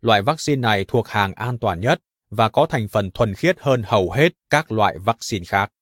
Loại 0.00 0.22
vaccine 0.22 0.60
này 0.60 0.84
thuộc 0.88 1.08
hàng 1.08 1.34
an 1.34 1.58
toàn 1.58 1.80
nhất 1.80 2.00
và 2.30 2.48
có 2.48 2.66
thành 2.66 2.88
phần 2.88 3.10
thuần 3.10 3.34
khiết 3.34 3.56
hơn 3.60 3.82
hầu 3.86 4.10
hết 4.10 4.32
các 4.50 4.72
loại 4.72 4.98
vaccine 4.98 5.44
khác. 5.44 5.72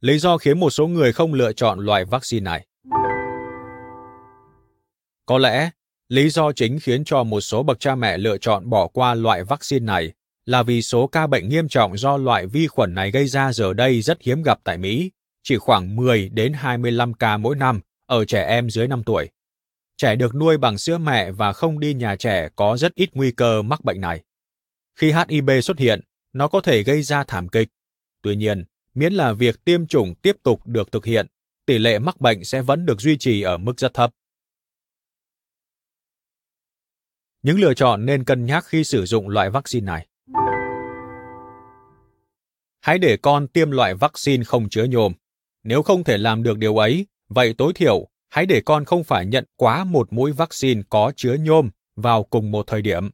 Lý 0.00 0.18
do 0.18 0.38
khiến 0.38 0.60
một 0.60 0.70
số 0.70 0.86
người 0.86 1.12
không 1.12 1.34
lựa 1.34 1.52
chọn 1.52 1.78
loại 1.78 2.04
vaccine 2.04 2.44
này. 2.44 2.66
Có 5.26 5.38
lẽ, 5.38 5.70
lý 6.08 6.28
do 6.28 6.52
chính 6.52 6.78
khiến 6.80 7.04
cho 7.04 7.22
một 7.22 7.40
số 7.40 7.62
bậc 7.62 7.80
cha 7.80 7.94
mẹ 7.94 8.18
lựa 8.18 8.38
chọn 8.38 8.70
bỏ 8.70 8.88
qua 8.88 9.14
loại 9.14 9.44
vaccine 9.44 9.84
này 9.84 10.12
là 10.46 10.62
vì 10.62 10.82
số 10.82 11.06
ca 11.06 11.26
bệnh 11.26 11.48
nghiêm 11.48 11.68
trọng 11.68 11.98
do 11.98 12.16
loại 12.16 12.46
vi 12.46 12.66
khuẩn 12.66 12.94
này 12.94 13.10
gây 13.10 13.26
ra 13.26 13.52
giờ 13.52 13.72
đây 13.72 14.02
rất 14.02 14.22
hiếm 14.22 14.42
gặp 14.42 14.58
tại 14.64 14.78
Mỹ, 14.78 15.10
chỉ 15.42 15.56
khoảng 15.58 15.96
10 15.96 16.28
đến 16.28 16.52
25 16.52 17.14
ca 17.14 17.36
mỗi 17.36 17.56
năm 17.56 17.80
ở 18.06 18.24
trẻ 18.24 18.46
em 18.46 18.70
dưới 18.70 18.88
5 18.88 19.02
tuổi. 19.04 19.28
Trẻ 19.96 20.16
được 20.16 20.34
nuôi 20.34 20.58
bằng 20.58 20.78
sữa 20.78 20.98
mẹ 20.98 21.30
và 21.30 21.52
không 21.52 21.80
đi 21.80 21.94
nhà 21.94 22.16
trẻ 22.16 22.48
có 22.56 22.76
rất 22.76 22.94
ít 22.94 23.10
nguy 23.12 23.30
cơ 23.30 23.62
mắc 23.62 23.84
bệnh 23.84 24.00
này. 24.00 24.20
Khi 24.98 25.12
HIV 25.12 25.50
xuất 25.62 25.78
hiện, 25.78 26.00
nó 26.32 26.48
có 26.48 26.60
thể 26.60 26.82
gây 26.82 27.02
ra 27.02 27.24
thảm 27.24 27.48
kịch. 27.48 27.68
Tuy 28.22 28.36
nhiên, 28.36 28.64
miễn 28.98 29.12
là 29.12 29.32
việc 29.32 29.64
tiêm 29.64 29.86
chủng 29.86 30.14
tiếp 30.14 30.36
tục 30.42 30.66
được 30.66 30.92
thực 30.92 31.04
hiện, 31.04 31.26
tỷ 31.66 31.78
lệ 31.78 31.98
mắc 31.98 32.20
bệnh 32.20 32.44
sẽ 32.44 32.62
vẫn 32.62 32.86
được 32.86 33.00
duy 33.00 33.16
trì 33.18 33.42
ở 33.42 33.58
mức 33.58 33.80
rất 33.80 33.94
thấp. 33.94 34.10
Những 37.42 37.60
lựa 37.60 37.74
chọn 37.74 38.06
nên 38.06 38.24
cân 38.24 38.46
nhắc 38.46 38.64
khi 38.66 38.84
sử 38.84 39.06
dụng 39.06 39.28
loại 39.28 39.50
vaccine 39.50 39.84
này. 39.84 40.08
Hãy 42.80 42.98
để 42.98 43.16
con 43.16 43.48
tiêm 43.48 43.70
loại 43.70 43.94
vaccine 43.94 44.44
không 44.44 44.68
chứa 44.68 44.84
nhôm. 44.84 45.12
Nếu 45.62 45.82
không 45.82 46.04
thể 46.04 46.18
làm 46.18 46.42
được 46.42 46.58
điều 46.58 46.76
ấy, 46.76 47.06
vậy 47.28 47.54
tối 47.58 47.72
thiểu 47.74 48.08
hãy 48.28 48.46
để 48.46 48.62
con 48.66 48.84
không 48.84 49.04
phải 49.04 49.26
nhận 49.26 49.44
quá 49.56 49.84
một 49.84 50.12
mũi 50.12 50.32
vaccine 50.32 50.82
có 50.90 51.12
chứa 51.16 51.36
nhôm 51.40 51.70
vào 51.96 52.24
cùng 52.24 52.50
một 52.50 52.66
thời 52.66 52.82
điểm. 52.82 53.10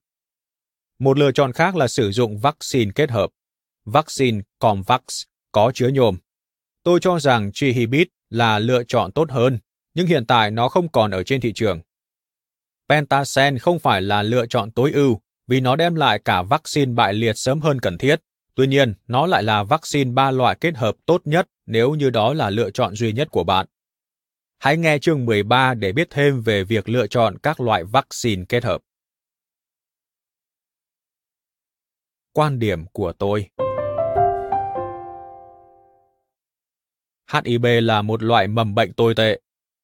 Một 0.98 1.18
lựa 1.18 1.32
chọn 1.32 1.52
khác 1.52 1.76
là 1.76 1.88
sử 1.88 2.12
dụng 2.12 2.38
vaccine 2.38 2.90
kết 2.94 3.10
hợp, 3.10 3.30
vaccine 3.84 4.40
Comvax 4.58 5.00
có 5.54 5.72
chứa 5.74 5.88
nhôm. 5.88 6.16
Tôi 6.82 7.00
cho 7.02 7.18
rằng 7.18 7.52
Trihibit 7.52 8.08
là 8.30 8.58
lựa 8.58 8.84
chọn 8.84 9.12
tốt 9.12 9.30
hơn, 9.30 9.58
nhưng 9.94 10.06
hiện 10.06 10.26
tại 10.26 10.50
nó 10.50 10.68
không 10.68 10.88
còn 10.88 11.10
ở 11.10 11.22
trên 11.22 11.40
thị 11.40 11.52
trường. 11.52 11.80
Pentasen 12.88 13.58
không 13.58 13.78
phải 13.78 14.02
là 14.02 14.22
lựa 14.22 14.46
chọn 14.46 14.70
tối 14.70 14.92
ưu 14.92 15.20
vì 15.46 15.60
nó 15.60 15.76
đem 15.76 15.94
lại 15.94 16.18
cả 16.24 16.42
vaccine 16.42 16.92
bại 16.92 17.14
liệt 17.14 17.32
sớm 17.36 17.60
hơn 17.60 17.80
cần 17.80 17.98
thiết. 17.98 18.20
Tuy 18.54 18.66
nhiên, 18.66 18.94
nó 19.06 19.26
lại 19.26 19.42
là 19.42 19.62
vaccine 19.64 20.10
ba 20.12 20.30
loại 20.30 20.56
kết 20.60 20.76
hợp 20.76 20.94
tốt 21.06 21.22
nhất 21.24 21.48
nếu 21.66 21.94
như 21.94 22.10
đó 22.10 22.34
là 22.34 22.50
lựa 22.50 22.70
chọn 22.70 22.94
duy 22.94 23.12
nhất 23.12 23.28
của 23.30 23.44
bạn. 23.44 23.66
Hãy 24.58 24.76
nghe 24.76 24.98
chương 24.98 25.24
13 25.24 25.74
để 25.74 25.92
biết 25.92 26.08
thêm 26.10 26.40
về 26.40 26.64
việc 26.64 26.88
lựa 26.88 27.06
chọn 27.06 27.38
các 27.38 27.60
loại 27.60 27.84
vaccine 27.84 28.44
kết 28.48 28.64
hợp. 28.64 28.80
Quan 32.32 32.58
điểm 32.58 32.86
của 32.92 33.12
tôi 33.12 33.48
HIV 37.34 37.66
là 37.82 38.02
một 38.02 38.22
loại 38.22 38.48
mầm 38.48 38.74
bệnh 38.74 38.92
tồi 38.92 39.14
tệ. 39.14 39.40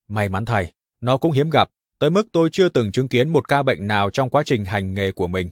May 0.08 0.28
mắn 0.28 0.44
thay, 0.44 0.72
nó 1.00 1.16
cũng 1.16 1.32
hiếm 1.32 1.50
gặp, 1.50 1.70
tới 1.98 2.10
mức 2.10 2.28
tôi 2.32 2.48
chưa 2.52 2.68
từng 2.68 2.92
chứng 2.92 3.08
kiến 3.08 3.28
một 3.28 3.48
ca 3.48 3.62
bệnh 3.62 3.86
nào 3.86 4.10
trong 4.10 4.30
quá 4.30 4.42
trình 4.46 4.64
hành 4.64 4.94
nghề 4.94 5.12
của 5.12 5.26
mình. 5.26 5.50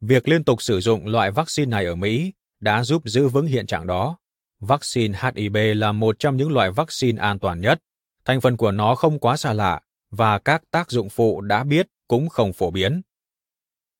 Việc 0.00 0.28
liên 0.28 0.44
tục 0.44 0.62
sử 0.62 0.80
dụng 0.80 1.06
loại 1.06 1.30
vaccine 1.30 1.70
này 1.70 1.86
ở 1.86 1.94
Mỹ 1.94 2.32
đã 2.60 2.84
giúp 2.84 3.02
giữ 3.04 3.28
vững 3.28 3.46
hiện 3.46 3.66
trạng 3.66 3.86
đó. 3.86 4.18
Vaccine 4.60 5.18
HIV 5.22 5.56
là 5.76 5.92
một 5.92 6.18
trong 6.18 6.36
những 6.36 6.52
loại 6.52 6.70
vaccine 6.70 7.22
an 7.22 7.38
toàn 7.38 7.60
nhất. 7.60 7.78
Thành 8.24 8.40
phần 8.40 8.56
của 8.56 8.70
nó 8.70 8.94
không 8.94 9.18
quá 9.18 9.36
xa 9.36 9.52
lạ 9.52 9.80
và 10.10 10.38
các 10.38 10.62
tác 10.70 10.90
dụng 10.90 11.08
phụ 11.08 11.40
đã 11.40 11.64
biết 11.64 11.86
cũng 12.08 12.28
không 12.28 12.52
phổ 12.52 12.70
biến. 12.70 13.02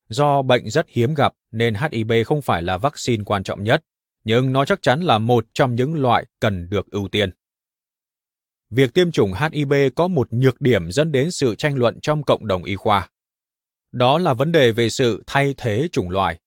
Do 0.08 0.42
bệnh 0.42 0.70
rất 0.70 0.86
hiếm 0.88 1.14
gặp 1.14 1.32
nên 1.52 1.74
HIV 1.74 2.12
không 2.26 2.42
phải 2.42 2.62
là 2.62 2.78
vaccine 2.78 3.24
quan 3.24 3.42
trọng 3.42 3.64
nhất, 3.64 3.82
nhưng 4.24 4.52
nó 4.52 4.64
chắc 4.64 4.82
chắn 4.82 5.00
là 5.00 5.18
một 5.18 5.46
trong 5.52 5.74
những 5.74 5.94
loại 5.94 6.26
cần 6.40 6.68
được 6.70 6.90
ưu 6.90 7.08
tiên. 7.08 7.30
Việc 8.70 8.94
tiêm 8.94 9.12
chủng 9.12 9.32
HIV 9.32 9.72
có 9.96 10.08
một 10.08 10.32
nhược 10.32 10.60
điểm 10.60 10.92
dẫn 10.92 11.12
đến 11.12 11.30
sự 11.30 11.54
tranh 11.54 11.76
luận 11.76 12.00
trong 12.00 12.22
cộng 12.22 12.46
đồng 12.46 12.64
y 12.64 12.76
khoa. 12.76 13.08
Đó 13.92 14.18
là 14.18 14.34
vấn 14.34 14.52
đề 14.52 14.72
về 14.72 14.90
sự 14.90 15.22
thay 15.26 15.54
thế 15.56 15.88
chủng 15.92 16.10
loại. 16.10 16.38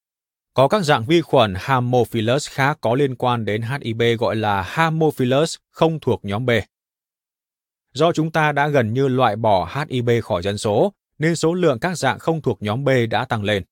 Có 0.53 0.67
các 0.67 0.83
dạng 0.83 1.05
vi 1.05 1.21
khuẩn 1.21 1.53
Haemophilus 1.57 2.49
khác 2.49 2.77
có 2.81 2.95
liên 2.95 3.15
quan 3.15 3.45
đến 3.45 3.61
HIV 3.61 4.01
gọi 4.19 4.35
là 4.35 4.61
Haemophilus 4.61 5.55
không 5.71 5.99
thuộc 5.99 6.25
nhóm 6.25 6.45
B. 6.45 6.51
Do 7.93 8.11
chúng 8.11 8.31
ta 8.31 8.51
đã 8.51 8.67
gần 8.67 8.93
như 8.93 9.07
loại 9.07 9.35
bỏ 9.35 9.69
HIV 9.75 10.09
khỏi 10.23 10.41
dân 10.41 10.57
số, 10.57 10.93
nên 11.17 11.35
số 11.35 11.53
lượng 11.53 11.79
các 11.79 11.97
dạng 11.97 12.19
không 12.19 12.41
thuộc 12.41 12.61
nhóm 12.61 12.83
B 12.83 12.89
đã 13.09 13.25
tăng 13.25 13.43
lên. 13.43 13.63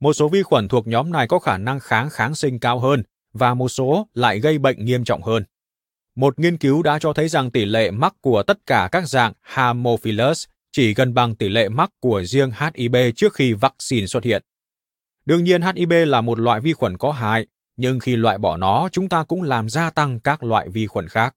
Một 0.00 0.12
số 0.12 0.28
vi 0.28 0.42
khuẩn 0.42 0.68
thuộc 0.68 0.86
nhóm 0.86 1.12
này 1.12 1.28
có 1.28 1.38
khả 1.38 1.58
năng 1.58 1.80
kháng 1.80 2.10
kháng 2.10 2.34
sinh 2.34 2.58
cao 2.58 2.78
hơn 2.78 3.02
và 3.32 3.54
một 3.54 3.68
số 3.68 4.08
lại 4.14 4.40
gây 4.40 4.58
bệnh 4.58 4.84
nghiêm 4.84 5.04
trọng 5.04 5.22
hơn. 5.22 5.44
Một 6.16 6.38
nghiên 6.38 6.56
cứu 6.56 6.82
đã 6.82 6.98
cho 6.98 7.12
thấy 7.12 7.28
rằng 7.28 7.50
tỷ 7.50 7.64
lệ 7.64 7.90
mắc 7.90 8.14
của 8.20 8.42
tất 8.42 8.58
cả 8.66 8.88
các 8.92 9.08
dạng 9.08 9.32
Haemophilus 9.40 10.44
chỉ 10.72 10.94
gần 10.94 11.14
bằng 11.14 11.34
tỷ 11.36 11.48
lệ 11.48 11.68
mắc 11.68 11.90
của 12.00 12.24
riêng 12.24 12.50
HIV 12.60 12.96
trước 13.16 13.34
khi 13.34 13.52
vaccine 13.52 14.06
xuất 14.06 14.24
hiện. 14.24 14.42
Đương 15.24 15.44
nhiên 15.44 15.62
HIV 15.62 15.92
là 16.06 16.20
một 16.20 16.38
loại 16.38 16.60
vi 16.60 16.72
khuẩn 16.72 16.96
có 16.96 17.12
hại, 17.12 17.46
nhưng 17.76 18.00
khi 18.00 18.16
loại 18.16 18.38
bỏ 18.38 18.56
nó, 18.56 18.88
chúng 18.92 19.08
ta 19.08 19.24
cũng 19.24 19.42
làm 19.42 19.68
gia 19.68 19.90
tăng 19.90 20.20
các 20.20 20.42
loại 20.42 20.68
vi 20.68 20.86
khuẩn 20.86 21.08
khác. 21.08 21.34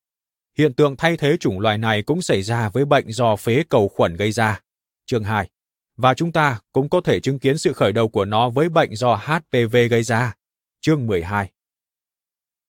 Hiện 0.58 0.74
tượng 0.74 0.96
thay 0.96 1.18
thế 1.18 1.38
chủng 1.40 1.60
loài 1.60 1.78
này 1.78 2.02
cũng 2.02 2.22
xảy 2.22 2.42
ra 2.42 2.70
với 2.70 2.86
bệnh 2.86 3.12
do 3.12 3.36
phế 3.36 3.64
cầu 3.70 3.88
khuẩn 3.88 4.16
gây 4.16 4.32
ra. 4.32 4.62
Chương 5.06 5.24
2. 5.24 5.50
Và 5.98 6.14
chúng 6.14 6.32
ta 6.32 6.60
cũng 6.72 6.90
có 6.90 7.02
thể 7.02 7.20
chứng 7.20 7.40
kiến 7.40 7.58
sự 7.58 7.74
khởi 7.74 7.92
đầu 7.92 8.08
của 8.08 8.26
nó 8.26 8.50
với 8.50 8.70
bệnh 8.70 8.96
do 8.96 9.16
HPV 9.16 9.78
gây 9.90 10.04
ra. 10.04 10.34
Chương 10.82 11.08
12. 11.08 11.52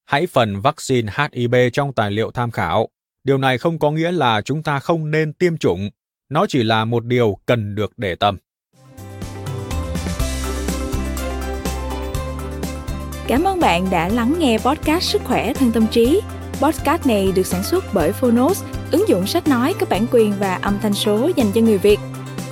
Hãy 0.05 0.27
phần 0.27 0.61
vaccine 0.61 1.13
HIV 1.17 1.55
trong 1.73 1.93
tài 1.93 2.11
liệu 2.11 2.31
tham 2.31 2.51
khảo. 2.51 2.89
Điều 3.23 3.37
này 3.37 3.57
không 3.57 3.79
có 3.79 3.91
nghĩa 3.91 4.11
là 4.11 4.41
chúng 4.41 4.63
ta 4.63 4.79
không 4.79 5.11
nên 5.11 5.33
tiêm 5.33 5.57
chủng, 5.57 5.89
nó 6.29 6.45
chỉ 6.49 6.63
là 6.63 6.85
một 6.85 7.05
điều 7.05 7.37
cần 7.45 7.75
được 7.75 7.93
để 7.97 8.15
tâm. 8.15 8.37
Cảm 13.27 13.43
ơn 13.43 13.59
bạn 13.59 13.87
đã 13.91 14.09
lắng 14.09 14.35
nghe 14.39 14.57
podcast 14.57 15.03
Sức 15.03 15.21
khỏe 15.25 15.53
thân 15.53 15.71
tâm 15.71 15.87
trí. 15.91 16.21
Podcast 16.61 17.07
này 17.07 17.31
được 17.35 17.45
sản 17.45 17.63
xuất 17.63 17.85
bởi 17.93 18.11
Phonos, 18.11 18.63
ứng 18.91 19.07
dụng 19.07 19.27
sách 19.27 19.47
nói 19.47 19.73
có 19.79 19.85
bản 19.89 20.05
quyền 20.11 20.33
và 20.39 20.55
âm 20.55 20.79
thanh 20.81 20.93
số 20.93 21.31
dành 21.35 21.51
cho 21.55 21.61
người 21.61 21.77
Việt. 21.77 21.99